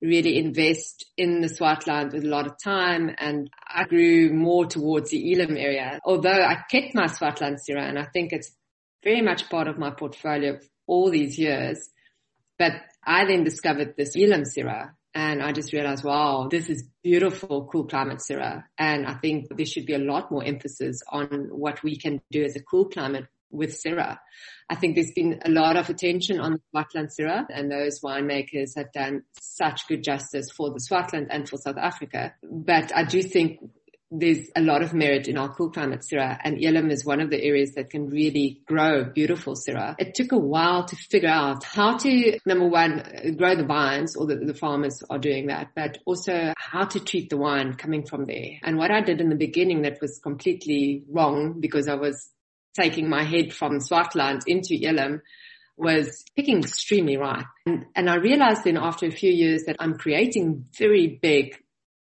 really 0.00 0.38
invest 0.38 1.06
in 1.16 1.40
the 1.40 1.48
Swartland 1.48 2.12
with 2.12 2.24
a 2.24 2.28
lot 2.28 2.46
of 2.46 2.54
time 2.62 3.10
and 3.18 3.50
I 3.66 3.84
grew 3.84 4.32
more 4.32 4.66
towards 4.66 5.10
the 5.10 5.32
Elim 5.32 5.56
area. 5.56 6.00
Although 6.04 6.30
I 6.30 6.62
kept 6.70 6.94
my 6.94 7.06
Swartland 7.06 7.58
Syrah 7.58 7.88
and 7.88 7.98
I 7.98 8.06
think 8.12 8.32
it's 8.32 8.52
very 9.02 9.22
much 9.22 9.48
part 9.48 9.66
of 9.66 9.78
my 9.78 9.90
portfolio 9.90 10.58
all 10.86 11.10
these 11.10 11.38
years. 11.38 11.88
But 12.58 12.72
I 13.04 13.26
then 13.26 13.44
discovered 13.44 13.94
this 13.96 14.14
Elim 14.14 14.42
Syrah 14.42 14.90
and 15.18 15.42
I 15.42 15.50
just 15.50 15.72
realized, 15.72 16.04
wow, 16.04 16.46
this 16.48 16.70
is 16.70 16.84
beautiful, 17.02 17.68
cool 17.72 17.86
climate 17.86 18.18
Syrah. 18.18 18.62
And 18.78 19.04
I 19.04 19.14
think 19.14 19.48
there 19.50 19.66
should 19.66 19.84
be 19.84 19.94
a 19.94 19.98
lot 19.98 20.30
more 20.30 20.44
emphasis 20.44 21.02
on 21.10 21.48
what 21.50 21.82
we 21.82 21.98
can 21.98 22.20
do 22.30 22.44
as 22.44 22.54
a 22.54 22.62
cool 22.62 22.84
climate 22.84 23.26
with 23.50 23.76
Syrah. 23.84 24.18
I 24.70 24.76
think 24.76 24.94
there's 24.94 25.10
been 25.10 25.40
a 25.44 25.50
lot 25.50 25.76
of 25.76 25.90
attention 25.90 26.38
on 26.38 26.52
the 26.52 26.60
Swartland 26.72 27.08
Syrah 27.18 27.46
and 27.52 27.68
those 27.68 28.00
winemakers 28.00 28.76
have 28.76 28.92
done 28.92 29.24
such 29.40 29.88
good 29.88 30.04
justice 30.04 30.52
for 30.56 30.70
the 30.70 30.78
Swartland 30.78 31.26
and 31.30 31.48
for 31.48 31.56
South 31.56 31.78
Africa. 31.78 32.34
But 32.44 32.94
I 32.94 33.02
do 33.02 33.20
think 33.20 33.58
there's 34.10 34.48
a 34.56 34.62
lot 34.62 34.82
of 34.82 34.94
merit 34.94 35.28
in 35.28 35.36
our 35.36 35.54
cool 35.54 35.70
climate 35.70 36.00
Syrah 36.00 36.38
and 36.42 36.62
Elim 36.62 36.90
is 36.90 37.04
one 37.04 37.20
of 37.20 37.30
the 37.30 37.42
areas 37.42 37.74
that 37.74 37.90
can 37.90 38.08
really 38.08 38.62
grow 38.66 39.04
beautiful 39.04 39.54
Syrah. 39.54 39.96
It 39.98 40.14
took 40.14 40.32
a 40.32 40.38
while 40.38 40.84
to 40.86 40.96
figure 40.96 41.28
out 41.28 41.64
how 41.64 41.98
to, 41.98 42.38
number 42.46 42.66
one, 42.66 43.34
grow 43.36 43.54
the 43.54 43.66
vines 43.66 44.16
or 44.16 44.26
the, 44.26 44.36
the 44.36 44.54
farmers 44.54 45.02
are 45.10 45.18
doing 45.18 45.48
that, 45.48 45.72
but 45.74 45.98
also 46.06 46.54
how 46.56 46.84
to 46.86 47.00
treat 47.00 47.28
the 47.28 47.36
wine 47.36 47.74
coming 47.74 48.06
from 48.06 48.24
there. 48.24 48.58
And 48.62 48.78
what 48.78 48.90
I 48.90 49.02
did 49.02 49.20
in 49.20 49.28
the 49.28 49.36
beginning 49.36 49.82
that 49.82 50.00
was 50.00 50.18
completely 50.22 51.04
wrong 51.10 51.60
because 51.60 51.86
I 51.86 51.94
was 51.96 52.30
taking 52.80 53.10
my 53.10 53.24
head 53.24 53.52
from 53.52 53.78
Swartland 53.78 54.42
into 54.46 54.74
Elim 54.80 55.20
was 55.76 56.24
picking 56.34 56.60
extremely 56.60 57.16
ripe. 57.16 57.46
And, 57.66 57.86
and 57.94 58.10
I 58.10 58.16
realized 58.16 58.64
then 58.64 58.78
after 58.78 59.06
a 59.06 59.10
few 59.10 59.30
years 59.30 59.64
that 59.66 59.76
I'm 59.78 59.98
creating 59.98 60.66
very 60.76 61.18
big 61.20 61.56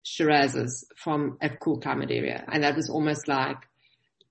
Shirazes 0.07 0.85
from 0.95 1.37
a 1.41 1.49
cool 1.49 1.79
climate 1.79 2.11
area. 2.11 2.45
And 2.47 2.63
that 2.63 2.75
was 2.75 2.89
almost 2.89 3.27
like 3.27 3.57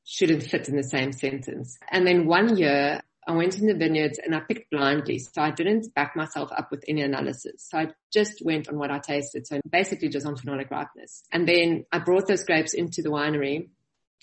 shouldn't 0.04 0.44
fit 0.44 0.68
in 0.68 0.76
the 0.76 0.82
same 0.82 1.12
sentence. 1.12 1.78
And 1.90 2.06
then 2.06 2.26
one 2.26 2.56
year 2.56 3.00
I 3.28 3.32
went 3.32 3.58
in 3.58 3.66
the 3.66 3.74
vineyards 3.74 4.20
and 4.24 4.34
I 4.34 4.40
picked 4.40 4.70
blindly. 4.70 5.18
So 5.18 5.42
I 5.42 5.50
didn't 5.50 5.92
back 5.94 6.14
myself 6.14 6.50
up 6.56 6.70
with 6.70 6.84
any 6.88 7.02
analysis. 7.02 7.66
So 7.68 7.78
I 7.78 7.88
just 8.12 8.42
went 8.44 8.68
on 8.68 8.78
what 8.78 8.90
I 8.90 9.00
tasted. 9.00 9.46
So 9.46 9.60
basically 9.68 10.08
just 10.08 10.26
on 10.26 10.36
phenolic 10.36 10.70
ripeness. 10.70 11.24
And 11.32 11.46
then 11.46 11.84
I 11.92 11.98
brought 11.98 12.28
those 12.28 12.44
grapes 12.44 12.72
into 12.72 13.02
the 13.02 13.10
winery 13.10 13.68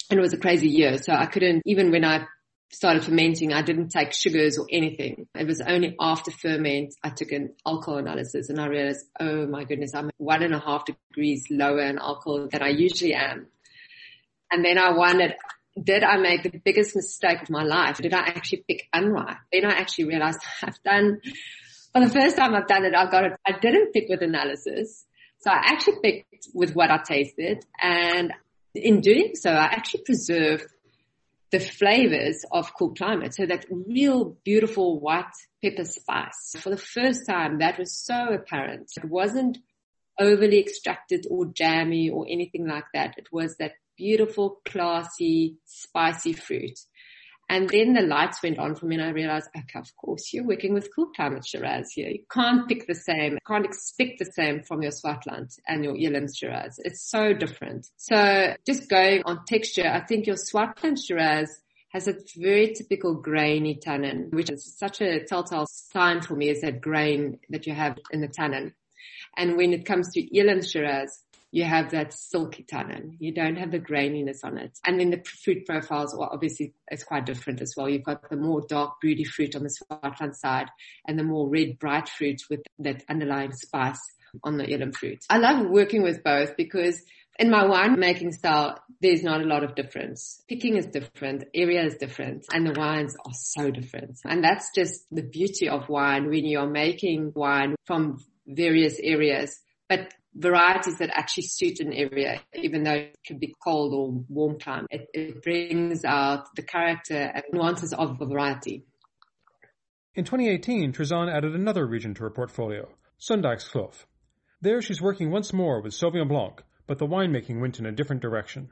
and 0.10 0.20
it 0.20 0.22
was 0.22 0.34
a 0.34 0.38
crazy 0.38 0.70
year. 0.70 0.98
So 0.98 1.14
I 1.14 1.26
couldn't, 1.26 1.62
even 1.66 1.92
when 1.92 2.06
I 2.06 2.26
started 2.74 3.04
fermenting, 3.04 3.54
I 3.54 3.62
didn't 3.62 3.90
take 3.90 4.14
sugars 4.14 4.58
or 4.58 4.66
anything. 4.72 5.28
It 5.36 5.46
was 5.46 5.62
only 5.62 5.96
after 6.00 6.32
ferment 6.32 6.96
I 7.04 7.10
took 7.10 7.32
an 7.32 7.54
alcohol 7.66 8.00
analysis 8.00 8.50
and 8.50 8.60
I 8.60 8.66
realized, 8.66 9.06
oh 9.20 9.46
my 9.46 9.64
goodness, 9.64 9.94
I'm 9.94 10.10
one 10.18 10.42
and 10.42 10.56
a 10.56 10.60
half 10.60 10.86
degrees 10.86 11.46
lower 11.52 11.82
in 11.82 12.00
alcohol 12.00 12.48
than 12.52 12.64
I 12.64 12.70
usually 12.70 13.14
am. 13.14 13.48
And 14.52 14.66
then 14.66 14.80
I 14.80 14.92
wondered, 14.92 15.36
did 15.82 16.04
I 16.04 16.18
make 16.18 16.44
the 16.44 16.62
biggest 16.64 16.96
mistake 16.96 17.44
of 17.44 17.50
my 17.50 17.64
life? 17.64 17.98
Did 17.98 18.14
I 18.14 18.22
actually 18.22 18.64
pick 18.68 18.88
unripe? 18.92 19.38
Then 19.52 19.66
I 19.66 19.76
actually 19.76 20.06
realized 20.06 20.40
I've 20.64 20.82
done, 20.84 21.22
for 21.94 22.02
the 22.02 22.10
first 22.10 22.38
time 22.38 22.56
I've 22.56 22.68
done 22.68 22.86
it, 22.86 22.96
I 22.96 23.10
got 23.10 23.26
it, 23.26 23.34
I 23.46 23.58
didn't 23.60 23.94
pick 23.94 24.06
with 24.10 24.24
analysis. 24.24 25.06
So 25.42 25.52
I 25.52 25.60
actually 25.66 25.98
picked 26.02 26.48
with 26.54 26.74
what 26.74 26.90
I 26.90 26.98
tasted 27.06 27.64
and 27.80 28.34
in 28.76 29.02
doing 29.02 29.34
so, 29.36 29.52
I 29.52 29.66
actually 29.66 30.04
preserved 30.04 30.66
the 31.54 31.60
flavors 31.60 32.44
of 32.52 32.74
cool 32.74 32.96
climate. 32.96 33.36
So 33.36 33.46
that 33.46 33.68
real 33.70 34.36
beautiful 34.44 35.00
white 35.00 35.36
pepper 35.64 35.86
spice. 35.86 36.56
For 36.58 36.72
the 36.72 36.78
first 36.78 37.28
time, 37.30 37.60
that 37.60 37.78
was 37.78 37.94
so 37.94 38.30
apparent. 38.30 38.90
It 38.98 39.06
wasn't 39.06 39.60
overly 40.20 40.60
extracted 40.60 41.28
or 41.30 41.46
jammy 41.46 42.10
or 42.10 42.26
anything 42.28 42.68
like 42.68 42.86
that. 42.96 43.14
It 43.20 43.28
was 43.32 43.56
that 43.58 43.74
beautiful, 43.96 44.62
classy, 44.66 45.58
spicy 45.64 46.34
fruit. 46.34 46.80
And 47.50 47.70
then 47.70 47.94
the 47.94 48.02
lights 48.02 48.42
went 48.42 48.58
on 48.58 48.76
for 48.76 48.86
me 48.86 48.96
and 48.96 49.04
I 49.04 49.10
realized, 49.10 49.50
okay, 49.56 49.80
of 49.80 49.96
course 49.96 50.34
you're 50.34 50.48
working 50.48 50.74
with 50.74 50.90
cool 50.96 51.08
climate 51.16 51.46
Shiraz 51.46 51.92
here. 51.92 52.10
You 52.10 52.24
can't 52.32 52.68
pick 52.68 52.88
the 52.88 52.96
same, 52.96 53.38
can't 53.46 53.66
expect 53.66 54.20
the 54.20 54.26
same 54.26 54.64
from 54.64 54.82
your 54.82 54.92
Swartland 54.92 55.56
and 55.68 55.84
your 55.84 55.96
Elim 55.96 56.28
Shiraz. 56.34 56.80
It's 56.84 57.10
so 57.10 57.34
different. 57.34 57.88
So 57.98 58.56
just 58.66 58.90
going 58.90 59.24
on 59.26 59.46
texture, 59.46 59.88
I 59.88 60.02
think 60.02 60.26
your 60.26 60.38
Swartland 60.38 60.98
Shiraz 61.06 61.50
has 61.90 62.08
a 62.08 62.16
very 62.36 62.74
typical 62.74 63.14
grainy 63.14 63.76
tannin, 63.76 64.30
which 64.32 64.50
is 64.50 64.76
such 64.78 65.00
a 65.02 65.24
telltale 65.26 65.68
sign 65.70 66.22
for 66.22 66.36
me 66.36 66.50
is 66.50 66.62
that 66.62 66.82
grain 66.82 67.40
that 67.50 67.68
you 67.68 67.74
have 67.74 67.98
in 68.10 68.22
the 68.22 68.28
tannin. 68.28 68.74
And 69.38 69.58
when 69.58 69.74
it 69.74 69.86
comes 69.86 70.12
to 70.14 70.38
Elim 70.38 70.64
Shiraz, 70.64 71.24
you 71.54 71.64
have 71.64 71.92
that 71.92 72.12
silky 72.12 72.64
tannin. 72.64 73.16
You 73.20 73.32
don't 73.32 73.58
have 73.58 73.70
the 73.70 73.80
graininess 73.80 74.40
on 74.44 74.58
it. 74.58 74.80
And 74.88 75.00
then 75.00 75.12
the 75.12 75.24
fruit 75.44 75.68
profiles 75.68 76.12
are 76.16 76.34
obviously 76.34 76.74
it's 76.90 77.04
quite 77.04 77.28
different 77.28 77.62
as 77.62 77.76
well. 77.78 77.88
You've 77.88 78.04
got 78.04 78.28
the 78.28 78.38
more 78.38 78.64
dark 78.68 79.00
broody 79.00 79.24
fruit 79.24 79.56
on 79.56 79.62
the 79.62 79.70
Swartland 79.70 80.36
side 80.36 80.66
and 81.08 81.18
the 81.18 81.24
more 81.24 81.48
red 81.48 81.78
bright 81.78 82.10
fruit 82.10 82.42
with 82.50 82.62
that 82.80 83.04
underlying 83.08 83.52
spice 83.52 84.00
on 84.44 84.58
the 84.58 84.68
Elim 84.68 84.94
fruit. 84.94 85.20
I 85.30 85.38
love 85.38 85.68
working 85.70 86.02
with 86.02 86.24
both 86.24 86.58
because 86.58 87.00
in 87.38 87.52
my 87.52 87.68
wine 87.68 88.00
making 88.00 88.32
style, 88.32 88.80
there's 89.00 89.22
not 89.22 89.42
a 89.42 89.46
lot 89.46 89.64
of 89.64 89.76
difference. 89.76 90.42
Picking 90.50 90.76
is 90.76 90.88
different, 90.88 91.44
area 91.54 91.86
is 91.86 91.98
different, 91.98 92.46
and 92.52 92.66
the 92.66 92.80
wines 92.80 93.16
are 93.28 93.34
so 93.34 93.70
different. 93.70 94.18
And 94.26 94.44
that's 94.44 94.72
just 94.74 95.06
the 95.12 95.22
beauty 95.22 95.70
of 95.70 95.88
wine 95.88 96.30
when 96.30 96.46
you're 96.46 96.66
making 96.66 97.34
wine 97.36 97.76
from 97.86 98.18
various 98.48 99.00
areas, 99.00 99.56
but 99.88 100.12
varieties 100.36 100.98
that 100.98 101.10
actually 101.14 101.44
suit 101.44 101.80
an 101.80 101.94
area, 101.94 102.42
even 102.54 102.84
though 102.84 102.94
it 102.94 103.18
could 103.26 103.40
be 103.40 103.54
cold 103.64 103.94
or 103.94 104.24
warm 104.30 104.60
climate. 104.60 104.88
It, 104.90 105.08
it 105.14 105.44
brings 105.44 106.04
out 106.04 106.56
the 106.56 106.64
character 106.64 107.32
and 107.34 107.44
nuances 107.52 107.94
of 107.94 108.20
a 108.20 108.26
variety. 108.26 108.86
In 110.16 110.26
2018, 110.26 110.94
Trizanne 110.94 111.34
added 111.34 111.56
another 111.56 111.86
region 111.86 112.14
to 112.16 112.24
her 112.24 112.30
portfolio, 112.30 112.88
Sondagskloof. 113.20 114.06
There 114.62 114.82
she's 114.82 115.02
working 115.02 115.32
once 115.32 115.52
more 115.52 115.82
with 115.82 115.94
Sauvignon 115.94 116.28
Blanc, 116.28 116.62
but 116.88 117.00
the 117.00 117.08
winemaking 117.08 117.60
went 117.60 117.80
in 117.80 117.86
a 117.86 117.92
different 117.92 118.22
direction. 118.22 118.70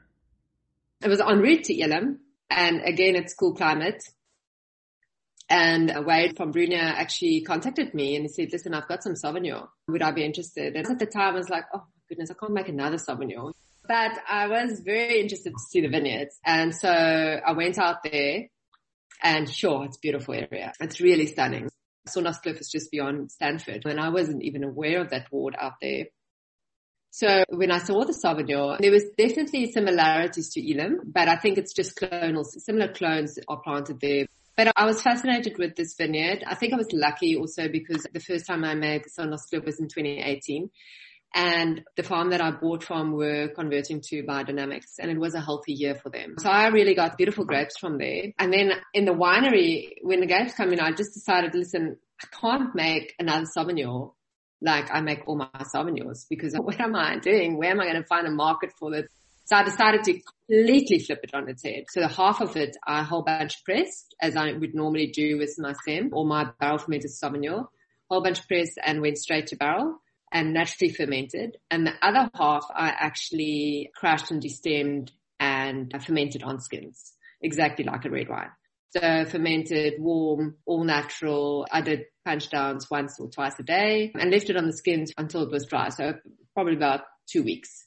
It 1.02 1.08
was 1.08 1.20
en 1.20 1.40
route 1.40 1.64
to 1.64 1.80
Elim, 1.80 2.20
and 2.48 2.80
again, 2.82 3.16
it's 3.16 3.34
cool 3.34 3.54
climate. 3.54 4.02
And 5.52 6.06
Wade 6.06 6.34
from 6.34 6.50
Brunia 6.50 6.80
actually 6.80 7.42
contacted 7.42 7.92
me 7.92 8.16
and 8.16 8.24
he 8.24 8.28
said, 8.28 8.48
listen, 8.50 8.72
I've 8.72 8.88
got 8.88 9.02
some 9.02 9.12
Sauvignon. 9.12 9.68
Would 9.86 10.00
I 10.00 10.10
be 10.10 10.24
interested? 10.24 10.74
And 10.76 10.86
at 10.86 10.98
the 10.98 11.04
time 11.04 11.34
I 11.34 11.36
was 11.36 11.50
like, 11.50 11.64
oh 11.74 11.80
my 11.80 12.02
goodness, 12.08 12.30
I 12.30 12.34
can't 12.40 12.54
make 12.54 12.70
another 12.70 12.96
Sauvignon. 12.96 13.52
But 13.86 14.12
I 14.26 14.48
was 14.48 14.80
very 14.80 15.20
interested 15.20 15.52
to 15.52 15.62
see 15.68 15.82
the 15.82 15.88
vineyards. 15.88 16.38
And 16.42 16.74
so 16.74 16.88
I 16.88 17.52
went 17.52 17.78
out 17.78 18.02
there 18.02 18.46
and 19.22 19.46
sure, 19.46 19.84
it's 19.84 19.98
a 19.98 20.00
beautiful 20.00 20.32
area. 20.32 20.72
It's 20.80 21.02
really 21.02 21.26
stunning. 21.26 21.68
Sondagskloof 22.08 22.58
is 22.58 22.70
just 22.70 22.90
beyond 22.90 23.30
Stanford 23.30 23.84
and 23.84 24.00
I 24.00 24.08
wasn't 24.08 24.42
even 24.44 24.64
aware 24.64 25.02
of 25.02 25.10
that 25.10 25.30
ward 25.30 25.54
out 25.60 25.74
there. 25.82 26.06
So 27.10 27.44
when 27.50 27.70
I 27.70 27.76
saw 27.80 28.06
the 28.06 28.14
Sauvignon, 28.14 28.78
there 28.78 28.90
was 28.90 29.04
definitely 29.18 29.70
similarities 29.70 30.48
to 30.54 30.66
Elim, 30.66 31.00
but 31.04 31.28
I 31.28 31.36
think 31.36 31.58
it's 31.58 31.74
just 31.74 31.94
clonal. 31.94 32.46
Similar 32.46 32.94
clones 32.94 33.38
are 33.46 33.60
planted 33.60 34.00
there. 34.00 34.24
But 34.56 34.72
I 34.76 34.84
was 34.84 35.00
fascinated 35.00 35.56
with 35.58 35.76
this 35.76 35.94
vineyard. 35.96 36.44
I 36.46 36.54
think 36.54 36.72
I 36.72 36.76
was 36.76 36.92
lucky 36.92 37.36
also 37.36 37.68
because 37.68 38.06
the 38.12 38.20
first 38.20 38.46
time 38.46 38.64
I 38.64 38.74
made 38.74 39.04
Sondagskloof 39.18 39.64
was 39.64 39.80
in 39.80 39.88
2018 39.88 40.70
and 41.34 41.82
the 41.96 42.02
farm 42.02 42.30
that 42.30 42.42
I 42.42 42.50
bought 42.50 42.84
from 42.84 43.12
were 43.12 43.48
converting 43.48 44.02
to 44.08 44.22
biodynamics 44.22 44.98
and 44.98 45.10
it 45.10 45.18
was 45.18 45.34
a 45.34 45.40
healthy 45.40 45.72
year 45.72 45.94
for 45.94 46.10
them. 46.10 46.34
So 46.38 46.50
I 46.50 46.68
really 46.68 46.94
got 46.94 47.16
beautiful 47.16 47.46
grapes 47.46 47.78
from 47.78 47.96
there. 47.96 48.32
And 48.38 48.52
then 48.52 48.72
in 48.92 49.06
the 49.06 49.12
winery, 49.12 49.92
when 50.02 50.20
the 50.20 50.26
grapes 50.26 50.54
come 50.54 50.72
in, 50.72 50.80
I 50.80 50.90
just 50.90 51.14
decided, 51.14 51.54
listen, 51.54 51.96
I 52.22 52.26
can't 52.38 52.74
make 52.74 53.14
another 53.18 53.46
Sauvignon 53.56 54.12
like 54.60 54.90
I 54.92 55.00
make 55.00 55.26
all 55.26 55.36
my 55.36 55.48
Sauvignons 55.74 56.26
because 56.28 56.54
what 56.54 56.80
am 56.80 56.94
I 56.94 57.18
doing? 57.18 57.56
Where 57.56 57.70
am 57.70 57.80
I 57.80 57.84
going 57.84 58.02
to 58.02 58.06
find 58.06 58.26
a 58.26 58.30
market 58.30 58.72
for 58.78 58.90
this? 58.90 59.06
So 59.44 59.56
I 59.56 59.64
decided 59.64 60.04
to 60.04 60.20
completely 60.52 60.98
flip 60.98 61.20
it 61.22 61.34
on 61.34 61.48
its 61.48 61.62
head. 61.62 61.84
So 61.88 62.00
the 62.00 62.08
half 62.08 62.40
of 62.40 62.56
it 62.56 62.76
I 62.86 63.02
whole 63.02 63.22
bunch 63.22 63.64
pressed 63.64 64.14
as 64.20 64.36
I 64.36 64.52
would 64.52 64.74
normally 64.74 65.06
do 65.06 65.38
with 65.38 65.54
my 65.58 65.72
SEM 65.84 66.10
or 66.12 66.26
my 66.26 66.48
barrel 66.60 66.78
fermented 66.78 67.10
Sauvignon, 67.10 67.66
whole 68.10 68.22
bunch 68.22 68.46
pressed 68.46 68.78
and 68.84 69.00
went 69.00 69.18
straight 69.18 69.46
to 69.48 69.56
barrel 69.56 69.98
and 70.30 70.52
naturally 70.52 70.92
fermented. 70.92 71.56
And 71.70 71.86
the 71.86 71.94
other 72.02 72.30
half 72.34 72.66
I 72.74 72.88
actually 72.88 73.90
crushed 73.96 74.30
and 74.30 74.42
destemmed 74.42 75.10
and 75.40 75.92
fermented 76.04 76.42
on 76.42 76.60
skins, 76.60 77.12
exactly 77.40 77.84
like 77.84 78.04
a 78.04 78.10
red 78.10 78.28
wine. 78.28 78.50
So 78.90 79.24
fermented, 79.24 79.94
warm, 79.98 80.56
all 80.66 80.84
natural. 80.84 81.66
I 81.72 81.80
did 81.80 82.04
punch 82.26 82.50
downs 82.50 82.90
once 82.90 83.18
or 83.18 83.30
twice 83.30 83.58
a 83.58 83.62
day 83.62 84.12
and 84.14 84.30
left 84.30 84.50
it 84.50 84.56
on 84.56 84.66
the 84.66 84.76
skins 84.76 85.12
until 85.16 85.44
it 85.44 85.50
was 85.50 85.64
dry. 85.64 85.88
So 85.88 86.12
probably 86.54 86.76
about 86.76 87.00
two 87.26 87.42
weeks. 87.42 87.81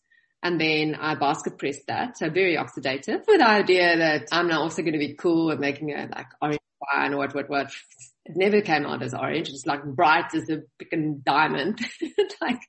And 0.45 0.61
then 0.61 0.93
I 0.93 1.15
basket 1.15 1.57
pressed 1.57 1.87
that. 1.87 2.19
So 2.19 2.29
very 2.29 2.55
oxidative 2.55 3.25
with 3.27 3.39
the 3.39 3.47
idea 3.47 3.97
that 3.97 4.27
I'm 4.31 4.47
now 4.47 4.61
also 4.61 4.83
going 4.83 4.93
to 4.93 4.99
be 4.99 5.15
cool 5.15 5.49
and 5.49 5.59
making 5.59 5.89
a 5.91 6.07
like 6.15 6.27
orange 6.39 6.59
wine 6.79 7.15
or 7.15 7.17
what, 7.17 7.33
what, 7.33 7.49
what. 7.49 7.71
It 8.25 8.37
never 8.37 8.61
came 8.61 8.85
out 8.85 9.01
as 9.01 9.15
orange. 9.15 9.49
It's 9.49 9.65
like 9.65 9.83
bright 9.83 10.35
as 10.35 10.47
a 10.51 10.61
diamond. 11.23 11.79
like 12.41 12.61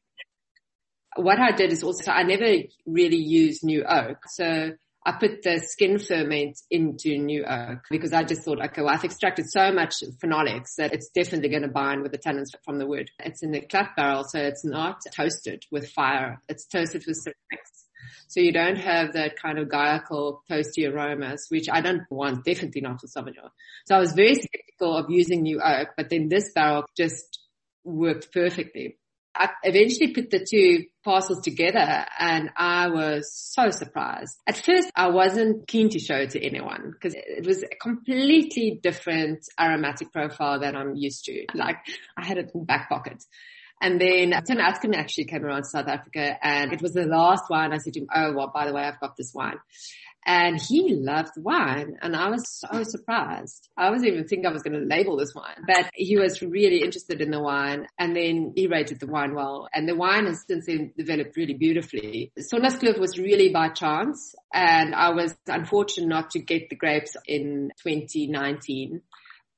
what 1.17 1.39
I 1.39 1.51
did 1.51 1.71
is 1.71 1.83
also, 1.83 2.11
I 2.11 2.23
never 2.23 2.63
really 2.87 3.19
used 3.19 3.63
new 3.63 3.85
oak. 3.85 4.21
So 4.29 4.73
I 5.07 5.13
put 5.13 5.43
the 5.45 5.61
skin 5.61 6.01
ferment 6.01 6.59
into 6.69 7.17
new 7.17 7.45
oak 7.45 7.79
because 7.91 8.13
I 8.13 8.25
just 8.25 8.43
thought, 8.43 8.61
okay, 8.61 8.83
well, 8.83 8.93
I've 8.93 9.05
extracted 9.05 9.47
so 9.49 9.71
much 9.71 9.95
phenolics 10.21 10.75
that 10.79 10.93
it's 10.93 11.11
definitely 11.11 11.49
going 11.49 11.63
to 11.63 11.69
bind 11.69 12.03
with 12.03 12.11
the 12.11 12.19
tannins 12.19 12.49
from 12.65 12.81
the 12.81 12.89
wood. 12.89 13.09
It's 13.21 13.45
in 13.45 13.53
the 13.53 13.61
clat 13.61 13.91
barrel, 13.97 14.25
so 14.25 14.41
it's 14.41 14.65
not 14.65 15.01
toasted 15.15 15.63
with 15.71 15.89
fire. 15.91 16.41
It's 16.49 16.67
toasted 16.67 17.05
with 17.07 17.19
ceramics. 17.23 17.85
So 18.27 18.41
you 18.41 18.53
don't 18.53 18.79
have 18.79 19.13
that 19.13 19.41
kind 19.41 19.61
of 19.61 19.69
guaiacol 19.69 20.41
toasty 20.51 20.93
aromas, 20.93 21.47
which 21.51 21.69
I 21.71 21.81
don't 21.81 22.03
want, 22.11 22.45
definitely 22.45 22.81
not 22.81 23.01
for 23.01 23.07
Sauvignon. 23.07 23.51
So 23.87 23.95
I 23.95 24.01
was 24.01 24.13
very 24.13 24.35
skeptical 24.35 24.97
of 24.97 25.07
using 25.09 25.43
new 25.43 25.61
oak, 25.63 25.91
but 25.97 26.11
then 26.11 26.29
this 26.29 26.51
barrel 26.53 26.85
just 26.97 27.39
worked 27.85 28.33
perfectly. 28.33 28.99
I 29.39 29.51
eventually 29.65 30.13
put 30.13 30.31
the 30.31 30.45
two 30.49 30.87
parcels 31.05 31.43
together 31.43 32.05
and 32.19 32.51
I 32.57 32.89
was 32.89 33.33
so 33.33 33.71
surprised. 33.71 34.37
At 34.47 34.57
first 34.57 34.91
I 34.97 35.09
wasn't 35.09 35.69
keen 35.69 35.91
to 35.91 35.99
show 35.99 36.17
it 36.17 36.31
to 36.31 36.45
anyone 36.45 36.93
because 36.93 37.15
it 37.15 37.47
was 37.47 37.63
a 37.63 37.77
completely 37.81 38.81
different 38.83 39.41
aromatic 39.61 40.13
profile 40.13 40.61
that 40.61 40.75
I'm 40.75 40.95
used 40.97 41.25
to. 41.27 41.45
Like 41.55 41.77
I 42.17 42.27
had 42.27 42.39
it 42.39 42.51
in 42.55 42.65
back 42.65 42.89
pocket. 42.89 43.23
And 43.81 44.01
then 44.01 44.33
Tim 44.47 44.59
Atkin 44.59 44.95
actually 44.95 45.27
came 45.27 45.45
around 45.45 45.65
to 45.65 45.69
South 45.69 45.87
Africa 45.87 46.39
and 46.43 46.73
it 46.73 46.81
was 46.81 46.95
the 46.95 47.05
last 47.05 47.45
wine 47.51 47.75
I 47.75 47.77
said 47.77 47.93
to 47.93 48.01
him, 48.01 48.09
oh, 48.15 48.33
well, 48.33 48.51
by 48.53 48.67
the 48.67 48.73
way, 48.73 48.83
I've 48.83 49.01
got 49.01 49.17
this 49.19 49.33
wine 49.35 49.59
and 50.27 50.61
he 50.61 50.93
loved 50.97 51.35
wine 51.37 51.97
and 52.03 52.17
I 52.17 52.29
was 52.29 52.43
so 52.49 52.83
surprised. 52.83 53.69
I 53.77 53.91
wasn't 53.91 54.13
even 54.13 54.27
thinking 54.27 54.47
I 54.47 54.53
was 54.53 54.63
going 54.63 54.79
to 54.79 54.85
label 54.85 55.17
this 55.17 55.35
wine, 55.35 55.63
but 55.67 55.89
he 55.95 56.19
was 56.19 56.43
really 56.43 56.83
interested 56.83 57.21
in 57.21 57.31
the 57.31 57.41
wine 57.41 57.87
and 57.97 58.17
then 58.17 58.53
he 58.57 58.67
rated 58.67 58.99
the 58.99 59.07
wine 59.07 59.35
well 59.35 59.69
and 59.73 59.89
the 59.89 59.95
wine 59.95 60.27
has 60.27 60.45
since 60.47 60.67
then 60.67 60.93
developed 60.99 61.37
really 61.37 61.55
beautifully. 61.55 62.33
Sondagskloof 62.39 62.99
was 62.99 63.17
really 63.17 63.51
by 63.51 63.69
chance 63.69 64.35
and 64.53 64.97
I 64.97 65.11
was 65.11 65.37
unfortunate 65.47 66.09
not 66.09 66.31
to 66.31 66.41
get 66.41 66.71
the 66.71 66.77
grapes 66.77 67.17
in 67.27 67.71
2019 67.85 69.03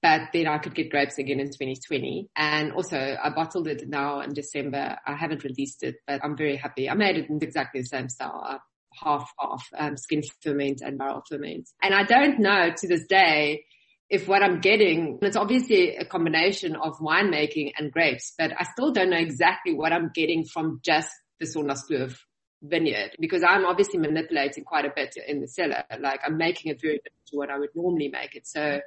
but 0.00 0.28
then 0.32 0.46
I 0.46 0.58
could 0.58 0.76
get 0.76 0.90
grapes 0.90 1.18
again 1.18 1.40
in 1.40 1.48
2020. 1.48 2.28
And 2.36 2.72
also 2.72 2.96
I 2.96 3.30
bottled 3.30 3.66
it 3.66 3.88
now 3.88 4.20
in 4.20 4.32
December. 4.32 4.96
I 5.04 5.16
haven't 5.16 5.42
released 5.42 5.82
it, 5.82 5.96
but 6.06 6.20
I'm 6.22 6.36
very 6.36 6.54
happy. 6.54 6.88
I 6.88 6.94
made 6.94 7.16
it 7.16 7.28
in 7.28 7.42
exactly 7.42 7.80
the 7.80 7.86
same 7.88 8.08
style 8.08 8.60
half 9.02 9.30
half 9.38 9.66
um, 9.76 9.96
skin 9.96 10.22
ferment 10.42 10.80
and 10.80 10.98
barrel 10.98 11.22
ferment. 11.28 11.68
And 11.82 11.94
I 11.94 12.04
don't 12.04 12.38
know 12.38 12.70
to 12.76 12.88
this 12.88 13.06
day 13.08 13.64
if 14.10 14.26
what 14.26 14.42
I'm 14.42 14.60
getting, 14.60 15.18
it's 15.20 15.36
obviously 15.36 15.96
a 15.96 16.04
combination 16.04 16.76
of 16.76 16.98
winemaking 16.98 17.72
and 17.76 17.92
grapes, 17.92 18.32
but 18.38 18.52
I 18.58 18.64
still 18.64 18.90
don't 18.90 19.10
know 19.10 19.18
exactly 19.18 19.74
what 19.74 19.92
I'm 19.92 20.10
getting 20.14 20.46
from 20.46 20.80
just 20.82 21.10
the 21.40 21.46
Sondagskloof 21.46 22.16
vineyard 22.62 23.10
because 23.20 23.44
I'm 23.44 23.66
obviously 23.66 23.98
manipulating 23.98 24.64
quite 24.64 24.84
a 24.84 24.92
bit 24.94 25.14
in 25.26 25.40
the 25.40 25.48
cellar. 25.48 25.84
Like 26.00 26.20
I'm 26.24 26.38
making 26.38 26.72
it 26.72 26.80
very 26.80 26.96
different 26.96 27.26
to 27.28 27.36
what 27.36 27.50
I 27.50 27.58
would 27.58 27.70
normally 27.74 28.08
make 28.08 28.34
it. 28.34 28.46
So 28.46 28.80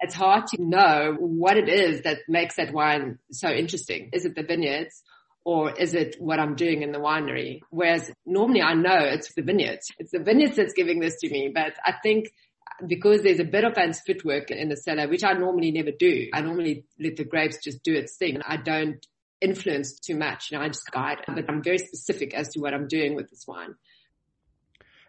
it's 0.00 0.14
hard 0.14 0.46
to 0.48 0.62
know 0.62 1.16
what 1.18 1.56
it 1.56 1.68
is 1.68 2.02
that 2.02 2.18
makes 2.28 2.56
that 2.56 2.72
wine 2.72 3.18
so 3.30 3.48
interesting. 3.48 4.10
Is 4.12 4.24
it 4.24 4.34
the 4.34 4.42
vineyards? 4.42 5.02
Or 5.44 5.70
is 5.70 5.94
it 5.94 6.16
what 6.18 6.40
I'm 6.40 6.54
doing 6.54 6.82
in 6.82 6.92
the 6.92 6.98
winery? 6.98 7.60
Whereas 7.70 8.10
normally 8.24 8.62
I 8.62 8.74
know 8.74 8.98
it's 8.98 9.34
the 9.34 9.42
vineyards. 9.42 9.90
It's 9.98 10.10
the 10.10 10.20
vineyards 10.20 10.56
that's 10.56 10.72
giving 10.72 11.00
this 11.00 11.16
to 11.20 11.28
me. 11.28 11.52
But 11.54 11.74
I 11.84 11.94
think 12.02 12.32
because 12.86 13.22
there's 13.22 13.40
a 13.40 13.44
bit 13.44 13.64
of 13.64 13.76
Hans 13.76 14.00
footwork 14.06 14.50
in 14.50 14.68
the 14.68 14.76
cellar, 14.76 15.06
which 15.08 15.22
I 15.22 15.34
normally 15.34 15.70
never 15.70 15.90
do. 15.90 16.28
I 16.32 16.40
normally 16.40 16.86
let 16.98 17.16
the 17.16 17.24
grapes 17.24 17.58
just 17.62 17.82
do 17.82 17.94
its 17.94 18.16
thing. 18.16 18.36
And 18.36 18.44
I 18.46 18.56
don't 18.56 19.06
influence 19.40 20.00
too 20.00 20.16
much. 20.16 20.50
You 20.50 20.58
know, 20.58 20.64
I 20.64 20.68
just 20.68 20.90
guide, 20.90 21.18
but 21.26 21.44
I'm 21.48 21.62
very 21.62 21.78
specific 21.78 22.34
as 22.34 22.48
to 22.50 22.60
what 22.60 22.72
I'm 22.72 22.88
doing 22.88 23.14
with 23.14 23.28
this 23.28 23.44
wine. 23.46 23.74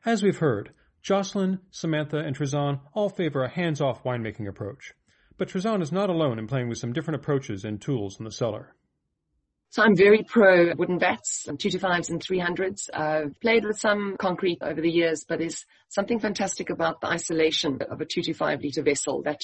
As 0.06 0.22
we've 0.22 0.38
heard, 0.38 0.72
Jocelyn, 1.02 1.60
Samantha, 1.72 2.18
and 2.18 2.38
Trizanne 2.38 2.82
all 2.94 3.10
favor 3.10 3.44
a 3.44 3.50
hands-off 3.50 4.04
winemaking 4.04 4.48
approach. 4.48 4.94
But 5.38 5.50
Trizanne 5.50 5.82
is 5.82 5.92
not 5.92 6.10
alone 6.10 6.40
in 6.40 6.48
playing 6.48 6.70
with 6.70 6.78
some 6.78 6.94
different 6.94 7.22
approaches 7.22 7.64
and 7.64 7.82
tools 7.82 8.20
in 8.20 8.26
the 8.26 8.32
cellar. 8.32 8.76
So 9.76 9.84
I'm 9.84 9.98
very 9.98 10.24
pro 10.24 10.74
wooden 10.74 11.00
vats, 11.00 11.50
two 11.60 11.70
to 11.70 11.80
fives 11.80 12.10
and 12.10 12.24
three 12.24 12.40
hundreds. 12.40 12.90
I've 12.94 13.38
played 13.42 13.66
with 13.66 13.78
some 13.78 14.16
concrete 14.18 14.60
over 14.62 14.80
the 14.80 14.90
years, 14.90 15.26
but 15.28 15.40
there's 15.40 15.66
something 15.90 16.18
fantastic 16.18 16.70
about 16.70 17.02
the 17.02 17.08
isolation 17.08 17.82
of 17.82 18.00
a 18.00 18.06
two 18.06 18.22
to 18.22 18.34
five 18.34 18.62
liter 18.62 18.84
vessel 18.84 19.24
that 19.24 19.42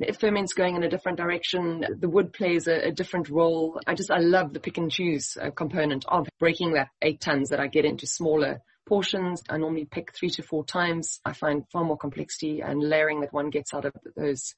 if 0.00 0.18
ferment's 0.18 0.52
going 0.52 0.74
in 0.74 0.82
a 0.82 0.88
different 0.88 1.16
direction, 1.16 1.84
the 1.96 2.08
wood 2.08 2.32
plays 2.32 2.66
a, 2.66 2.88
a, 2.88 2.90
different 2.90 3.28
role. 3.28 3.80
I 3.86 3.94
just, 3.94 4.10
I 4.10 4.18
love 4.18 4.52
the 4.52 4.58
pick 4.58 4.78
and 4.78 4.90
choose 4.90 5.36
uh, 5.40 5.50
component 5.52 6.04
of 6.08 6.26
breaking 6.40 6.72
that 6.72 6.88
eight 7.00 7.20
tons 7.20 7.50
that 7.50 7.60
I 7.60 7.68
get 7.68 7.84
into 7.84 8.08
smaller 8.08 8.62
portions. 8.84 9.44
I 9.48 9.58
normally 9.58 9.84
pick 9.84 10.12
three 10.12 10.30
to 10.30 10.42
four 10.42 10.64
times. 10.64 11.20
I 11.24 11.34
find 11.34 11.62
far 11.70 11.84
more 11.84 11.96
complexity 11.96 12.62
and 12.62 12.82
layering 12.82 13.20
that 13.20 13.32
one 13.32 13.50
gets 13.50 13.72
out 13.72 13.84
of 13.84 13.92
those. 14.16 14.56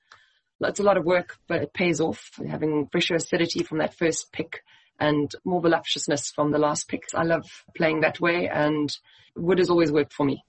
It's 0.62 0.80
a 0.80 0.82
lot 0.82 0.96
of 0.96 1.04
work, 1.04 1.36
but 1.46 1.60
it 1.60 1.74
pays 1.74 2.00
off. 2.00 2.30
Having 2.48 2.88
fresher 2.90 3.16
acidity 3.16 3.64
from 3.64 3.80
that 3.80 3.98
first 3.98 4.32
pick 4.32 4.62
and 5.00 5.34
more 5.44 5.60
voluptuousness 5.60 6.30
from 6.30 6.52
the 6.52 6.58
last 6.58 6.88
picks. 6.88 7.14
I 7.14 7.22
love 7.22 7.46
playing 7.74 8.02
that 8.02 8.20
way 8.20 8.48
and 8.48 8.94
wood 9.34 9.58
has 9.58 9.70
always 9.70 9.90
worked 9.90 10.12
for 10.12 10.24
me. 10.24 10.44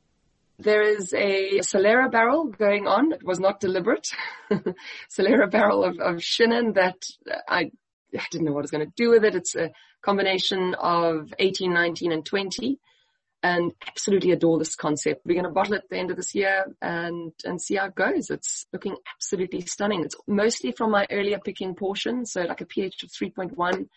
There 0.59 0.81
is 0.83 1.13
a 1.13 1.59
Solera 1.59 2.11
barrel 2.11 2.45
going 2.45 2.87
on. 2.87 3.13
It 3.13 3.23
was 3.23 3.39
not 3.39 3.59
deliberate. 3.59 4.09
Solera 5.09 5.49
barrel 5.49 5.83
of, 5.83 5.97
of 5.99 6.17
that 6.17 6.97
I, 7.47 7.71
I 8.15 8.25
didn't 8.29 8.45
know 8.45 8.51
what 8.51 8.59
I 8.59 8.69
was 8.69 8.71
going 8.71 8.85
to 8.85 8.93
do 8.95 9.09
with 9.09 9.23
it. 9.23 9.35
It's 9.35 9.55
a 9.55 9.71
combination 10.03 10.75
of 10.75 11.33
18, 11.39 11.73
19 11.73 12.11
and 12.11 12.25
20 12.25 12.79
and 13.43 13.71
absolutely 13.87 14.31
adore 14.31 14.59
this 14.59 14.75
concept. 14.75 15.25
We're 15.25 15.33
going 15.33 15.45
to 15.45 15.51
bottle 15.51 15.73
it 15.73 15.83
at 15.83 15.89
the 15.89 15.97
end 15.97 16.11
of 16.11 16.17
this 16.17 16.35
year 16.35 16.65
and, 16.81 17.31
and 17.43 17.59
see 17.59 17.75
how 17.75 17.85
it 17.85 17.95
goes. 17.95 18.29
It's 18.29 18.67
looking 18.71 18.95
absolutely 19.15 19.61
stunning. 19.61 20.03
It's 20.03 20.15
mostly 20.27 20.71
from 20.71 20.91
my 20.91 21.07
earlier 21.09 21.39
picking 21.39 21.73
portion. 21.73 22.25
So 22.25 22.41
like 22.41 22.61
a 22.61 22.65
pH 22.65 23.03
of 23.03 23.09
3.1 23.09 23.87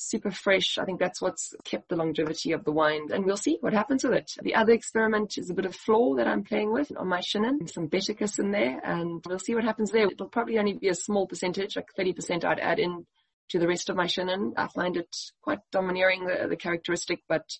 super 0.00 0.30
fresh. 0.30 0.78
I 0.78 0.84
think 0.84 0.98
that's 0.98 1.20
what's 1.20 1.54
kept 1.64 1.88
the 1.88 1.96
longevity 1.96 2.52
of 2.52 2.64
the 2.64 2.72
wine 2.72 3.08
and 3.12 3.24
we'll 3.24 3.36
see 3.36 3.58
what 3.60 3.72
happens 3.72 4.02
with 4.02 4.14
it. 4.14 4.32
The 4.42 4.54
other 4.54 4.72
experiment 4.72 5.36
is 5.38 5.50
a 5.50 5.54
bit 5.54 5.66
of 5.66 5.74
flor 5.74 6.16
that 6.16 6.26
I'm 6.26 6.44
playing 6.44 6.72
with 6.72 6.90
on 6.96 7.08
my 7.08 7.20
Chenin, 7.20 7.70
some 7.70 7.88
Beticus 7.88 8.38
in 8.38 8.50
there 8.50 8.80
and 8.82 9.22
we'll 9.26 9.38
see 9.38 9.54
what 9.54 9.64
happens 9.64 9.90
there. 9.90 10.08
It'll 10.08 10.28
probably 10.28 10.58
only 10.58 10.74
be 10.74 10.88
a 10.88 10.94
small 10.94 11.26
percentage, 11.26 11.76
like 11.76 11.88
30% 11.98 12.44
I'd 12.44 12.60
add 12.60 12.78
in 12.78 13.06
to 13.50 13.58
the 13.58 13.68
rest 13.68 13.90
of 13.90 13.96
my 13.96 14.06
Chenin. 14.06 14.52
I 14.56 14.68
find 14.68 14.96
it 14.96 15.14
quite 15.42 15.60
domineering, 15.70 16.26
the, 16.26 16.48
the 16.48 16.56
characteristic, 16.56 17.20
but 17.28 17.50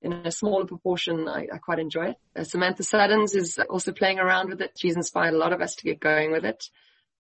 in 0.00 0.12
a 0.12 0.32
smaller 0.32 0.66
proportion, 0.66 1.28
I, 1.28 1.46
I 1.52 1.58
quite 1.58 1.78
enjoy 1.78 2.10
it. 2.10 2.16
Uh, 2.36 2.44
Samantha 2.44 2.82
Suddens 2.82 3.36
is 3.36 3.58
also 3.70 3.92
playing 3.92 4.18
around 4.18 4.50
with 4.50 4.60
it. 4.60 4.72
She's 4.76 4.96
inspired 4.96 5.34
a 5.34 5.38
lot 5.38 5.52
of 5.52 5.60
us 5.60 5.76
to 5.76 5.84
get 5.84 6.00
going 6.00 6.32
with 6.32 6.44
it. 6.44 6.64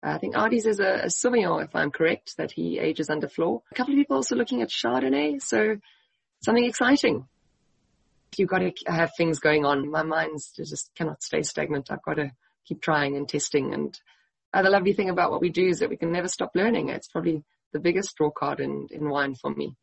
I 0.03 0.17
think 0.17 0.35
Artie's 0.35 0.65
is 0.65 0.79
a, 0.79 1.03
a 1.03 1.05
Sauvignon, 1.07 1.63
if 1.63 1.75
I'm 1.75 1.91
correct, 1.91 2.37
that 2.37 2.51
he 2.51 2.79
ages 2.79 3.09
under 3.09 3.27
flor. 3.27 3.61
A 3.71 3.75
couple 3.75 3.93
of 3.93 3.97
people 3.97 4.15
also 4.15 4.35
looking 4.35 4.61
at 4.61 4.69
Chardonnay, 4.69 5.41
so 5.41 5.77
something 6.43 6.65
exciting. 6.65 7.27
You've 8.35 8.49
got 8.49 8.59
to 8.59 8.71
have 8.87 9.11
things 9.15 9.39
going 9.39 9.65
on. 9.65 9.91
My 9.91 10.03
mind's 10.03 10.51
just 10.51 10.89
cannot 10.95 11.21
stay 11.21 11.43
stagnant. 11.43 11.91
I've 11.91 12.01
got 12.01 12.15
to 12.15 12.31
keep 12.65 12.81
trying 12.81 13.15
and 13.15 13.27
testing. 13.27 13.73
And 13.73 13.99
uh, 14.53 14.63
the 14.63 14.69
lovely 14.69 14.93
thing 14.93 15.09
about 15.09 15.31
what 15.31 15.41
we 15.41 15.49
do 15.49 15.67
is 15.67 15.79
that 15.79 15.89
we 15.89 15.97
can 15.97 16.11
never 16.11 16.27
stop 16.27 16.51
learning. 16.55 16.89
It's 16.89 17.09
probably 17.09 17.43
the 17.73 17.79
biggest 17.79 18.15
draw 18.15 18.31
card 18.31 18.59
in, 18.59 18.87
in 18.89 19.09
wine 19.09 19.35
for 19.35 19.51
me. 19.51 19.75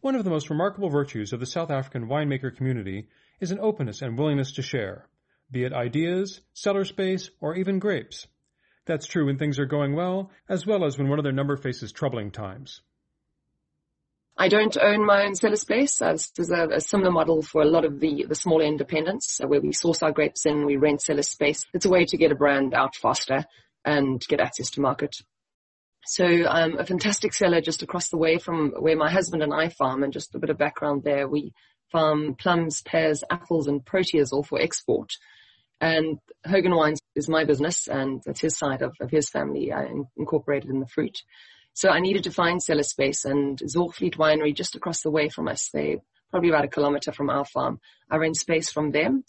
One 0.00 0.14
of 0.14 0.24
the 0.24 0.30
most 0.30 0.50
remarkable 0.50 0.88
virtues 0.90 1.32
of 1.32 1.40
the 1.40 1.46
South 1.46 1.70
African 1.70 2.08
winemaker 2.08 2.54
community 2.54 3.08
is 3.40 3.52
an 3.52 3.60
openness 3.60 4.02
and 4.02 4.18
willingness 4.18 4.52
to 4.52 4.62
share, 4.62 5.06
be 5.50 5.64
it 5.64 5.72
ideas, 5.72 6.40
cellar 6.54 6.84
space, 6.84 7.30
or 7.40 7.54
even 7.54 7.78
grapes. 7.78 8.26
That's 8.86 9.06
true 9.06 9.26
when 9.26 9.38
things 9.38 9.58
are 9.58 9.66
going 9.66 9.94
well, 9.94 10.30
as 10.48 10.66
well 10.66 10.84
as 10.84 10.98
when 10.98 11.08
one 11.08 11.18
of 11.18 11.22
their 11.22 11.32
number 11.32 11.56
faces 11.56 11.92
troubling 11.92 12.30
times. 12.30 12.80
I 14.36 14.48
don't 14.48 14.76
own 14.78 15.04
my 15.04 15.24
own 15.24 15.34
cellar 15.34 15.56
space. 15.56 15.98
There's 15.98 16.50
a, 16.50 16.68
a, 16.68 16.80
similar 16.80 17.10
model 17.10 17.42
for 17.42 17.60
a 17.60 17.66
lot 17.66 17.84
of 17.84 18.00
the, 18.00 18.24
the 18.26 18.34
smaller 18.34 18.64
independents 18.64 19.38
uh, 19.38 19.46
where 19.46 19.60
we 19.60 19.72
source 19.72 20.02
our 20.02 20.12
grapes 20.12 20.46
in, 20.46 20.64
we 20.64 20.76
rent 20.76 21.02
cellar 21.02 21.22
space. 21.22 21.66
It's 21.74 21.84
a 21.84 21.90
way 21.90 22.06
to 22.06 22.16
get 22.16 22.32
a 22.32 22.36
brand 22.36 22.72
out 22.72 22.96
faster 22.96 23.44
and 23.84 24.18
get 24.26 24.40
access 24.40 24.70
to 24.70 24.80
market. 24.80 25.14
So 26.06 26.24
I'm 26.24 26.78
a 26.78 26.86
fantastic 26.86 27.34
cellar 27.34 27.60
just 27.60 27.82
across 27.82 28.08
the 28.08 28.16
way 28.16 28.38
from 28.38 28.72
where 28.78 28.96
my 28.96 29.10
husband 29.10 29.42
and 29.42 29.52
I 29.52 29.68
farm 29.68 30.02
and 30.02 30.12
just 30.12 30.34
a 30.34 30.38
bit 30.38 30.48
of 30.48 30.56
background 30.56 31.02
there. 31.04 31.28
We 31.28 31.52
farm 31.92 32.34
plums, 32.34 32.80
pears, 32.82 33.22
apples 33.30 33.68
and 33.68 33.84
proteas 33.84 34.32
all 34.32 34.42
for 34.42 34.58
export. 34.58 35.10
And 35.80 36.18
Hogan 36.46 36.74
Wines 36.74 37.00
is 37.14 37.28
my 37.28 37.44
business 37.44 37.88
and 37.88 38.22
that's 38.24 38.40
his 38.40 38.58
side 38.58 38.82
of, 38.82 38.94
of 39.00 39.10
his 39.10 39.30
family 39.30 39.72
uh, 39.72 39.80
I 39.80 39.88
incorporated 40.16 40.70
in 40.70 40.80
the 40.80 40.86
fruit. 40.86 41.22
So 41.72 41.88
I 41.88 42.00
needed 42.00 42.24
to 42.24 42.30
find 42.30 42.62
cellar 42.62 42.82
space 42.82 43.24
and 43.24 43.58
Zorgvliet 43.58 44.16
Winery 44.16 44.54
just 44.54 44.74
across 44.74 45.02
the 45.02 45.10
way 45.10 45.28
from 45.28 45.48
us. 45.48 45.70
They 45.72 45.98
probably 46.30 46.50
about 46.50 46.64
a 46.64 46.68
kilometer 46.68 47.12
from 47.12 47.30
our 47.30 47.44
farm. 47.44 47.80
I 48.10 48.16
rent 48.16 48.36
space 48.36 48.70
from 48.70 48.90
them 48.90 49.24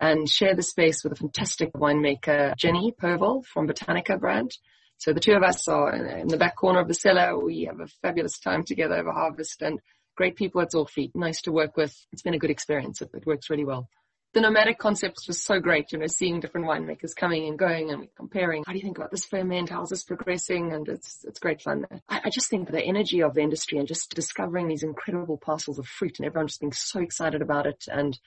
and 0.00 0.28
share 0.28 0.54
the 0.56 0.62
space 0.62 1.04
with 1.04 1.12
a 1.12 1.16
fantastic 1.16 1.72
winemaker, 1.74 2.56
Ginny 2.56 2.92
Povall 3.00 3.44
from 3.44 3.68
Botanica 3.68 4.18
brand. 4.18 4.50
So 4.98 5.12
the 5.12 5.20
two 5.20 5.34
of 5.34 5.42
us 5.42 5.68
are 5.68 5.94
in 5.94 6.28
the 6.28 6.36
back 6.36 6.56
corner 6.56 6.80
of 6.80 6.88
the 6.88 6.94
cellar. 6.94 7.38
We 7.38 7.64
have 7.64 7.80
a 7.80 7.86
fabulous 8.02 8.38
time 8.38 8.64
together 8.64 8.96
over 8.96 9.12
harvest 9.12 9.62
and 9.62 9.80
great 10.16 10.36
people 10.36 10.60
at 10.60 10.72
Zorgvliet. 10.72 11.12
Nice 11.14 11.42
to 11.42 11.52
work 11.52 11.76
with. 11.76 11.96
It's 12.12 12.22
been 12.22 12.34
a 12.34 12.38
good 12.38 12.50
experience. 12.50 13.00
It, 13.00 13.10
it 13.14 13.26
works 13.26 13.48
really 13.48 13.64
well. 13.64 13.88
The 14.34 14.40
nomadic 14.40 14.78
concept 14.78 15.24
was 15.28 15.42
so 15.42 15.60
great, 15.60 15.92
you 15.92 15.98
know, 15.98 16.06
seeing 16.06 16.40
different 16.40 16.66
winemakers 16.66 17.14
coming 17.14 17.48
and 17.48 17.58
going 17.58 17.90
and 17.90 18.08
comparing. 18.16 18.64
How 18.66 18.72
do 18.72 18.78
you 18.78 18.84
think 18.84 18.96
about 18.96 19.10
this 19.10 19.26
ferment? 19.26 19.68
How's 19.68 19.90
this 19.90 20.04
progressing? 20.04 20.72
And 20.72 20.88
it's, 20.88 21.24
it's 21.24 21.38
great 21.38 21.60
fun. 21.60 21.86
I, 22.08 22.22
I 22.24 22.30
just 22.30 22.48
think 22.48 22.70
the 22.70 22.82
energy 22.82 23.22
of 23.22 23.34
the 23.34 23.42
industry 23.42 23.78
and 23.78 23.86
just 23.86 24.14
discovering 24.14 24.68
these 24.68 24.82
incredible 24.82 25.36
parcels 25.36 25.78
of 25.78 25.86
fruit 25.86 26.18
and 26.18 26.26
everyone 26.26 26.48
just 26.48 26.60
being 26.60 26.72
so 26.72 27.00
excited 27.00 27.42
about 27.42 27.66
it 27.66 27.84
and 27.88 28.18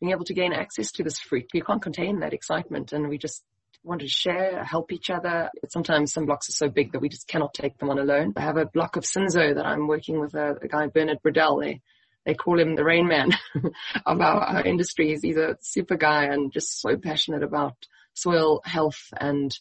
being 0.00 0.12
able 0.12 0.24
to 0.24 0.34
gain 0.34 0.54
access 0.54 0.90
to 0.92 1.02
this 1.02 1.18
fruit. 1.18 1.46
You 1.52 1.62
can't 1.62 1.82
contain 1.82 2.20
that 2.20 2.32
excitement 2.32 2.92
and 2.92 3.08
we 3.08 3.18
just 3.18 3.44
want 3.84 4.00
to 4.00 4.08
share, 4.08 4.64
help 4.64 4.90
each 4.90 5.10
other. 5.10 5.50
Sometimes 5.68 6.12
some 6.12 6.24
blocks 6.24 6.48
are 6.48 6.52
so 6.52 6.68
big 6.68 6.92
that 6.92 7.00
we 7.00 7.08
just 7.10 7.28
cannot 7.28 7.52
take 7.52 7.76
them 7.78 7.90
on 7.90 7.98
alone. 7.98 8.32
I 8.36 8.40
have 8.40 8.56
a 8.56 8.66
block 8.66 8.96
of 8.96 9.04
Cinsault 9.04 9.56
that 9.56 9.66
I'm 9.66 9.86
working 9.86 10.18
with 10.18 10.34
a, 10.34 10.56
a 10.62 10.68
guy, 10.68 10.86
Bernard 10.86 11.18
Bradell. 11.24 11.60
They, 11.62 11.82
they 12.24 12.34
call 12.34 12.58
him 12.58 12.76
the 12.76 12.84
rain 12.84 13.08
man 13.08 13.30
of 14.06 14.20
our, 14.20 14.40
our 14.40 14.64
industry. 14.64 15.18
He's 15.20 15.36
a 15.36 15.56
super 15.60 15.96
guy 15.96 16.24
and 16.24 16.52
just 16.52 16.80
so 16.80 16.96
passionate 16.96 17.42
about 17.42 17.76
soil 18.14 18.60
health 18.64 19.12
and 19.18 19.56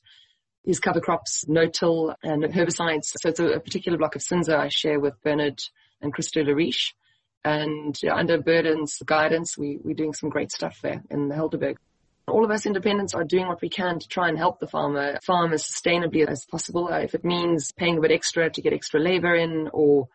his 0.63 0.79
cover 0.79 1.01
crops, 1.01 1.45
no-till 1.47 2.15
and 2.23 2.43
herbicides. 2.43 3.05
So 3.05 3.29
it's 3.29 3.39
a, 3.39 3.47
a 3.47 3.59
particular 3.59 3.97
block 3.97 4.15
of 4.15 4.21
Cinsault 4.21 4.59
I 4.59 4.69
share 4.69 4.99
with 4.99 5.21
Bernard 5.23 5.59
and 6.01 6.13
Christo 6.13 6.43
Lariche. 6.43 6.93
And 7.43 7.99
under 8.11 8.39
Burden's 8.39 8.97
guidance, 9.03 9.57
we, 9.57 9.79
we're 9.83 9.95
doing 9.95 10.13
some 10.13 10.29
great 10.29 10.51
stuff 10.51 10.79
there 10.83 11.01
in 11.09 11.27
the 11.27 11.35
Helderberg. 11.35 11.77
All 12.27 12.45
of 12.45 12.51
us 12.51 12.67
independents 12.67 13.15
are 13.15 13.23
doing 13.23 13.47
what 13.47 13.61
we 13.61 13.69
can 13.69 13.97
to 13.97 14.07
try 14.07 14.29
and 14.29 14.37
help 14.37 14.59
the 14.59 14.67
farmer 14.67 15.17
farm 15.23 15.53
as 15.53 15.63
sustainably 15.63 16.25
as 16.27 16.45
possible. 16.45 16.87
Uh, 16.87 16.99
if 16.99 17.15
it 17.15 17.25
means 17.25 17.71
paying 17.71 17.97
a 17.97 18.01
bit 18.01 18.11
extra 18.11 18.49
to 18.51 18.61
get 18.61 18.73
extra 18.73 18.99
labor 18.99 19.35
in 19.35 19.69
or 19.73 20.07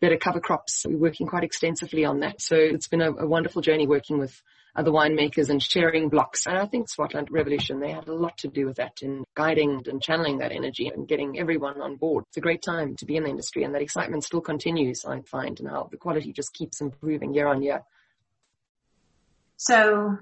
better 0.00 0.16
cover 0.16 0.40
crops. 0.40 0.84
We're 0.86 0.98
working 0.98 1.26
quite 1.26 1.44
extensively 1.44 2.04
on 2.04 2.20
that. 2.20 2.40
So 2.40 2.56
it's 2.56 2.88
been 2.88 3.02
a, 3.02 3.12
a 3.12 3.26
wonderful 3.26 3.62
journey 3.62 3.86
working 3.86 4.18
with 4.18 4.40
other 4.76 4.90
winemakers 4.90 5.50
and 5.50 5.62
sharing 5.62 6.08
blocks. 6.08 6.46
And 6.46 6.58
I 6.58 6.66
think 6.66 6.88
Swartland 6.90 7.28
Revolution, 7.30 7.80
they 7.80 7.92
had 7.92 8.08
a 8.08 8.14
lot 8.14 8.38
to 8.38 8.48
do 8.48 8.66
with 8.66 8.76
that 8.76 9.02
in 9.02 9.24
guiding 9.34 9.82
and 9.86 10.02
channeling 10.02 10.38
that 10.38 10.52
energy 10.52 10.88
and 10.88 11.06
getting 11.06 11.38
everyone 11.38 11.80
on 11.80 11.96
board. 11.96 12.24
It's 12.28 12.36
a 12.36 12.40
great 12.40 12.62
time 12.62 12.96
to 12.96 13.06
be 13.06 13.16
in 13.16 13.22
the 13.22 13.30
industry 13.30 13.62
and 13.62 13.74
that 13.74 13.82
excitement 13.82 14.24
still 14.24 14.40
continues, 14.40 15.04
I 15.04 15.20
find, 15.20 15.60
and 15.60 15.68
how 15.68 15.88
the 15.90 15.96
quality 15.96 16.32
just 16.32 16.52
keeps 16.52 16.80
improving 16.80 17.34
year 17.34 17.46
on 17.46 17.62
year. 17.62 17.82
So 19.56 20.18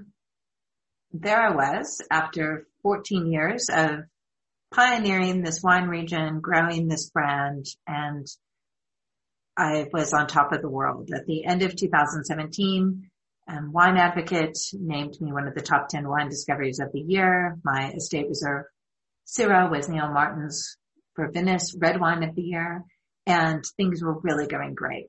there 1.13 1.41
I 1.41 1.55
was 1.55 2.03
after 2.11 2.67
14 2.83 3.33
years 3.33 3.71
of 3.73 4.05
pioneering 4.73 5.43
this 5.43 5.63
wine 5.63 5.89
region, 5.89 6.41
growing 6.41 6.89
this 6.89 7.09
brand 7.11 7.67
and 7.87 8.27
I 9.57 9.87
was 9.93 10.13
on 10.13 10.27
top 10.27 10.53
of 10.53 10.63
the 10.63 10.69
world. 10.69 11.11
At 11.15 11.27
the 11.27 11.45
end 11.45 11.63
of 11.63 11.77
2017, 11.77 13.11
um, 13.49 13.73
Wine 13.73 13.97
Advocate 13.97 14.59
named 14.73 15.21
me 15.21 15.33
one 15.33 15.47
of 15.47 15.55
the 15.55 15.61
top 15.61 15.89
10 15.89 16.09
wine 16.09 16.29
discoveries 16.29 16.81
of 16.81 16.93
the 16.93 17.01
year. 17.01 17.59
My 17.65 17.91
estate 17.93 18.29
reserve 18.29 18.65
Syrah 19.27 19.71
was 19.71 19.89
Neal 19.89 20.09
Martin's 20.09 20.77
Vervinus 21.17 21.75
Red 21.79 22.01
Wine 22.01 22.23
of 22.23 22.35
the 22.35 22.43
Year, 22.43 22.85
and 23.27 23.65
things 23.77 24.03
were 24.03 24.19
really 24.21 24.47
going 24.47 24.75
great. 24.75 25.09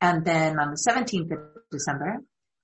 And 0.00 0.24
then 0.24 0.58
on 0.58 0.70
the 0.70 0.76
17th 0.76 1.32
of 1.32 1.38
December, 1.70 2.18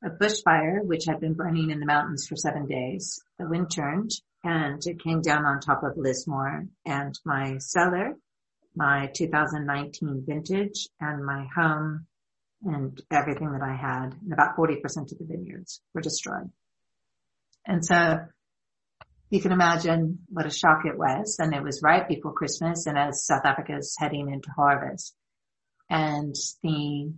a 0.05 0.11
bushfire, 0.11 0.85
which 0.85 1.05
had 1.07 1.21
been 1.21 1.35
burning 1.35 1.71
in 1.71 1.81
the 1.81 1.87
mountains 1.87 2.27
for 2.27 2.37
seven 2.37 2.67
days, 2.67 3.21
the 3.39 3.49
wind 3.49 3.71
turned 3.71 4.11
and 4.43 4.81
it 4.87 5.03
came 5.03 5.21
down 5.21 5.45
on 5.45 5.61
top 5.61 5.83
of 5.83 5.97
Lismore 5.97 6.67
and 6.87 7.19
my 7.25 7.59
cellar 7.59 8.15
my 8.75 9.11
2019 9.15 10.25
vintage 10.27 10.89
and 11.01 11.25
my 11.25 11.47
home 11.55 12.07
and 12.65 13.01
everything 13.11 13.53
that 13.53 13.63
I 13.63 13.75
had 13.75 14.15
and 14.23 14.33
about 14.33 14.57
40% 14.57 14.77
of 15.13 15.19
the 15.19 15.25
vineyards 15.25 15.81
were 15.95 16.01
destroyed. 16.01 16.51
And 17.67 17.85
so 17.85 18.21
you 19.31 19.41
can 19.41 19.53
imagine 19.53 20.21
what 20.29 20.47
a 20.47 20.51
shock 20.51 20.85
it 20.85 20.99
was. 20.99 21.37
And 21.39 21.55
it 21.55 21.63
was 21.63 21.83
right 21.83 22.07
before 22.07 22.33
Christmas 22.33 22.87
and 22.87 22.99
as 22.99 23.25
South 23.25 23.45
Africa 23.45 23.77
is 23.77 23.97
heading 23.99 24.31
into 24.31 24.51
harvest 24.51 25.15
and 25.89 26.35
the 26.63 27.13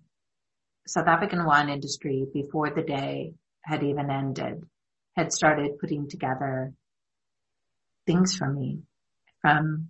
South 0.87 1.07
African 1.07 1.45
wine 1.45 1.69
industry 1.69 2.27
before 2.33 2.71
the 2.71 2.83
day 2.83 3.35
had 3.65 3.83
even 3.83 4.11
ended 4.11 4.65
had 5.15 5.33
started 5.33 5.79
putting 5.79 6.09
together 6.09 6.73
things 8.07 8.35
for 8.35 8.51
me 8.51 8.81
from 9.41 9.89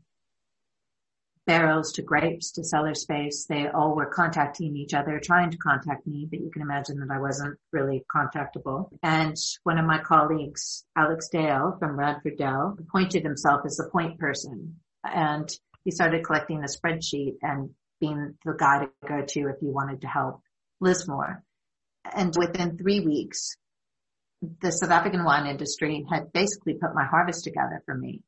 barrels 1.47 1.93
to 1.93 2.03
grapes 2.03 2.53
to 2.53 2.64
cellar 2.64 2.95
space. 2.95 3.47
They 3.49 3.66
all 3.68 3.95
were 3.95 4.07
contacting 4.07 4.76
each 4.76 4.95
other, 4.95 5.18
trying 5.18 5.51
to 5.51 5.57
contact 5.59 6.07
me, 6.07 6.26
but 6.30 6.40
you 6.40 6.51
can 6.51 6.62
imagine 6.62 6.99
that 7.01 7.14
I 7.14 7.20
wasn't 7.20 7.59
really 7.72 8.05
contactable. 8.14 8.90
And 9.03 9.36
one 9.64 9.78
of 9.78 9.86
my 9.86 9.99
colleagues, 9.99 10.84
Alex 10.97 11.28
Dale 11.28 11.76
from 11.78 11.99
Radford 11.99 12.36
Dale, 12.38 12.76
appointed 12.78 13.24
himself 13.24 13.62
as 13.64 13.76
the 13.76 13.88
point 13.90 14.18
person. 14.18 14.76
And 15.05 15.49
he 15.84 15.90
started 15.90 16.24
collecting 16.24 16.62
a 16.62 16.66
spreadsheet 16.66 17.36
and 17.43 17.70
being 18.01 18.34
the 18.45 18.55
guy 18.59 18.84
to 18.84 18.90
go 19.07 19.22
to 19.26 19.40
if 19.49 19.57
you 19.62 19.72
wanted 19.72 20.03
to 20.03 20.09
help 20.09 20.43
Lismore. 20.80 21.43
And 22.14 22.34
within 22.36 22.76
three 22.76 23.01
weeks, 23.01 23.57
the 24.61 24.72
South 24.72 24.90
African 24.90 25.24
wine 25.24 25.47
industry 25.47 26.05
had 26.11 26.32
basically 26.32 26.74
put 26.74 26.95
my 26.95 27.05
harvest 27.05 27.45
together 27.45 27.82
for 27.86 27.95
me. 27.95 28.22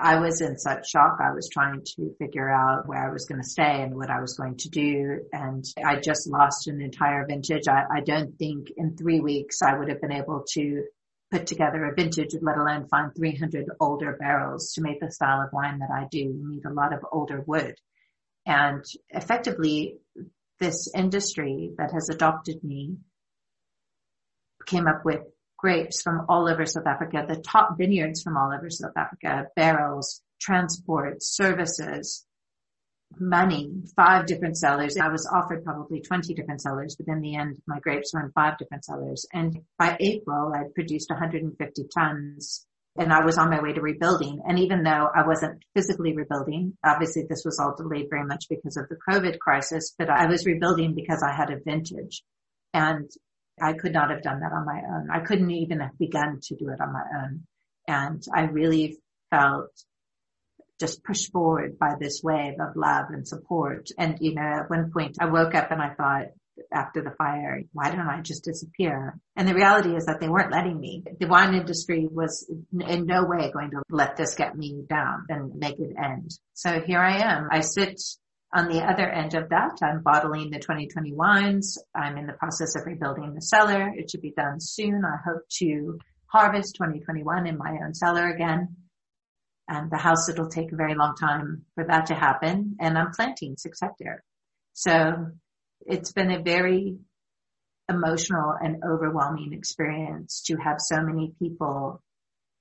I 0.00 0.20
was 0.20 0.40
in 0.40 0.58
such 0.58 0.90
shock. 0.90 1.18
I 1.20 1.32
was 1.32 1.48
trying 1.48 1.82
to 1.96 2.14
figure 2.18 2.48
out 2.48 2.86
where 2.86 3.06
I 3.06 3.12
was 3.12 3.26
going 3.26 3.42
to 3.42 3.48
stay 3.48 3.82
and 3.82 3.94
what 3.94 4.10
I 4.10 4.20
was 4.20 4.34
going 4.34 4.56
to 4.58 4.68
do. 4.68 5.20
And 5.32 5.64
I 5.84 5.96
just 5.96 6.28
lost 6.28 6.68
an 6.68 6.80
entire 6.80 7.26
vintage. 7.26 7.68
I, 7.68 7.84
I 7.96 8.00
don't 8.00 8.36
think 8.38 8.68
in 8.76 8.96
three 8.96 9.20
weeks 9.20 9.62
I 9.62 9.76
would 9.76 9.88
have 9.88 10.00
been 10.00 10.12
able 10.12 10.44
to 10.54 10.84
put 11.30 11.46
together 11.46 11.84
a 11.84 11.94
vintage, 11.94 12.34
let 12.40 12.56
alone 12.56 12.88
find 12.88 13.14
300 13.14 13.66
older 13.80 14.16
barrels 14.18 14.72
to 14.74 14.82
make 14.82 15.00
the 15.00 15.10
style 15.10 15.42
of 15.42 15.52
wine 15.52 15.80
that 15.80 15.90
I 15.90 16.06
do. 16.10 16.18
You 16.18 16.48
need 16.48 16.64
a 16.64 16.72
lot 16.72 16.92
of 16.92 17.04
older 17.12 17.42
wood. 17.46 17.74
And 18.46 18.84
effectively, 19.10 19.98
this 20.58 20.88
industry 20.94 21.72
that 21.76 21.92
has 21.92 22.08
adopted 22.08 22.64
me 22.64 22.96
came 24.66 24.86
up 24.86 25.04
with 25.04 25.20
grapes 25.58 26.00
from 26.00 26.24
all 26.28 26.48
over 26.48 26.64
South 26.64 26.86
Africa, 26.86 27.24
the 27.28 27.40
top 27.40 27.76
vineyards 27.76 28.22
from 28.22 28.36
all 28.36 28.52
over 28.52 28.70
South 28.70 28.96
Africa, 28.96 29.48
barrels, 29.56 30.22
transport, 30.40 31.22
services, 31.22 32.24
money, 33.18 33.72
five 33.96 34.26
different 34.26 34.56
sellers. 34.56 34.96
I 34.96 35.08
was 35.08 35.26
offered 35.26 35.64
probably 35.64 36.00
20 36.00 36.34
different 36.34 36.62
sellers, 36.62 36.96
but 36.96 37.12
in 37.12 37.20
the 37.20 37.36
end, 37.36 37.56
my 37.66 37.80
grapes 37.80 38.12
were 38.14 38.20
in 38.20 38.32
five 38.32 38.58
different 38.58 38.84
sellers. 38.84 39.26
And 39.32 39.58
by 39.78 39.96
April, 39.98 40.52
I'd 40.54 40.74
produced 40.74 41.10
150 41.10 41.84
tons 41.94 42.66
and 42.96 43.12
I 43.12 43.24
was 43.24 43.38
on 43.38 43.50
my 43.50 43.62
way 43.62 43.72
to 43.72 43.80
rebuilding. 43.80 44.40
And 44.46 44.58
even 44.58 44.82
though 44.82 45.08
I 45.14 45.26
wasn't 45.26 45.62
physically 45.74 46.14
rebuilding, 46.16 46.76
obviously 46.84 47.24
this 47.28 47.44
was 47.44 47.58
all 47.58 47.76
delayed 47.76 48.08
very 48.10 48.24
much 48.24 48.46
because 48.50 48.76
of 48.76 48.88
the 48.88 48.96
COVID 49.08 49.38
crisis, 49.38 49.94
but 49.96 50.10
I 50.10 50.26
was 50.26 50.46
rebuilding 50.46 50.94
because 50.94 51.22
I 51.22 51.32
had 51.32 51.50
a 51.50 51.60
vintage. 51.64 52.22
And 52.74 53.08
I 53.60 53.74
could 53.74 53.92
not 53.92 54.10
have 54.10 54.22
done 54.22 54.40
that 54.40 54.52
on 54.52 54.66
my 54.66 54.80
own. 54.88 55.08
I 55.10 55.20
couldn't 55.20 55.50
even 55.50 55.80
have 55.80 55.98
begun 55.98 56.40
to 56.44 56.56
do 56.56 56.70
it 56.70 56.80
on 56.80 56.92
my 56.92 57.04
own. 57.22 57.44
And 57.86 58.22
I 58.34 58.42
really 58.42 58.98
felt 59.30 59.70
just 60.78 61.02
pushed 61.02 61.32
forward 61.32 61.78
by 61.78 61.94
this 61.98 62.22
wave 62.22 62.60
of 62.60 62.76
love 62.76 63.06
and 63.10 63.26
support. 63.26 63.88
And, 63.98 64.18
you 64.20 64.34
know, 64.34 64.42
at 64.42 64.70
one 64.70 64.92
point 64.92 65.16
I 65.20 65.26
woke 65.26 65.54
up 65.54 65.70
and 65.70 65.82
I 65.82 65.94
thought 65.94 66.26
after 66.72 67.02
the 67.02 67.10
fire, 67.10 67.62
why 67.72 67.90
don't 67.90 68.00
I 68.00 68.20
just 68.20 68.44
disappear? 68.44 69.18
And 69.36 69.46
the 69.46 69.54
reality 69.54 69.94
is 69.94 70.06
that 70.06 70.20
they 70.20 70.28
weren't 70.28 70.52
letting 70.52 70.78
me. 70.78 71.04
The 71.18 71.26
wine 71.26 71.54
industry 71.54 72.08
was 72.10 72.50
in 72.72 73.06
no 73.06 73.24
way 73.24 73.50
going 73.52 73.70
to 73.70 73.82
let 73.90 74.16
this 74.16 74.34
get 74.34 74.56
me 74.56 74.84
down 74.88 75.26
and 75.28 75.54
make 75.54 75.78
it 75.78 75.94
end. 75.96 76.30
So 76.54 76.80
here 76.80 77.00
I 77.00 77.18
am. 77.18 77.48
I 77.50 77.60
sit 77.60 78.00
on 78.52 78.68
the 78.68 78.82
other 78.82 79.06
end 79.08 79.34
of 79.34 79.50
that, 79.50 79.78
I'm 79.82 80.02
bottling 80.02 80.50
the 80.50 80.58
2020 80.58 81.12
wines. 81.12 81.76
I'm 81.94 82.16
in 82.16 82.26
the 82.26 82.32
process 82.32 82.76
of 82.76 82.86
rebuilding 82.86 83.34
the 83.34 83.42
cellar. 83.42 83.92
It 83.94 84.10
should 84.10 84.22
be 84.22 84.32
done 84.32 84.58
soon. 84.58 85.02
I 85.04 85.16
hope 85.24 85.42
to 85.58 85.98
harvest 86.26 86.76
2021 86.76 87.46
in 87.46 87.58
my 87.58 87.78
own 87.84 87.94
cellar 87.94 88.28
again. 88.28 88.76
And 89.68 89.90
the 89.90 89.98
house, 89.98 90.30
it'll 90.30 90.48
take 90.48 90.72
a 90.72 90.76
very 90.76 90.94
long 90.94 91.14
time 91.14 91.66
for 91.74 91.84
that 91.84 92.06
to 92.06 92.14
happen. 92.14 92.76
And 92.80 92.96
I'm 92.96 93.10
planting 93.10 93.56
six 93.58 93.80
hectare. 93.82 94.24
So 94.72 95.26
it's 95.86 96.12
been 96.12 96.30
a 96.30 96.42
very 96.42 96.96
emotional 97.90 98.54
and 98.58 98.82
overwhelming 98.82 99.52
experience 99.52 100.42
to 100.46 100.56
have 100.56 100.76
so 100.78 101.02
many 101.02 101.34
people 101.38 102.02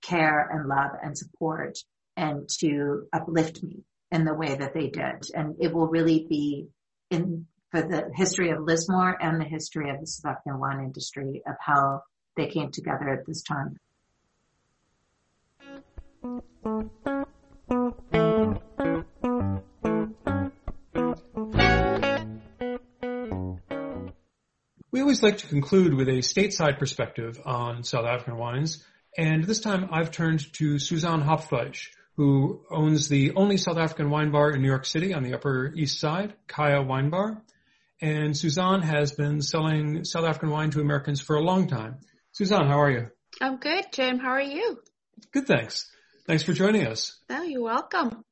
care 0.01 0.49
and 0.51 0.67
love 0.67 0.91
and 1.01 1.17
support 1.17 1.77
and 2.17 2.49
to 2.59 3.07
uplift 3.13 3.63
me 3.63 3.83
in 4.11 4.25
the 4.25 4.33
way 4.33 4.55
that 4.55 4.73
they 4.73 4.87
did. 4.87 5.29
And 5.33 5.55
it 5.59 5.73
will 5.73 5.87
really 5.87 6.25
be 6.29 6.67
in 7.09 7.45
for 7.71 7.81
the 7.81 8.09
history 8.15 8.51
of 8.51 8.61
Lismore 8.61 9.17
and 9.21 9.41
the 9.41 9.45
history 9.45 9.89
of 9.89 9.99
the 9.99 10.07
South 10.07 10.37
African 10.37 10.59
wine 10.59 10.79
industry 10.79 11.41
of 11.45 11.55
how 11.59 12.01
they 12.35 12.47
came 12.47 12.71
together 12.71 13.09
at 13.09 13.25
this 13.25 13.43
time. 13.43 13.77
We 24.91 25.01
always 25.01 25.21
like 25.21 25.39
to 25.39 25.47
conclude 25.47 25.93
with 25.93 26.07
a 26.07 26.19
stateside 26.19 26.79
perspective 26.79 27.39
on 27.45 27.83
South 27.83 28.05
African 28.05 28.37
wines, 28.37 28.83
and 29.17 29.43
this 29.43 29.59
time 29.59 29.89
I've 29.91 30.11
turned 30.11 30.51
to 30.53 30.79
Suzanne 30.79 31.21
Hopfleisch, 31.21 31.89
who 32.17 32.65
owns 32.71 33.07
the 33.07 33.33
only 33.35 33.57
South 33.57 33.77
African 33.77 34.09
wine 34.09 34.31
bar 34.31 34.51
in 34.51 34.61
New 34.61 34.67
York 34.67 34.85
City 34.85 35.13
on 35.13 35.23
the 35.23 35.35
Upper 35.35 35.71
East 35.75 35.99
Side, 35.99 36.33
Kaya 36.47 36.81
Wine 36.81 37.11
Bar. 37.11 37.43
And 38.01 38.35
Suzanne 38.35 38.81
has 38.81 39.11
been 39.11 39.41
selling 39.41 40.03
South 40.03 40.25
African 40.25 40.49
wine 40.49 40.71
to 40.71 40.81
Americans 40.81 41.21
for 41.21 41.35
a 41.35 41.41
long 41.41 41.67
time. 41.67 41.99
Suzanne, 42.31 42.67
how 42.67 42.81
are 42.81 42.91
you? 42.91 43.07
I'm 43.39 43.57
good, 43.57 43.85
Jim. 43.91 44.17
How 44.17 44.29
are 44.29 44.41
you? 44.41 44.79
Good, 45.31 45.47
thanks. 45.47 45.89
Thanks 46.25 46.43
for 46.43 46.53
joining 46.53 46.87
us. 46.87 47.17
Oh, 47.29 47.43
you're 47.43 47.63
welcome. 47.63 48.23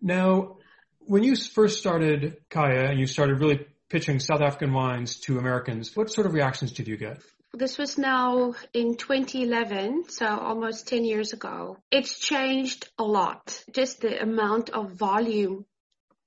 Now, 0.00 0.58
when 1.00 1.24
you 1.24 1.34
first 1.34 1.78
started 1.78 2.36
Kaya 2.50 2.90
and 2.90 3.00
you 3.00 3.06
started 3.06 3.40
really 3.40 3.66
pitching 3.88 4.20
South 4.20 4.40
African 4.40 4.72
wines 4.72 5.20
to 5.20 5.38
Americans, 5.38 5.96
what 5.96 6.10
sort 6.10 6.26
of 6.26 6.34
reactions 6.34 6.72
did 6.72 6.86
you 6.86 6.96
get? 6.96 7.18
This 7.54 7.76
was 7.76 7.98
now 7.98 8.54
in 8.72 8.96
2011, 8.96 10.08
so 10.08 10.26
almost 10.26 10.88
10 10.88 11.04
years 11.04 11.34
ago. 11.34 11.76
It's 11.90 12.18
changed 12.18 12.88
a 12.98 13.04
lot. 13.04 13.62
Just 13.72 14.00
the 14.00 14.22
amount 14.22 14.70
of 14.70 14.92
volume 14.92 15.66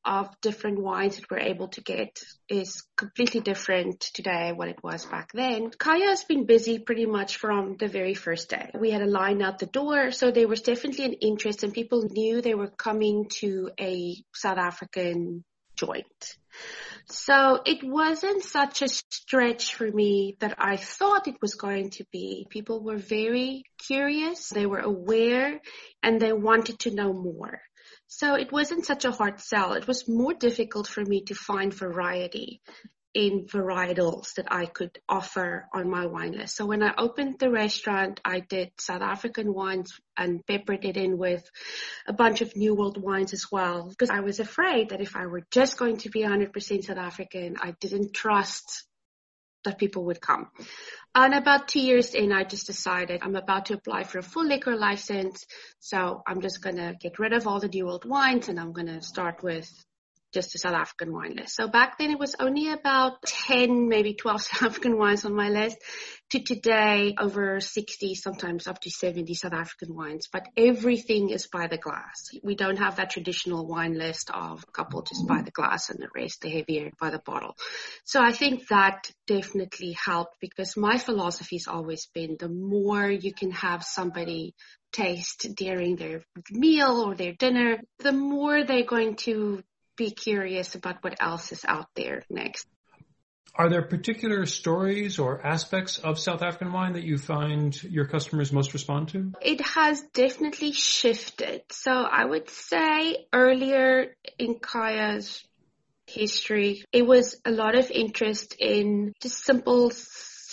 of 0.05 0.29
different 0.41 0.79
wines 0.79 1.15
that 1.15 1.31
we're 1.31 1.39
able 1.39 1.69
to 1.69 1.81
get 1.81 2.19
is 2.47 2.83
completely 2.95 3.41
different 3.41 4.01
today 4.01 4.53
what 4.53 4.67
it 4.67 4.83
was 4.83 5.03
back 5.07 5.31
then. 5.33 5.71
Kaya 5.71 6.09
has 6.09 6.23
been 6.23 6.45
busy 6.45 6.77
pretty 6.77 7.07
much 7.07 7.37
from 7.37 7.75
the 7.77 7.87
very 7.87 8.13
first 8.13 8.49
day. 8.49 8.69
We 8.79 8.91
had 8.91 9.01
a 9.01 9.07
line 9.07 9.41
out 9.41 9.57
the 9.57 9.65
door, 9.65 10.11
so 10.11 10.29
there 10.29 10.47
was 10.47 10.61
definitely 10.61 11.05
an 11.05 11.13
interest 11.13 11.63
and 11.63 11.73
people 11.73 12.03
knew 12.03 12.41
they 12.41 12.53
were 12.53 12.69
coming 12.69 13.29
to 13.39 13.71
a 13.79 14.15
South 14.35 14.59
African 14.59 15.43
joint. 15.75 16.37
So 17.07 17.61
it 17.65 17.83
wasn't 17.83 18.43
such 18.43 18.81
a 18.81 18.87
stretch 18.87 19.75
for 19.75 19.89
me 19.89 20.37
that 20.39 20.55
I 20.57 20.77
thought 20.77 21.27
it 21.27 21.41
was 21.41 21.55
going 21.55 21.91
to 21.91 22.05
be. 22.11 22.47
People 22.49 22.83
were 22.83 22.97
very 22.97 23.63
curious, 23.77 24.49
they 24.49 24.65
were 24.65 24.79
aware, 24.79 25.59
and 26.01 26.19
they 26.19 26.33
wanted 26.33 26.79
to 26.79 26.95
know 26.95 27.13
more. 27.13 27.61
So 28.07 28.35
it 28.35 28.51
wasn't 28.51 28.85
such 28.85 29.05
a 29.05 29.11
hard 29.11 29.39
sell. 29.39 29.73
It 29.73 29.87
was 29.87 30.09
more 30.09 30.33
difficult 30.33 30.87
for 30.87 31.03
me 31.03 31.23
to 31.25 31.35
find 31.35 31.73
variety 31.73 32.61
in 33.15 33.45
varietals 33.45 34.33
that 34.33 34.47
I 34.51 34.65
could 34.65 34.99
offer 35.07 35.67
on 35.73 35.89
my 35.89 36.05
wine 36.05 36.33
list. 36.33 36.57
So 36.57 36.65
when 36.65 36.83
I 36.83 36.93
opened 36.97 37.39
the 37.39 37.49
restaurant, 37.49 38.19
I 38.25 38.41
did 38.41 38.71
South 38.77 39.01
African 39.01 39.53
wines 39.53 39.93
and 40.17 40.45
peppered 40.45 40.83
it 40.83 40.97
in 40.97 41.17
with 41.17 41.49
a 42.05 42.13
bunch 42.13 42.41
of 42.41 42.55
New 42.57 42.75
World 42.75 43.01
wines 43.01 43.31
as 43.31 43.45
well, 43.49 43.87
because 43.87 44.09
I 44.09 44.19
was 44.19 44.41
afraid 44.41 44.89
that 44.89 44.99
if 44.99 45.15
I 45.15 45.27
were 45.27 45.47
just 45.49 45.77
going 45.77 45.97
to 45.97 46.09
be 46.09 46.23
100% 46.23 46.83
South 46.83 46.97
African, 46.97 47.55
I 47.61 47.73
didn't 47.79 48.13
trust 48.13 48.85
that 49.63 49.79
people 49.79 50.03
would 50.05 50.19
come. 50.19 50.49
And 51.15 51.33
about 51.33 51.69
two 51.69 51.79
years 51.79 52.13
in, 52.13 52.33
I 52.33 52.43
just 52.43 52.67
decided 52.67 53.21
I'm 53.23 53.37
about 53.37 53.67
to 53.67 53.75
apply 53.75 54.03
for 54.03 54.19
a 54.19 54.23
full 54.23 54.45
liquor 54.45 54.75
license. 54.75 55.45
So 55.79 56.21
I'm 56.27 56.41
just 56.41 56.61
going 56.61 56.75
to 56.75 56.95
get 56.99 57.17
rid 57.17 57.31
of 57.31 57.47
all 57.47 57.61
the 57.61 57.69
New 57.69 57.85
World 57.85 58.03
wines 58.03 58.49
and 58.49 58.59
I'm 58.59 58.73
going 58.73 58.87
to 58.87 59.01
start 59.01 59.41
with 59.41 59.69
just 60.35 60.53
a 60.53 60.59
South 60.59 60.73
African 60.73 61.13
wine 61.13 61.35
list. 61.35 61.55
So 61.55 61.67
back 61.69 61.97
then 61.97 62.11
it 62.11 62.19
was 62.19 62.35
only 62.39 62.71
about 62.71 63.23
10, 63.23 63.87
maybe 63.87 64.13
12 64.13 64.41
South 64.41 64.63
African 64.69 64.97
wines 64.97 65.25
on 65.25 65.33
my 65.33 65.49
list 65.49 65.77
to 66.31 66.39
today 66.39 67.15
over 67.17 67.61
60, 67.61 68.15
sometimes 68.15 68.67
up 68.67 68.81
to 68.81 68.89
70 68.89 69.33
South 69.33 69.53
African 69.53 69.95
wines, 69.95 70.27
but 70.31 70.45
everything 70.57 71.29
is 71.29 71.47
by 71.47 71.67
the 71.67 71.77
glass. 71.77 72.29
We 72.43 72.55
don't 72.55 72.77
have 72.77 72.97
that 72.97 73.11
traditional 73.11 73.65
wine 73.65 73.97
list 73.97 74.29
of 74.33 74.65
a 74.67 74.71
couple 74.71 75.01
just 75.03 75.25
by 75.25 75.41
the 75.41 75.51
glass 75.51 75.89
and 75.89 75.99
the 75.99 76.09
rest 76.13 76.41
the 76.41 76.49
heavier 76.49 76.91
by 76.99 77.11
the 77.11 77.21
bottle. 77.25 77.55
So 78.03 78.21
I 78.21 78.33
think 78.33 78.67
that 78.67 79.09
definitely 79.27 79.93
helped 79.93 80.41
because 80.41 80.75
my 80.75 80.97
philosophy 80.97 81.55
has 81.55 81.67
always 81.67 82.07
been 82.13 82.35
the 82.37 82.49
more 82.49 83.09
you 83.09 83.33
can 83.33 83.51
have 83.51 83.83
somebody 83.83 84.53
taste 84.91 85.47
during 85.55 85.95
their 85.95 86.23
meal 86.51 87.03
or 87.05 87.15
their 87.15 87.33
dinner, 87.33 87.79
the 87.99 88.11
more 88.11 88.63
they're 88.63 88.83
going 88.83 89.15
to 89.15 89.63
be 89.97 90.11
curious 90.11 90.75
about 90.75 91.03
what 91.03 91.21
else 91.21 91.51
is 91.51 91.65
out 91.65 91.87
there 91.95 92.23
next. 92.29 92.67
Are 93.57 93.69
there 93.69 93.83
particular 93.83 94.45
stories 94.45 95.17
or 95.17 95.45
aspects 95.45 95.97
of 95.97 96.19
South 96.19 96.41
African 96.41 96.73
wine 96.73 96.93
that 96.93 97.03
you 97.03 97.17
find 97.17 97.81
your 97.83 98.05
customers 98.05 98.51
most 98.51 98.73
respond 98.73 99.09
to? 99.09 99.31
It 99.41 99.61
has 99.61 100.01
definitely 100.13 100.73
shifted. 100.73 101.61
So 101.71 101.91
I 101.91 102.25
would 102.25 102.49
say 102.49 103.27
earlier 103.31 104.15
in 104.37 104.55
Kaya's 104.55 105.41
history, 106.05 106.83
it 106.91 107.07
was 107.07 107.37
a 107.45 107.51
lot 107.51 107.75
of 107.75 107.91
interest 107.91 108.57
in 108.59 109.13
just 109.21 109.45
simple 109.45 109.89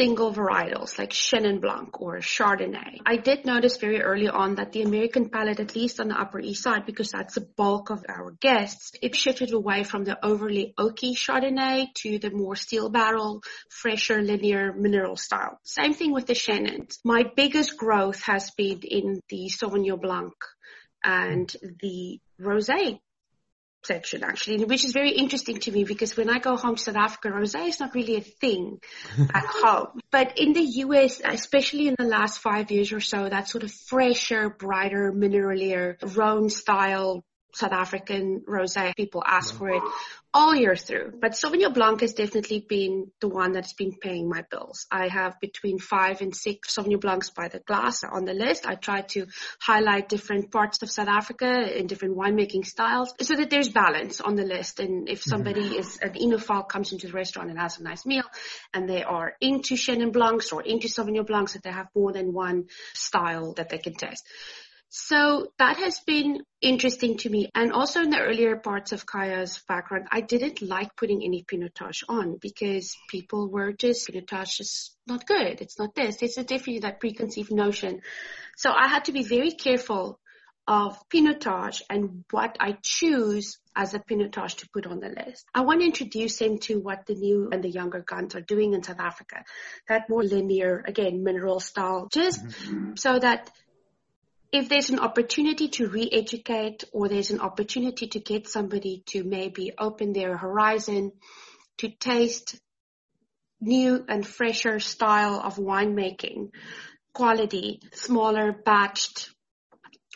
single 0.02 0.34
varietals 0.34 0.98
like 0.98 1.10
Chenin 1.10 1.60
Blanc 1.60 2.00
or 2.00 2.18
Chardonnay. 2.18 2.98
I 3.06 3.18
did 3.18 3.46
notice 3.46 3.76
very 3.76 4.02
early 4.02 4.28
on 4.28 4.56
that 4.56 4.72
the 4.72 4.82
American 4.82 5.28
palate, 5.28 5.60
at 5.60 5.76
least 5.76 6.00
on 6.00 6.08
the 6.08 6.20
Upper 6.20 6.40
East 6.40 6.64
Side, 6.64 6.86
because 6.86 7.12
that's 7.12 7.36
the 7.36 7.46
bulk 7.56 7.90
of 7.90 8.04
our 8.08 8.32
guests, 8.32 8.90
it 9.00 9.14
shifted 9.14 9.52
away 9.52 9.84
from 9.84 10.02
the 10.02 10.18
overly 10.26 10.74
oaky 10.76 11.12
Chardonnay 11.16 11.94
to 12.02 12.18
the 12.18 12.32
more 12.32 12.56
steel 12.56 12.90
barrel, 12.90 13.42
fresher, 13.70 14.20
linear 14.20 14.72
mineral 14.72 15.16
style. 15.16 15.60
Same 15.62 15.94
thing 15.94 16.12
with 16.12 16.26
the 16.26 16.34
Chenin. 16.34 16.92
My 17.04 17.22
biggest 17.36 17.76
growth 17.76 18.22
has 18.22 18.50
been 18.50 18.80
in 18.82 19.20
the 19.28 19.50
Sauvignon 19.50 20.00
Blanc 20.00 20.34
and 21.04 21.54
the 21.80 22.18
Rosé 22.40 22.98
section 23.84 24.22
actually, 24.24 24.64
which 24.64 24.84
is 24.84 24.92
very 24.92 25.10
interesting 25.10 25.58
to 25.60 25.72
me 25.72 25.84
because 25.84 26.16
when 26.16 26.30
I 26.30 26.38
go 26.38 26.56
home 26.56 26.76
to 26.76 26.82
South 26.82 26.96
Africa, 26.96 27.28
rosé 27.28 27.68
is 27.68 27.80
not 27.80 27.94
really 27.94 28.16
a 28.16 28.20
thing 28.20 28.80
at 29.34 29.44
home. 29.46 30.00
But 30.10 30.38
in 30.38 30.52
the 30.52 30.62
US, 30.84 31.20
especially 31.24 31.88
in 31.88 31.96
the 31.98 32.04
last 32.04 32.38
five 32.38 32.70
years 32.70 32.92
or 32.92 33.00
so, 33.00 33.28
that 33.28 33.48
sort 33.48 33.64
of 33.64 33.72
fresher, 33.72 34.48
brighter, 34.50 35.12
mineralier, 35.12 35.96
Rhone 36.16 36.50
style 36.50 37.24
South 37.54 37.72
African 37.72 38.42
rosé. 38.48 38.94
People 38.96 39.22
ask 39.26 39.56
for 39.56 39.70
it 39.70 39.82
all 40.34 40.54
year 40.54 40.76
through. 40.76 41.12
But 41.20 41.32
Sauvignon 41.32 41.74
Blanc 41.74 42.00
has 42.00 42.14
definitely 42.14 42.64
been 42.66 43.10
the 43.20 43.28
one 43.28 43.52
that's 43.52 43.74
been 43.74 43.92
paying 44.00 44.28
my 44.28 44.44
bills. 44.50 44.86
I 44.90 45.08
have 45.08 45.38
between 45.40 45.78
five 45.78 46.22
and 46.22 46.34
six 46.34 46.74
Sauvignon 46.74 47.00
Blancs 47.00 47.30
by 47.30 47.48
the 47.48 47.58
glass 47.58 48.02
on 48.04 48.24
the 48.24 48.32
list. 48.32 48.66
I 48.66 48.76
try 48.76 49.02
to 49.02 49.26
highlight 49.60 50.08
different 50.08 50.50
parts 50.50 50.82
of 50.82 50.90
South 50.90 51.08
Africa 51.08 51.78
in 51.78 51.86
different 51.86 52.16
winemaking 52.16 52.64
styles 52.64 53.12
so 53.20 53.34
that 53.34 53.50
there's 53.50 53.68
balance 53.68 54.20
on 54.20 54.36
the 54.36 54.44
list. 54.44 54.80
And 54.80 55.08
if 55.08 55.20
mm-hmm. 55.20 55.30
somebody 55.30 55.62
mm-hmm. 55.62 55.80
is 55.80 55.98
an 56.00 56.14
enophile 56.14 56.68
comes 56.68 56.92
into 56.92 57.08
the 57.08 57.12
restaurant 57.12 57.50
and 57.50 57.58
has 57.58 57.78
a 57.78 57.82
nice 57.82 58.06
meal 58.06 58.24
and 58.72 58.88
they 58.88 59.02
are 59.02 59.34
into 59.40 59.74
Chenin 59.74 60.12
Blancs 60.12 60.52
or 60.52 60.62
into 60.62 60.88
Sauvignon 60.88 61.26
Blancs 61.26 61.52
that 61.52 61.62
they 61.62 61.70
have 61.70 61.88
more 61.94 62.12
than 62.12 62.32
one 62.32 62.68
style 62.94 63.52
that 63.54 63.68
they 63.68 63.78
can 63.78 63.94
taste. 63.94 64.26
So 64.94 65.46
that 65.58 65.78
has 65.78 66.00
been 66.00 66.42
interesting 66.60 67.16
to 67.18 67.30
me. 67.30 67.48
And 67.54 67.72
also 67.72 68.02
in 68.02 68.10
the 68.10 68.20
earlier 68.20 68.56
parts 68.56 68.92
of 68.92 69.06
Kaya's 69.06 69.58
background, 69.66 70.08
I 70.12 70.20
didn't 70.20 70.60
like 70.60 70.96
putting 70.96 71.24
any 71.24 71.42
Pinotage 71.44 72.02
on 72.10 72.36
because 72.38 72.94
people 73.08 73.48
were 73.48 73.72
just, 73.72 74.06
Pinotage 74.06 74.60
is 74.60 74.94
not 75.06 75.26
good. 75.26 75.62
It's 75.62 75.78
not 75.78 75.94
this. 75.94 76.18
It's 76.20 76.36
a 76.36 76.44
definitely 76.44 76.80
that 76.80 77.00
preconceived 77.00 77.50
notion. 77.50 78.02
So 78.58 78.70
I 78.70 78.86
had 78.86 79.06
to 79.06 79.12
be 79.12 79.22
very 79.22 79.52
careful 79.52 80.20
of 80.68 80.98
Pinotage 81.08 81.80
and 81.88 82.24
what 82.30 82.58
I 82.60 82.76
choose 82.82 83.58
as 83.74 83.94
a 83.94 83.98
Pinotage 83.98 84.56
to 84.56 84.68
put 84.74 84.86
on 84.86 85.00
the 85.00 85.08
list. 85.08 85.46
I 85.54 85.62
want 85.62 85.80
to 85.80 85.86
introduce 85.86 86.38
him 86.38 86.58
to 86.64 86.80
what 86.80 87.06
the 87.06 87.14
new 87.14 87.48
and 87.50 87.64
the 87.64 87.70
younger 87.70 88.00
guns 88.00 88.34
are 88.34 88.42
doing 88.42 88.74
in 88.74 88.82
South 88.82 89.00
Africa. 89.00 89.42
That 89.88 90.10
more 90.10 90.22
linear, 90.22 90.84
again, 90.86 91.24
mineral 91.24 91.60
style, 91.60 92.08
just 92.12 92.44
mm-hmm. 92.44 92.96
so 92.96 93.18
that 93.18 93.50
if 94.52 94.68
there's 94.68 94.90
an 94.90 94.98
opportunity 94.98 95.68
to 95.68 95.88
re-educate 95.88 96.84
or 96.92 97.08
there's 97.08 97.30
an 97.30 97.40
opportunity 97.40 98.06
to 98.08 98.20
get 98.20 98.46
somebody 98.46 99.02
to 99.06 99.24
maybe 99.24 99.72
open 99.78 100.12
their 100.12 100.36
horizon 100.36 101.12
to 101.78 101.88
taste 101.88 102.60
new 103.60 104.04
and 104.08 104.26
fresher 104.26 104.78
style 104.78 105.40
of 105.42 105.56
winemaking, 105.56 106.50
quality, 107.14 107.80
smaller 107.92 108.52
batched 108.52 109.30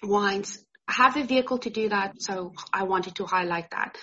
wines, 0.03 0.63
have 0.87 1.17
a 1.17 1.25
vehicle 1.25 1.59
to 1.59 1.71
do 1.71 1.89
that. 1.89 2.21
So 2.21 2.53
I 2.73 2.85
wanted 2.85 3.17
to 3.17 3.25
highlight 3.25 3.71
that. 3.71 3.97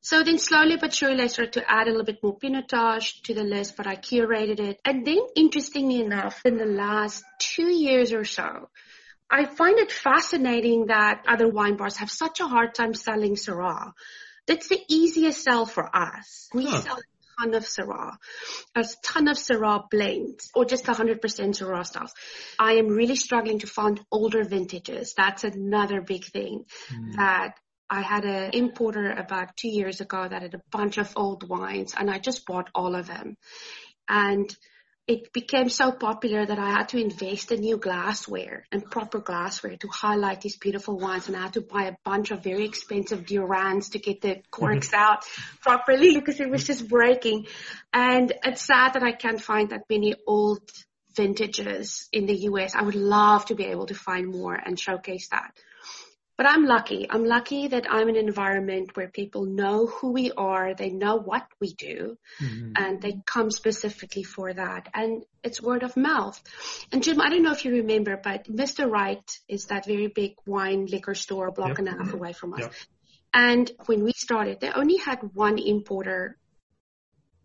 So 0.00 0.22
then 0.22 0.38
slowly 0.38 0.76
but 0.76 0.94
surely 0.94 1.22
I 1.22 1.26
started 1.26 1.54
to 1.54 1.70
add 1.70 1.86
a 1.86 1.90
little 1.90 2.04
bit 2.04 2.22
more 2.22 2.38
Pinotage 2.38 3.22
to 3.24 3.34
the 3.34 3.44
list, 3.44 3.76
but 3.76 3.86
I 3.86 3.96
curated 3.96 4.60
it. 4.60 4.80
And 4.84 5.04
then 5.06 5.20
interestingly 5.34 6.00
enough, 6.00 6.40
in 6.44 6.56
the 6.56 6.66
last 6.66 7.24
two 7.38 7.68
years 7.68 8.12
or 8.12 8.24
so, 8.24 8.68
I 9.32 9.46
find 9.46 9.78
it 9.78 9.90
fascinating 9.90 10.86
that 10.86 11.24
other 11.26 11.48
wine 11.48 11.76
bars 11.76 11.96
have 11.96 12.10
such 12.10 12.40
a 12.40 12.46
hard 12.46 12.74
time 12.74 12.92
selling 12.92 13.34
Syrah. 13.34 13.92
That's 14.46 14.68
the 14.68 14.80
easiest 14.88 15.42
sell 15.42 15.64
for 15.64 15.88
us. 15.96 16.48
We 16.52 16.66
huh. 16.66 16.80
sell 16.82 16.96
a 16.96 17.40
ton 17.40 17.54
of 17.54 17.64
Syrah, 17.64 18.16
a 18.76 18.84
ton 19.02 19.28
of 19.28 19.38
Syrah 19.38 19.88
blends, 19.90 20.50
or 20.54 20.66
just 20.66 20.84
100% 20.84 21.20
Syrah 21.20 21.86
styles. 21.86 22.12
I 22.58 22.74
am 22.74 22.88
really 22.88 23.16
struggling 23.16 23.60
to 23.60 23.66
find 23.66 23.98
older 24.10 24.44
vintages. 24.44 25.14
That's 25.16 25.44
another 25.44 26.02
big 26.02 26.26
thing 26.26 26.66
mm. 26.92 27.16
that 27.16 27.54
I 27.88 28.02
had 28.02 28.24
an 28.24 28.50
importer 28.52 29.10
about 29.10 29.56
two 29.56 29.68
years 29.68 30.00
ago 30.02 30.28
that 30.28 30.42
had 30.42 30.54
a 30.54 30.62
bunch 30.70 30.98
of 30.98 31.12
old 31.16 31.48
wines 31.48 31.94
and 31.96 32.10
I 32.10 32.18
just 32.18 32.46
bought 32.46 32.70
all 32.74 32.94
of 32.94 33.06
them 33.06 33.36
And 34.08 34.54
it 35.12 35.32
became 35.32 35.68
so 35.68 35.92
popular 35.92 36.46
that 36.46 36.58
I 36.58 36.70
had 36.70 36.88
to 36.90 36.98
invest 36.98 37.52
in 37.52 37.60
new 37.60 37.76
glassware 37.76 38.64
and 38.72 38.90
proper 38.90 39.18
glassware 39.18 39.76
to 39.76 39.88
highlight 39.88 40.40
these 40.40 40.56
beautiful 40.56 40.98
wines. 40.98 41.28
And 41.28 41.36
I 41.36 41.42
had 41.42 41.52
to 41.52 41.60
buy 41.60 41.84
a 41.84 41.96
bunch 42.02 42.30
of 42.30 42.42
very 42.42 42.64
expensive 42.64 43.26
Durands 43.26 43.90
to 43.90 43.98
get 43.98 44.22
the 44.22 44.40
corks 44.50 44.88
mm-hmm. 44.88 45.04
out 45.04 45.24
properly 45.60 46.14
because 46.18 46.40
it 46.40 46.48
was 46.48 46.64
just 46.64 46.88
breaking. 46.88 47.46
And 47.92 48.32
it's 48.42 48.62
sad 48.62 48.94
that 48.94 49.02
I 49.02 49.12
can't 49.12 49.40
find 49.40 49.68
that 49.68 49.82
many 49.90 50.14
old 50.26 50.62
vintages 51.14 52.08
in 52.10 52.24
the 52.24 52.36
US. 52.48 52.74
I 52.74 52.82
would 52.82 52.94
love 52.94 53.44
to 53.46 53.54
be 53.54 53.64
able 53.64 53.86
to 53.86 53.94
find 53.94 54.28
more 54.28 54.54
and 54.54 54.80
showcase 54.80 55.28
that. 55.28 55.52
But 56.36 56.48
I'm 56.48 56.64
lucky. 56.64 57.06
I'm 57.08 57.24
lucky 57.24 57.68
that 57.68 57.86
I'm 57.90 58.08
in 58.08 58.16
an 58.16 58.26
environment 58.26 58.96
where 58.96 59.08
people 59.08 59.44
know 59.44 59.86
who 59.86 60.12
we 60.12 60.32
are, 60.32 60.74
they 60.74 60.90
know 60.90 61.16
what 61.16 61.46
we 61.60 61.74
do, 61.74 62.16
mm-hmm. 62.40 62.72
and 62.76 63.02
they 63.02 63.20
come 63.26 63.50
specifically 63.50 64.22
for 64.22 64.52
that. 64.52 64.88
And 64.94 65.24
it's 65.44 65.60
word 65.60 65.82
of 65.82 65.96
mouth. 65.96 66.42
And 66.90 67.02
Jim, 67.02 67.20
I 67.20 67.28
don't 67.28 67.42
know 67.42 67.52
if 67.52 67.64
you 67.64 67.72
remember, 67.72 68.18
but 68.22 68.44
Mr. 68.44 68.90
Wright 68.90 69.22
is 69.48 69.66
that 69.66 69.86
very 69.86 70.08
big 70.08 70.32
wine 70.46 70.86
liquor 70.86 71.14
store 71.14 71.48
a 71.48 71.52
block 71.52 71.70
yep. 71.70 71.78
and 71.78 71.88
a 71.88 71.92
half 71.92 72.14
away 72.14 72.32
from 72.32 72.54
us. 72.54 72.60
Yep. 72.60 72.72
And 73.34 73.70
when 73.86 74.02
we 74.04 74.12
started, 74.16 74.60
they 74.60 74.70
only 74.70 74.96
had 74.96 75.18
one 75.34 75.58
importer 75.58 76.38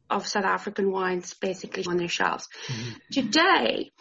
of 0.09 0.27
South 0.27 0.45
African 0.45 0.91
wines 0.91 1.33
basically 1.33 1.85
on 1.87 1.97
their 1.97 2.07
shelves. 2.07 2.47
Mm-hmm. 2.67 2.93
Today, 3.11 3.91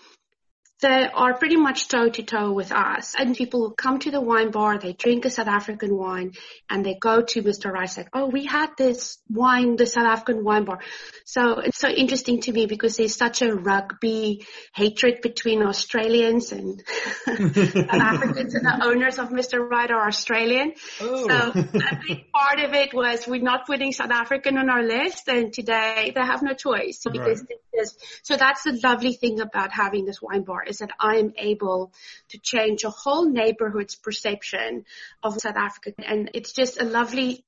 they 0.82 1.08
are 1.12 1.32
pretty 1.34 1.56
much 1.56 1.88
toe 1.88 2.10
to 2.10 2.22
toe 2.22 2.52
with 2.52 2.70
us. 2.70 3.14
And 3.18 3.34
people 3.34 3.70
come 3.70 3.98
to 4.00 4.10
the 4.10 4.20
wine 4.20 4.50
bar, 4.50 4.78
they 4.78 4.92
drink 4.92 5.24
a 5.24 5.30
South 5.30 5.48
African 5.48 5.96
wine, 5.96 6.32
and 6.68 6.84
they 6.84 6.94
go 6.94 7.22
to 7.22 7.42
Mr. 7.42 7.72
Wright 7.72 7.90
like, 7.96 8.08
oh, 8.12 8.26
we 8.26 8.44
had 8.44 8.70
this 8.76 9.18
wine, 9.30 9.76
the 9.76 9.86
South 9.86 10.06
African 10.06 10.44
wine 10.44 10.64
bar. 10.64 10.80
So 11.24 11.60
it's 11.60 11.78
so 11.78 11.88
interesting 11.88 12.40
to 12.42 12.52
me 12.52 12.66
because 12.66 12.96
there's 12.96 13.16
such 13.16 13.40
a 13.40 13.54
rugby 13.54 14.46
hatred 14.74 15.22
between 15.22 15.62
Australians 15.62 16.52
and 16.52 16.82
South 17.24 17.86
Africans 17.90 18.54
and 18.54 18.66
the 18.66 18.80
owners 18.84 19.18
of 19.18 19.30
Mr. 19.30 19.58
Wright 19.66 19.90
are 19.90 20.06
Australian. 20.06 20.74
Oh. 21.00 21.26
So 21.26 21.52
a 21.54 22.00
big 22.06 22.30
part 22.32 22.60
of 22.60 22.74
it 22.74 22.92
was 22.92 23.26
we're 23.26 23.40
not 23.40 23.66
putting 23.66 23.92
South 23.92 24.10
African 24.10 24.58
on 24.58 24.68
our 24.68 24.82
list 24.82 25.28
and 25.28 25.52
today 25.52 26.12
they 26.14 26.20
have 26.20 26.42
no 26.42 26.52
choice 26.52 27.00
because 27.10 27.42
right. 27.48 27.86
so 28.22 28.36
that's 28.36 28.64
the 28.64 28.78
lovely 28.84 29.14
thing 29.14 29.40
about 29.40 29.72
having 29.72 30.04
this 30.04 30.20
wine 30.20 30.42
bar 30.42 30.65
is 30.66 30.78
that 30.78 30.90
I 30.98 31.16
am 31.16 31.32
able 31.36 31.92
to 32.30 32.38
change 32.38 32.84
a 32.84 32.90
whole 32.90 33.28
neighborhood's 33.28 33.94
perception 33.94 34.84
of 35.22 35.40
South 35.40 35.56
Africa. 35.56 35.92
And 35.98 36.30
it's 36.34 36.52
just 36.52 36.80
a 36.80 36.84
lovely 36.84 37.44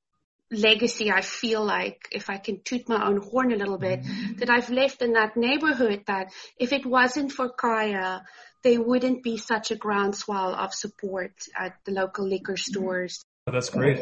legacy 0.51 1.11
I 1.11 1.21
feel 1.21 1.65
like 1.65 2.09
if 2.11 2.31
I 2.31 2.39
can 2.39 2.61
toot 2.65 2.89
my 2.89 3.07
own 3.07 3.19
horn 3.19 3.53
a 3.53 3.57
little 3.57 3.77
bit 3.79 4.01
that 4.39 4.49
I've 4.49 4.71
left 4.71 5.03
in 5.03 5.13
that 5.13 5.37
neighborhood 5.37 6.05
that 6.07 6.33
if 6.59 6.73
it 6.73 6.87
wasn't 6.87 7.33
for 7.33 7.51
Kaya 7.51 8.23
there 8.63 8.81
wouldn't 8.81 9.23
be 9.23 9.37
such 9.37 9.71
a 9.71 9.77
groundswell 9.77 10.55
of 10.55 10.73
support 10.73 11.33
at 11.57 11.75
the 11.85 11.93
local 11.93 12.27
liquor 12.27 12.57
stores. 12.57 13.23
That's 13.47 13.71
great. 13.71 14.01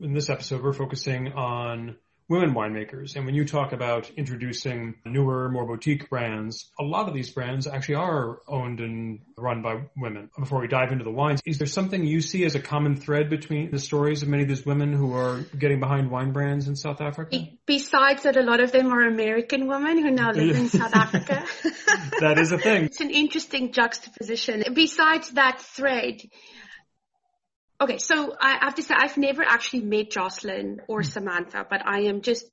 In 0.00 0.14
this 0.14 0.30
episode 0.30 0.62
we're 0.62 0.72
focusing 0.72 1.32
on 1.34 1.96
women 2.30 2.54
winemakers. 2.54 3.16
And 3.16 3.26
when 3.26 3.34
you 3.34 3.44
talk 3.44 3.72
about 3.72 4.08
introducing 4.16 4.94
newer, 5.04 5.50
more 5.50 5.66
boutique 5.66 6.08
brands, 6.08 6.70
a 6.78 6.84
lot 6.84 7.08
of 7.08 7.14
these 7.14 7.28
brands 7.28 7.66
actually 7.66 7.96
are 7.96 8.40
owned 8.46 8.78
and 8.78 9.18
run 9.36 9.62
by 9.62 9.82
women. 9.96 10.30
Before 10.38 10.60
we 10.60 10.68
dive 10.68 10.92
into 10.92 11.04
the 11.04 11.10
wines, 11.10 11.40
is 11.44 11.58
there 11.58 11.66
something 11.66 12.06
you 12.06 12.20
see 12.20 12.44
as 12.44 12.54
a 12.54 12.60
common 12.60 12.96
thread 12.96 13.28
between 13.28 13.72
the 13.72 13.80
stories 13.80 14.22
of 14.22 14.28
many 14.28 14.44
of 14.44 14.48
these 14.48 14.64
women 14.64 14.92
who 14.92 15.12
are 15.12 15.40
getting 15.58 15.80
behind 15.80 16.08
wine 16.08 16.32
brands 16.32 16.68
in 16.68 16.76
South 16.76 17.00
Africa? 17.00 17.36
Besides 17.66 18.22
that, 18.22 18.36
a 18.36 18.42
lot 18.42 18.60
of 18.60 18.70
them 18.70 18.92
are 18.92 19.02
American 19.06 19.66
women 19.66 19.98
who 19.98 20.12
now 20.12 20.30
live 20.30 20.56
in 20.56 20.68
South 20.68 20.94
Africa. 20.94 21.44
that 22.20 22.38
is 22.38 22.52
a 22.52 22.58
thing. 22.58 22.84
It's 22.84 23.00
an 23.00 23.10
interesting 23.10 23.72
juxtaposition. 23.72 24.62
Besides 24.72 25.30
that 25.32 25.60
thread, 25.60 26.22
Okay, 27.80 27.98
so 27.98 28.36
I 28.38 28.58
have 28.64 28.74
to 28.74 28.82
say 28.82 28.94
I've 28.96 29.16
never 29.16 29.42
actually 29.42 29.82
met 29.82 30.10
Jocelyn 30.10 30.82
or 30.86 31.00
hmm. 31.00 31.08
Samantha, 31.08 31.66
but 31.68 31.80
I 31.86 32.00
am 32.02 32.20
just 32.20 32.46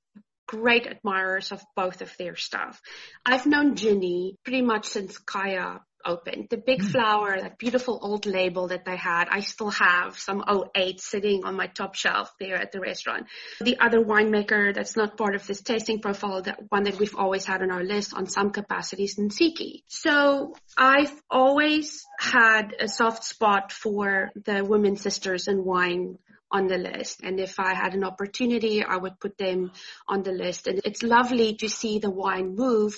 great 0.48 0.88
admirers 0.88 1.52
of 1.52 1.62
both 1.76 2.02
of 2.02 2.16
their 2.18 2.38
stuff. 2.38 2.82
I've 3.26 3.46
known 3.46 3.76
Ginny 3.76 4.38
pretty 4.44 4.62
much 4.62 4.86
since 4.88 5.18
Kaya 5.18 5.82
opened. 6.08 6.48
The 6.50 6.58
big 6.58 6.82
mm. 6.82 6.92
flower, 6.92 7.40
that 7.40 7.58
beautiful 7.58 8.00
old 8.02 8.26
label 8.26 8.70
that 8.70 8.86
they 8.86 8.96
had, 8.96 9.28
I 9.30 9.42
still 9.42 9.70
have 9.72 10.18
some 10.18 10.44
08 10.76 11.00
sitting 11.00 11.44
on 11.44 11.56
my 11.56 11.68
top 11.68 11.96
shelf 11.96 12.34
there 12.40 12.56
at 12.56 12.72
the 12.72 12.80
restaurant. 12.80 13.28
The 13.62 13.78
other 13.80 14.00
winemaker 14.00 14.74
that's 14.74 14.96
not 14.96 15.18
part 15.18 15.36
of 15.36 15.46
this 15.46 15.62
tasting 15.62 16.00
profile, 16.00 16.42
that 16.44 16.60
one 16.70 16.84
that 16.84 16.98
we've 16.98 17.16
always 17.16 17.46
had 17.46 17.62
on 17.62 17.72
our 17.72 17.84
list 17.84 18.14
on 18.14 18.28
some 18.28 18.52
capacities, 18.52 19.18
Ntsiki. 19.18 19.84
So 19.88 20.56
I've 20.78 21.14
always 21.30 22.06
had 22.20 22.74
a 22.80 22.88
soft 22.88 23.24
spot 23.24 23.72
for 23.72 24.32
the 24.46 24.64
women 24.64 24.96
sisters 24.96 25.48
in 25.48 25.64
wine 25.64 26.18
on 26.50 26.68
the 26.68 26.78
list. 26.78 27.22
And 27.24 27.40
if 27.42 27.60
I 27.60 27.74
had 27.74 27.94
an 27.94 28.06
opportunity, 28.06 28.84
I 28.84 28.96
would 28.96 29.20
put 29.20 29.38
them 29.38 29.72
on 30.08 30.24
the 30.24 30.32
list. 30.32 30.68
And 30.68 30.80
it's 30.86 31.04
lovely 31.04 31.56
to 31.56 31.68
see 31.68 32.00
the 32.00 32.10
wine 32.10 32.56
move 32.56 32.98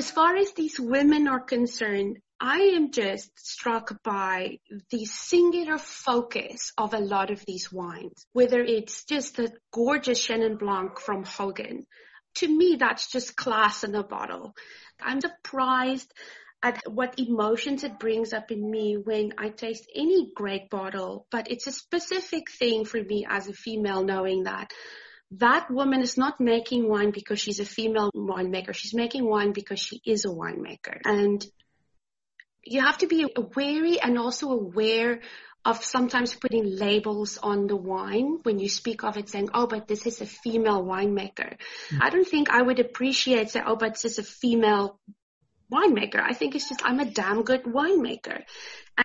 as 0.00 0.10
far 0.10 0.34
as 0.34 0.52
these 0.52 0.80
women 0.80 1.28
are 1.28 1.40
concerned, 1.40 2.20
I 2.40 2.72
am 2.74 2.90
just 2.90 3.38
struck 3.38 4.02
by 4.02 4.58
the 4.90 5.04
singular 5.04 5.76
focus 5.76 6.72
of 6.78 6.94
a 6.94 6.98
lot 6.98 7.30
of 7.30 7.44
these 7.44 7.70
wines, 7.70 8.26
whether 8.32 8.60
it's 8.60 9.04
just 9.04 9.36
the 9.36 9.52
gorgeous 9.72 10.26
Chenin 10.26 10.58
Blanc 10.58 10.98
from 10.98 11.24
Hogan. 11.24 11.86
To 12.36 12.48
me, 12.48 12.76
that's 12.80 13.10
just 13.10 13.36
class 13.36 13.84
in 13.84 13.94
a 13.94 14.02
bottle. 14.02 14.54
I'm 15.02 15.20
surprised 15.20 16.10
at 16.62 16.80
what 16.86 17.18
emotions 17.18 17.84
it 17.84 17.98
brings 17.98 18.32
up 18.32 18.50
in 18.50 18.70
me 18.70 18.96
when 18.96 19.32
I 19.36 19.50
taste 19.50 19.90
any 19.94 20.30
great 20.34 20.70
bottle, 20.70 21.26
but 21.30 21.50
it's 21.50 21.66
a 21.66 21.72
specific 21.72 22.50
thing 22.50 22.86
for 22.86 23.02
me 23.02 23.26
as 23.28 23.48
a 23.48 23.52
female 23.52 24.02
knowing 24.02 24.44
that 24.44 24.72
that 25.32 25.70
woman 25.70 26.00
is 26.00 26.16
not 26.16 26.40
making 26.40 26.88
wine 26.88 27.10
because 27.12 27.38
she's 27.38 27.60
a 27.60 27.64
female 27.64 28.10
winemaker. 28.14 28.74
She's 28.74 28.94
making 28.94 29.28
wine 29.28 29.52
because 29.52 29.78
she 29.78 30.00
is 30.04 30.24
a 30.24 30.28
winemaker. 30.28 31.00
And 31.04 31.44
you 32.64 32.80
have 32.80 32.98
to 32.98 33.06
be 33.06 33.26
wary 33.56 34.00
and 34.00 34.18
also 34.18 34.50
aware 34.50 35.20
of 35.64 35.84
sometimes 35.84 36.34
putting 36.34 36.76
labels 36.76 37.38
on 37.42 37.66
the 37.66 37.76
wine 37.76 38.38
when 38.44 38.58
you 38.58 38.68
speak 38.68 39.04
of 39.04 39.18
it 39.18 39.28
saying, 39.28 39.50
oh, 39.52 39.66
but 39.66 39.86
this 39.86 40.06
is 40.06 40.20
a 40.20 40.26
female 40.26 40.82
winemaker. 40.82 41.56
Mm-hmm. 41.56 41.98
I 42.00 42.10
don't 42.10 42.26
think 42.26 42.50
I 42.50 42.62
would 42.62 42.80
appreciate 42.80 43.50
say, 43.50 43.62
oh, 43.64 43.76
but 43.76 43.94
this 43.94 44.04
is 44.06 44.18
a 44.18 44.22
female 44.22 44.98
winemaker. 45.70 46.20
I 46.20 46.32
think 46.32 46.54
it's 46.54 46.68
just 46.68 46.80
I'm 46.84 46.98
a 46.98 47.04
damn 47.04 47.42
good 47.42 47.64
winemaker. 47.64 48.42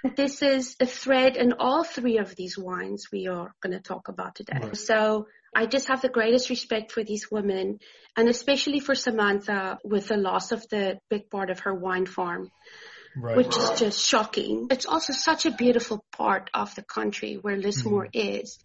And 0.04 0.16
this 0.16 0.42
is 0.42 0.76
a 0.80 0.86
thread 0.86 1.36
in 1.36 1.54
all 1.60 1.84
three 1.84 2.18
of 2.18 2.36
these 2.36 2.58
wines 2.58 3.08
we 3.12 3.28
are 3.28 3.54
going 3.62 3.74
to 3.74 3.82
talk 3.82 4.08
about 4.08 4.36
today. 4.36 4.60
Right. 4.62 4.78
So 4.78 5.28
I 5.54 5.66
just 5.66 5.88
have 5.88 6.02
the 6.02 6.10
greatest 6.10 6.50
respect 6.50 6.92
for 6.92 7.04
these 7.04 7.30
women 7.30 7.80
and 8.18 8.30
especially 8.30 8.80
for 8.80 8.96
Samantha 8.96 9.78
with 9.84 10.08
the 10.08 10.18
loss 10.18 10.52
of 10.52 10.68
the 10.70 11.00
big 11.10 11.30
part 11.30 11.50
of 11.50 11.60
her 11.62 11.74
wine 11.74 12.06
farm. 12.06 12.50
Right. 13.16 13.38
Which 13.38 13.56
is 13.56 13.80
just 13.80 14.06
shocking. 14.06 14.68
It's 14.72 14.86
also 14.86 15.14
such 15.14 15.46
a 15.46 15.52
beautiful 15.52 16.04
part 16.12 16.50
of 16.54 16.76
the 16.76 16.82
country 16.82 17.36
where 17.36 17.56
Lismore 17.56 18.08
mm-hmm. 18.08 18.42
is. 18.42 18.60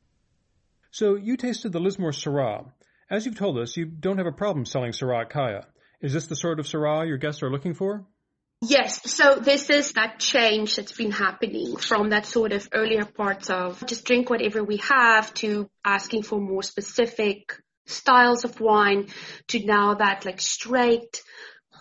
So 0.91 1.15
you 1.15 1.37
tasted 1.37 1.73
the 1.73 1.81
Lismore 1.81 2.11
Syrah. 2.11 2.67
As 3.09 3.27
you've 3.27 3.39
told 3.39 3.59
us, 3.59 3.77
you 3.77 3.87
don't 3.87 4.19
have 4.19 4.27
a 4.27 4.33
problem 4.33 4.65
selling 4.65 4.93
Syrah 4.93 5.23
at 5.23 5.31
Kaya. 5.31 5.67
Is 6.01 6.13
this 6.13 6.27
the 6.27 6.37
sort 6.37 6.59
of 6.59 6.67
Syrah 6.67 7.07
your 7.07 7.19
guests 7.19 7.43
are 7.43 7.51
looking 7.51 7.75
for? 7.75 8.07
Yes, 8.63 9.11
so 9.11 9.37
this 9.37 9.71
is 9.71 9.93
that 9.93 10.19
change 10.19 10.77
that's 10.77 10.93
been 10.93 11.13
happening 11.13 11.77
from 11.77 12.11
that 12.11 12.27
sort 12.27 12.53
of 12.53 12.69
earlier 12.75 13.07
parts 13.07 13.49
of 13.49 13.85
just 13.87 14.05
drink 14.05 14.29
whatever 14.29 14.63
we 14.63 14.77
have 14.79 15.33
to 15.35 15.71
asking 15.83 16.25
for 16.25 16.39
more 16.39 16.63
specific 16.63 17.59
styles 17.87 18.45
of 18.45 18.61
wine 18.61 19.09
to 19.49 19.65
now 19.65 19.95
that 19.95 20.27
like 20.27 20.43
straight, 20.43 21.23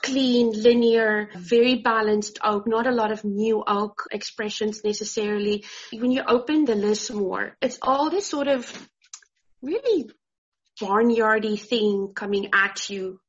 clean, 0.02 0.52
linear, 0.52 1.30
very 1.36 1.76
balanced 1.76 2.40
oak, 2.44 2.68
not 2.68 2.88
a 2.88 2.92
lot 2.92 3.12
of 3.12 3.24
new 3.24 3.64
oak 3.66 4.08
expressions 4.12 4.84
necessarily. 4.84 5.66
When 5.92 6.12
you 6.12 6.24
open 6.28 6.66
the 6.66 6.76
list 6.76 7.14
more, 7.14 7.56
it's 7.62 7.80
all 7.82 8.10
this 8.10 8.28
sort 8.28 8.48
of 8.48 8.90
really 9.62 10.10
barnyardy 10.82 11.60
thing 11.60 12.14
coming 12.16 12.50
at 12.54 12.90
you 12.90 13.20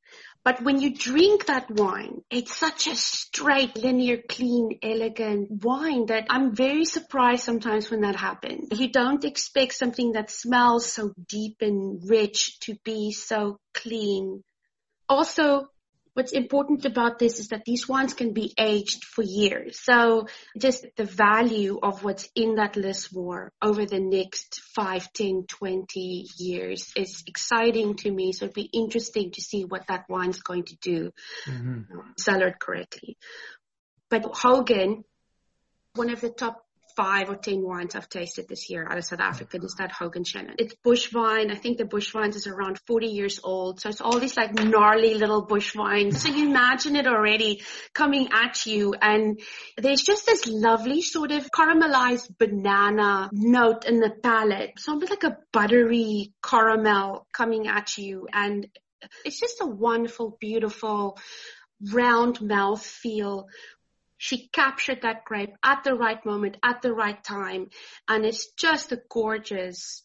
but 0.43 0.61
when 0.63 0.81
you 0.81 0.95
drink 0.95 1.45
that 1.45 1.69
wine, 1.69 2.23
it's 2.31 2.55
such 2.55 2.87
a 2.87 2.95
straight, 2.95 3.77
linear, 3.77 4.17
clean, 4.27 4.79
elegant 4.81 5.63
wine 5.63 6.07
that 6.07 6.25
I'm 6.31 6.55
very 6.55 6.85
surprised 6.85 7.43
sometimes 7.43 7.91
when 7.91 8.01
that 8.01 8.15
happens. 8.15 8.79
You 8.79 8.91
don't 8.91 9.23
expect 9.23 9.73
something 9.73 10.13
that 10.13 10.31
smells 10.31 10.91
so 10.91 11.13
deep 11.27 11.57
and 11.61 12.01
rich 12.09 12.59
to 12.61 12.75
be 12.83 13.11
so 13.11 13.59
clean. 13.75 14.43
Also, 15.07 15.67
What's 16.13 16.33
important 16.33 16.83
about 16.85 17.19
this 17.19 17.39
is 17.39 17.49
that 17.49 17.63
these 17.65 17.87
wines 17.87 18.13
can 18.13 18.33
be 18.33 18.53
aged 18.57 19.05
for 19.05 19.21
years. 19.21 19.79
So 19.79 20.27
just 20.57 20.85
the 20.97 21.05
value 21.05 21.79
of 21.81 22.03
what's 22.03 22.27
in 22.35 22.55
that 22.55 22.75
Lismore 22.75 23.53
over 23.61 23.85
the 23.85 23.99
next 23.99 24.59
5, 24.75 25.13
10, 25.13 25.45
20 25.47 26.25
years 26.37 26.91
is 26.97 27.23
exciting 27.27 27.95
to 27.97 28.11
me. 28.11 28.33
So 28.33 28.45
it'd 28.45 28.55
be 28.55 28.69
interesting 28.73 29.31
to 29.31 29.41
see 29.41 29.63
what 29.63 29.87
that 29.87 30.05
wine's 30.09 30.41
going 30.41 30.63
to 30.65 30.75
do, 30.81 31.11
mm-hmm. 31.47 31.99
sell 32.17 32.41
it 32.41 32.59
correctly. 32.59 33.17
But 34.09 34.25
Hogan, 34.35 35.05
one 35.95 36.09
of 36.09 36.19
the 36.19 36.29
top 36.29 36.65
five 37.01 37.31
or 37.31 37.35
ten 37.35 37.63
wines 37.63 37.95
I've 37.95 38.09
tasted 38.09 38.47
this 38.47 38.69
year 38.69 38.87
out 38.87 38.95
of 38.95 39.03
South 39.03 39.21
Africa 39.21 39.57
is 39.63 39.73
that 39.79 39.91
Hogan 39.91 40.23
Chenin. 40.23 40.53
It's 40.59 40.75
bush 40.83 41.11
wine. 41.11 41.49
I 41.49 41.55
think 41.55 41.79
the 41.79 41.85
bush 41.85 42.11
vines 42.11 42.35
is 42.35 42.45
around 42.45 42.79
40 42.85 43.07
years 43.07 43.39
old. 43.43 43.81
So 43.81 43.89
it's 43.89 44.01
all 44.01 44.19
these 44.19 44.37
like 44.37 44.53
gnarly 44.53 45.15
little 45.15 45.41
bush 45.41 45.73
vines. 45.73 46.21
So 46.21 46.29
you 46.29 46.47
imagine 46.47 46.95
it 46.95 47.07
already 47.07 47.63
coming 47.95 48.29
at 48.31 48.67
you 48.67 48.93
and 49.01 49.39
there's 49.77 50.03
just 50.03 50.27
this 50.27 50.45
lovely 50.45 51.01
sort 51.01 51.31
of 51.31 51.49
caramelized 51.49 52.37
banana 52.37 53.31
note 53.33 53.85
in 53.85 53.99
the 53.99 54.11
palate. 54.21 54.73
So 54.77 54.91
almost 54.91 55.09
like 55.09 55.23
a 55.23 55.37
buttery 55.51 56.33
caramel 56.43 57.25
coming 57.33 57.67
at 57.67 57.97
you 57.97 58.27
and 58.31 58.67
it's 59.25 59.39
just 59.39 59.59
a 59.61 59.65
wonderful, 59.65 60.37
beautiful 60.39 61.17
round 61.91 62.41
mouth 62.41 62.85
feel 62.85 63.47
she 64.21 64.47
captured 64.49 65.01
that 65.01 65.25
grape 65.25 65.55
at 65.63 65.83
the 65.83 65.95
right 65.95 66.23
moment, 66.27 66.55
at 66.61 66.83
the 66.83 66.93
right 66.93 67.23
time. 67.23 67.71
And 68.07 68.23
it's 68.23 68.51
just 68.51 68.91
a 68.91 69.01
gorgeous 69.09 70.03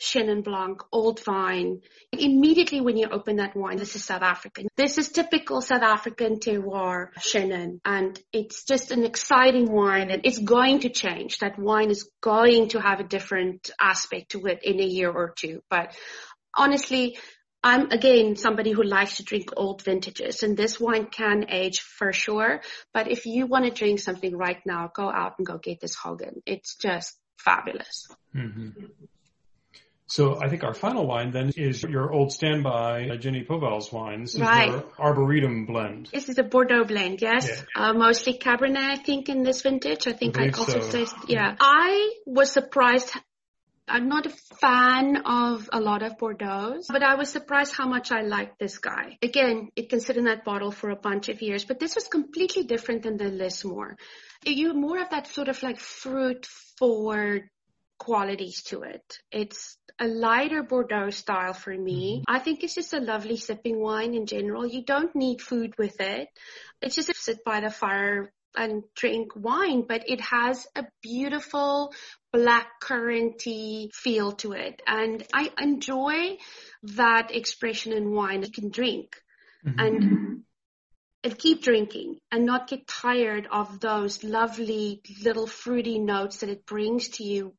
Chenin 0.00 0.42
Blanc, 0.42 0.82
old 0.90 1.22
vine. 1.22 1.80
Immediately 2.10 2.80
when 2.80 2.96
you 2.96 3.06
open 3.08 3.36
that 3.36 3.54
wine, 3.54 3.76
this 3.76 3.94
is 3.94 4.04
South 4.04 4.22
African. 4.22 4.66
This 4.76 4.98
is 4.98 5.12
typical 5.12 5.60
South 5.60 5.82
African 5.82 6.40
terroir 6.40 7.14
Chenin. 7.20 7.78
And 7.84 8.18
it's 8.32 8.64
just 8.64 8.90
an 8.90 9.04
exciting 9.04 9.70
wine 9.70 10.10
and 10.10 10.26
it's 10.26 10.40
going 10.40 10.80
to 10.80 10.88
change. 10.88 11.38
That 11.38 11.56
wine 11.56 11.90
is 11.90 12.10
going 12.20 12.70
to 12.70 12.80
have 12.80 12.98
a 12.98 13.04
different 13.04 13.70
aspect 13.80 14.32
to 14.32 14.44
it 14.46 14.64
in 14.64 14.80
a 14.80 14.84
year 14.84 15.12
or 15.12 15.34
two. 15.38 15.62
But 15.70 15.94
honestly, 16.52 17.16
I'm 17.64 17.90
again 17.90 18.36
somebody 18.36 18.72
who 18.72 18.82
likes 18.82 19.18
to 19.18 19.24
drink 19.24 19.50
old 19.56 19.82
vintages 19.82 20.42
and 20.42 20.56
this 20.56 20.80
wine 20.80 21.06
can 21.06 21.46
age 21.48 21.80
for 21.80 22.12
sure. 22.12 22.60
But 22.92 23.10
if 23.10 23.26
you 23.26 23.46
want 23.46 23.64
to 23.66 23.70
drink 23.70 24.00
something 24.00 24.36
right 24.36 24.60
now, 24.66 24.90
go 24.94 25.10
out 25.10 25.34
and 25.38 25.46
go 25.46 25.58
get 25.58 25.80
this 25.80 25.94
Hogan. 25.94 26.42
It's 26.44 26.76
just 26.76 27.16
fabulous. 27.38 28.08
Mm-hmm. 28.34 28.84
So 30.06 30.38
I 30.42 30.48
think 30.48 30.62
our 30.62 30.74
final 30.74 31.06
wine 31.06 31.30
then 31.30 31.52
is 31.56 31.82
your 31.84 32.12
old 32.12 32.32
standby 32.32 33.08
uh, 33.08 33.16
Ginny 33.16 33.46
Povall 33.48 33.90
wine. 33.94 34.20
This 34.22 34.34
is 34.34 34.42
right. 34.42 34.68
your 34.68 34.84
Arboretum 34.98 35.64
blend. 35.64 36.10
This 36.12 36.28
is 36.28 36.36
a 36.36 36.42
Bordeaux 36.42 36.84
blend, 36.84 37.22
yes. 37.22 37.48
Yeah. 37.48 37.62
Uh, 37.74 37.92
mostly 37.94 38.34
Cabernet, 38.34 38.76
I 38.76 38.96
think, 38.96 39.30
in 39.30 39.42
this 39.42 39.62
vintage. 39.62 40.06
I 40.06 40.12
think 40.12 40.38
I, 40.38 40.46
I 40.46 40.50
also 40.50 40.80
so. 40.80 40.90
taste, 40.90 41.14
yeah. 41.28 41.56
I 41.58 42.12
was 42.26 42.52
surprised 42.52 43.10
I'm 43.88 44.08
not 44.08 44.26
a 44.26 44.30
fan 44.60 45.16
of 45.24 45.68
a 45.72 45.80
lot 45.80 46.02
of 46.02 46.16
Bordeaux, 46.16 46.80
but 46.88 47.02
I 47.02 47.16
was 47.16 47.28
surprised 47.28 47.74
how 47.74 47.88
much 47.88 48.12
I 48.12 48.22
liked 48.22 48.58
this 48.58 48.78
guy. 48.78 49.18
Again, 49.22 49.70
it 49.76 49.90
can 49.90 50.00
sit 50.00 50.16
in 50.16 50.24
that 50.24 50.44
bottle 50.44 50.70
for 50.70 50.90
a 50.90 50.96
bunch 50.96 51.28
of 51.28 51.42
years, 51.42 51.64
but 51.64 51.78
this 51.78 51.94
was 51.94 52.06
completely 52.08 52.64
different 52.64 53.02
than 53.02 53.16
the 53.16 53.28
Lismore. 53.28 53.96
You 54.44 54.74
more 54.74 55.00
of 55.00 55.10
that 55.10 55.26
sort 55.26 55.48
of 55.48 55.62
like 55.62 55.78
fruit 55.78 56.46
forward 56.78 57.48
qualities 57.98 58.62
to 58.64 58.82
it. 58.82 59.18
It's 59.30 59.76
a 59.98 60.06
lighter 60.06 60.62
Bordeaux 60.62 61.10
style 61.10 61.52
for 61.52 61.76
me. 61.76 62.18
Mm-hmm. 62.18 62.34
I 62.34 62.38
think 62.40 62.64
it's 62.64 62.74
just 62.74 62.94
a 62.94 63.00
lovely 63.00 63.36
sipping 63.36 63.78
wine 63.80 64.14
in 64.14 64.26
general. 64.26 64.66
You 64.66 64.84
don't 64.84 65.14
need 65.14 65.40
food 65.40 65.74
with 65.78 66.00
it. 66.00 66.28
It's 66.80 66.96
just 66.96 67.14
sit 67.14 67.44
by 67.44 67.60
the 67.60 67.70
fire 67.70 68.32
and 68.56 68.82
drink 68.94 69.32
wine, 69.34 69.84
but 69.86 70.04
it 70.08 70.20
has 70.20 70.66
a 70.76 70.84
beautiful 71.02 71.92
black 72.32 72.80
curranty 72.82 73.92
feel 73.92 74.32
to 74.32 74.52
it. 74.52 74.80
And 74.86 75.24
I 75.32 75.50
enjoy 75.58 76.38
that 76.82 77.34
expression 77.34 77.92
in 77.92 78.10
wine. 78.10 78.42
You 78.42 78.50
can 78.50 78.70
drink 78.70 79.16
mm-hmm. 79.66 79.78
and 79.78 80.44
and 81.24 81.38
keep 81.38 81.62
drinking 81.62 82.18
and 82.32 82.44
not 82.44 82.68
get 82.68 82.86
tired 82.86 83.46
of 83.50 83.78
those 83.78 84.24
lovely 84.24 85.00
little 85.22 85.46
fruity 85.46 85.98
notes 85.98 86.38
that 86.38 86.48
it 86.48 86.66
brings 86.66 87.10
to 87.10 87.24
you 87.24 87.54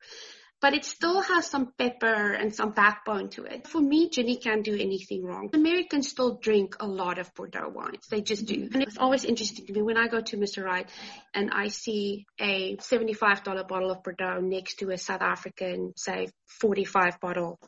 but 0.64 0.74
it 0.74 0.86
still 0.86 1.20
has 1.20 1.46
some 1.46 1.74
pepper 1.78 2.32
and 2.32 2.56
some 2.56 2.72
backbone 2.72 3.28
to 3.28 3.44
it. 3.44 3.68
For 3.68 3.82
me, 3.82 4.10
Ginny 4.10 4.38
can't 4.38 4.64
do 4.64 4.74
anything 4.74 5.26
wrong. 5.26 5.50
Americans 5.52 6.08
still 6.08 6.38
drink 6.42 6.78
a 6.80 6.88
lot 6.88 7.20
of 7.20 7.34
Bordeaux 7.36 7.68
wines. 7.68 8.08
They 8.10 8.22
just 8.22 8.46
do. 8.46 8.70
And 8.74 8.82
it's 8.82 8.98
always 8.98 9.26
interesting 9.26 9.66
to 9.66 9.74
me 9.74 9.82
when 9.82 9.98
I 9.98 10.08
go 10.08 10.22
to 10.22 10.38
Mr. 10.38 10.64
Wright 10.64 10.90
and 11.34 11.52
I 11.52 11.68
see 11.68 12.26
a 12.40 12.78
$75 12.78 13.68
bottle 13.68 13.92
of 13.92 14.04
Bordeaux 14.04 14.40
next 14.40 14.76
to 14.76 14.92
a 14.92 14.98
South 14.98 15.22
African, 15.22 15.92
say, 15.98 16.30
45 16.62 17.20
bottle. 17.20 17.60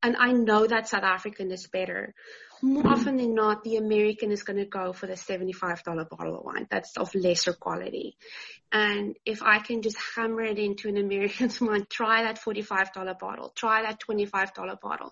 And 0.00 0.14
I 0.16 0.30
know 0.30 0.68
that 0.68 0.88
South 0.88 1.02
African 1.02 1.50
is 1.50 1.66
better 1.66 2.14
more 2.62 2.86
often 2.86 3.16
than 3.16 3.34
not, 3.34 3.62
the 3.64 3.76
American 3.76 4.30
is 4.32 4.42
going 4.42 4.58
to 4.58 4.64
go 4.64 4.92
for 4.92 5.06
the 5.06 5.14
$75 5.14 6.08
bottle 6.08 6.38
of 6.38 6.44
wine. 6.44 6.66
That's 6.70 6.96
of 6.96 7.14
lesser 7.14 7.52
quality. 7.52 8.16
And 8.72 9.16
if 9.24 9.42
I 9.42 9.58
can 9.58 9.82
just 9.82 9.96
hammer 10.14 10.42
it 10.42 10.58
into 10.58 10.88
an 10.88 10.96
American's 10.96 11.60
mind, 11.60 11.88
try 11.90 12.22
that 12.22 12.40
$45 12.40 13.18
bottle, 13.18 13.52
try 13.54 13.82
that 13.82 14.00
$25 14.00 14.80
bottle. 14.80 15.10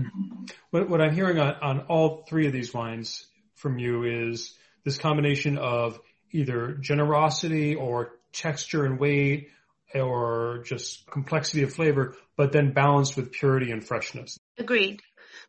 Mm-hmm. 0.00 0.44
What, 0.70 0.88
what 0.88 1.00
I'm 1.00 1.14
hearing 1.14 1.38
on, 1.38 1.54
on 1.62 1.80
all 1.82 2.24
three 2.28 2.46
of 2.46 2.52
these 2.52 2.74
wines 2.74 3.26
from 3.54 3.78
you 3.78 4.04
is 4.04 4.54
this 4.84 4.98
combination 4.98 5.56
of 5.58 6.00
either 6.32 6.72
generosity 6.80 7.76
or 7.76 8.12
texture 8.32 8.84
and 8.84 8.98
weight 8.98 9.50
or 9.94 10.64
just 10.66 11.06
complexity 11.06 11.62
of 11.62 11.72
flavor, 11.72 12.16
but 12.36 12.50
then 12.50 12.72
balanced 12.72 13.16
with 13.16 13.30
purity 13.30 13.70
and 13.70 13.86
freshness. 13.86 14.36
Agreed 14.58 15.00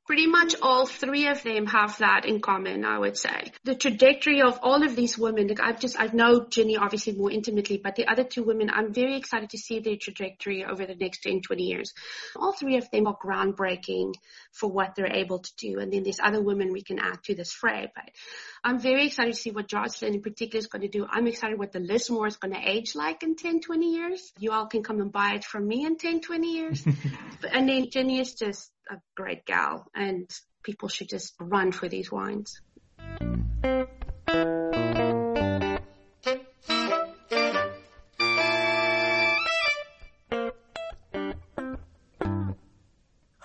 pretty 0.05 0.27
much 0.27 0.55
all 0.61 0.85
three 0.85 1.27
of 1.27 1.41
them 1.43 1.65
have 1.65 1.97
that 1.97 2.25
in 2.25 2.39
common, 2.39 2.85
I 2.85 2.99
would 2.99 3.17
say. 3.17 3.51
The 3.63 3.75
trajectory 3.75 4.41
of 4.41 4.59
all 4.61 4.83
of 4.83 4.95
these 4.95 5.17
women, 5.17 5.47
like 5.47 5.59
I've 5.59 5.79
just, 5.79 5.99
I 5.99 6.07
know 6.07 6.45
Ginny 6.47 6.77
obviously 6.77 7.13
more 7.13 7.31
intimately, 7.31 7.77
but 7.77 7.95
the 7.95 8.07
other 8.07 8.23
two 8.23 8.43
women, 8.43 8.69
I'm 8.71 8.93
very 8.93 9.17
excited 9.17 9.49
to 9.51 9.57
see 9.57 9.79
their 9.79 9.95
trajectory 9.95 10.63
over 10.63 10.85
the 10.85 10.95
next 10.95 11.23
10, 11.23 11.41
20 11.41 11.63
years. 11.63 11.93
All 12.35 12.53
three 12.53 12.77
of 12.77 12.89
them 12.91 13.07
are 13.07 13.17
groundbreaking 13.17 14.13
for 14.51 14.71
what 14.71 14.93
they're 14.95 15.11
able 15.11 15.39
to 15.39 15.51
do. 15.57 15.79
And 15.79 15.91
then 15.91 16.03
there's 16.03 16.19
other 16.19 16.41
women 16.41 16.71
we 16.71 16.83
can 16.83 16.99
add 16.99 17.23
to 17.23 17.35
this 17.35 17.51
fray, 17.51 17.91
but 17.95 18.09
I'm 18.63 18.79
very 18.79 19.07
excited 19.07 19.33
to 19.33 19.39
see 19.39 19.51
what 19.51 19.67
Jocelyn 19.67 20.13
in 20.13 20.21
particular 20.21 20.59
is 20.59 20.67
going 20.67 20.83
to 20.83 20.87
do. 20.87 21.07
I'm 21.09 21.27
excited 21.27 21.57
what 21.57 21.71
the 21.71 21.79
Lismore 21.79 22.27
is 22.27 22.37
going 22.37 22.53
to 22.53 22.69
age 22.69 22.95
like 22.95 23.23
in 23.23 23.35
10, 23.35 23.61
20 23.61 23.91
years. 23.91 24.31
You 24.37 24.51
all 24.51 24.67
can 24.67 24.83
come 24.83 25.01
and 25.01 25.11
buy 25.11 25.33
it 25.35 25.43
from 25.43 25.67
me 25.67 25.85
in 25.85 25.97
10, 25.97 26.21
20 26.21 26.53
years. 26.53 26.85
and 27.51 27.67
then 27.67 27.89
Ginny 27.89 28.19
is 28.19 28.33
just 28.33 28.71
a 28.89 28.97
great 29.15 29.45
gal 29.45 29.87
and 29.95 30.29
people 30.63 30.89
should 30.89 31.09
just 31.09 31.33
run 31.39 31.71
for 31.71 31.87
these 31.87 32.11
wines. 32.11 32.59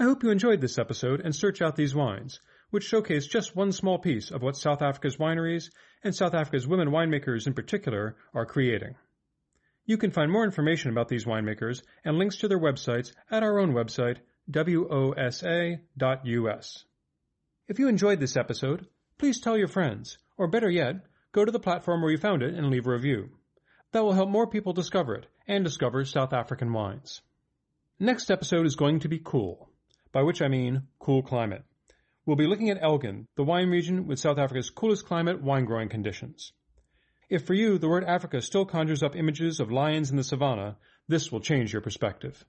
I 0.01 0.05
hope 0.05 0.23
you 0.23 0.31
enjoyed 0.31 0.61
this 0.61 0.79
episode 0.79 1.21
and 1.21 1.37
search 1.37 1.61
out 1.61 1.77
these 1.77 1.95
wines, 1.95 2.41
which 2.71 2.85
showcase 2.85 3.27
just 3.27 3.55
one 3.55 3.73
small 3.73 3.99
piece 3.99 4.31
of 4.31 4.43
what 4.43 4.57
South 4.57 4.81
Africa's 4.81 5.19
wineries 5.19 5.71
and 6.03 6.15
South 6.15 6.35
Africa's 6.35 6.67
women 6.67 6.89
winemakers 6.89 7.47
in 7.47 7.53
particular 7.53 8.17
are 8.33 8.47
creating. 8.47 8.95
You 9.85 9.99
can 9.99 10.11
find 10.11 10.31
more 10.31 10.45
information 10.45 10.91
about 10.91 11.09
these 11.09 11.25
winemakers 11.25 11.83
and 12.05 12.17
links 12.17 12.37
to 12.37 12.49
their 12.49 12.59
websites 12.59 13.13
at 13.31 13.43
our 13.43 13.59
own 13.59 13.73
website, 13.73 14.19
wosa.us. 14.49 15.81
If 17.69 17.79
you 17.79 17.89
enjoyed 17.89 18.21
this 18.21 18.37
episode, 18.37 18.87
please 19.19 19.41
tell 19.41 19.57
your 19.57 19.69
friends, 19.69 20.19
or 20.37 20.49
better 20.49 20.71
yet, 20.71 21.07
go 21.33 21.45
to 21.45 21.53
the 21.53 21.61
platform 21.61 22.03
where 22.03 22.11
you 22.11 22.19
found 22.19 22.43
it 22.43 22.55
and 22.55 22.71
leave 22.71 22.87
a 22.87 22.91
review. 22.91 23.31
That 23.93 24.03
will 24.03 24.13
help 24.13 24.29
more 24.29 24.47
people 24.47 24.73
discover 24.73 25.15
it 25.15 25.27
and 25.47 25.65
discover 25.65 26.05
South 26.05 26.33
African 26.33 26.73
wines. 26.73 27.21
Next 27.99 28.31
episode 28.31 28.67
is 28.67 28.77
going 28.77 29.01
to 29.01 29.09
be 29.09 29.21
cool, 29.23 29.69
by 30.13 30.23
which 30.23 30.41
I 30.41 30.49
mean 30.49 30.85
cool 30.99 31.23
climate. 31.23 31.65
We'll 32.25 32.37
be 32.37 32.47
looking 32.47 32.71
at 32.71 32.83
Elgin, 32.83 33.27
the 33.37 33.45
wine 33.45 33.71
region 33.71 34.07
with 34.07 34.19
South 34.19 34.39
Africa's 34.39 34.71
coolest 34.71 35.07
climate 35.07 35.43
wine 35.43 35.65
growing 35.65 35.89
conditions. 35.89 36.53
If 37.29 37.47
for 37.47 37.55
you 37.55 37.79
the 37.79 37.89
word 37.89 38.05
Africa 38.05 38.43
still 38.43 38.65
conjures 38.65 39.03
up 39.03 39.15
images 39.17 39.61
of 39.61 39.71
lions 39.71 40.11
in 40.11 40.17
the 40.17 40.25
savannah, 40.25 40.77
this 41.09 41.31
will 41.31 41.41
change 41.41 41.73
your 41.73 41.83
perspective. 41.83 42.45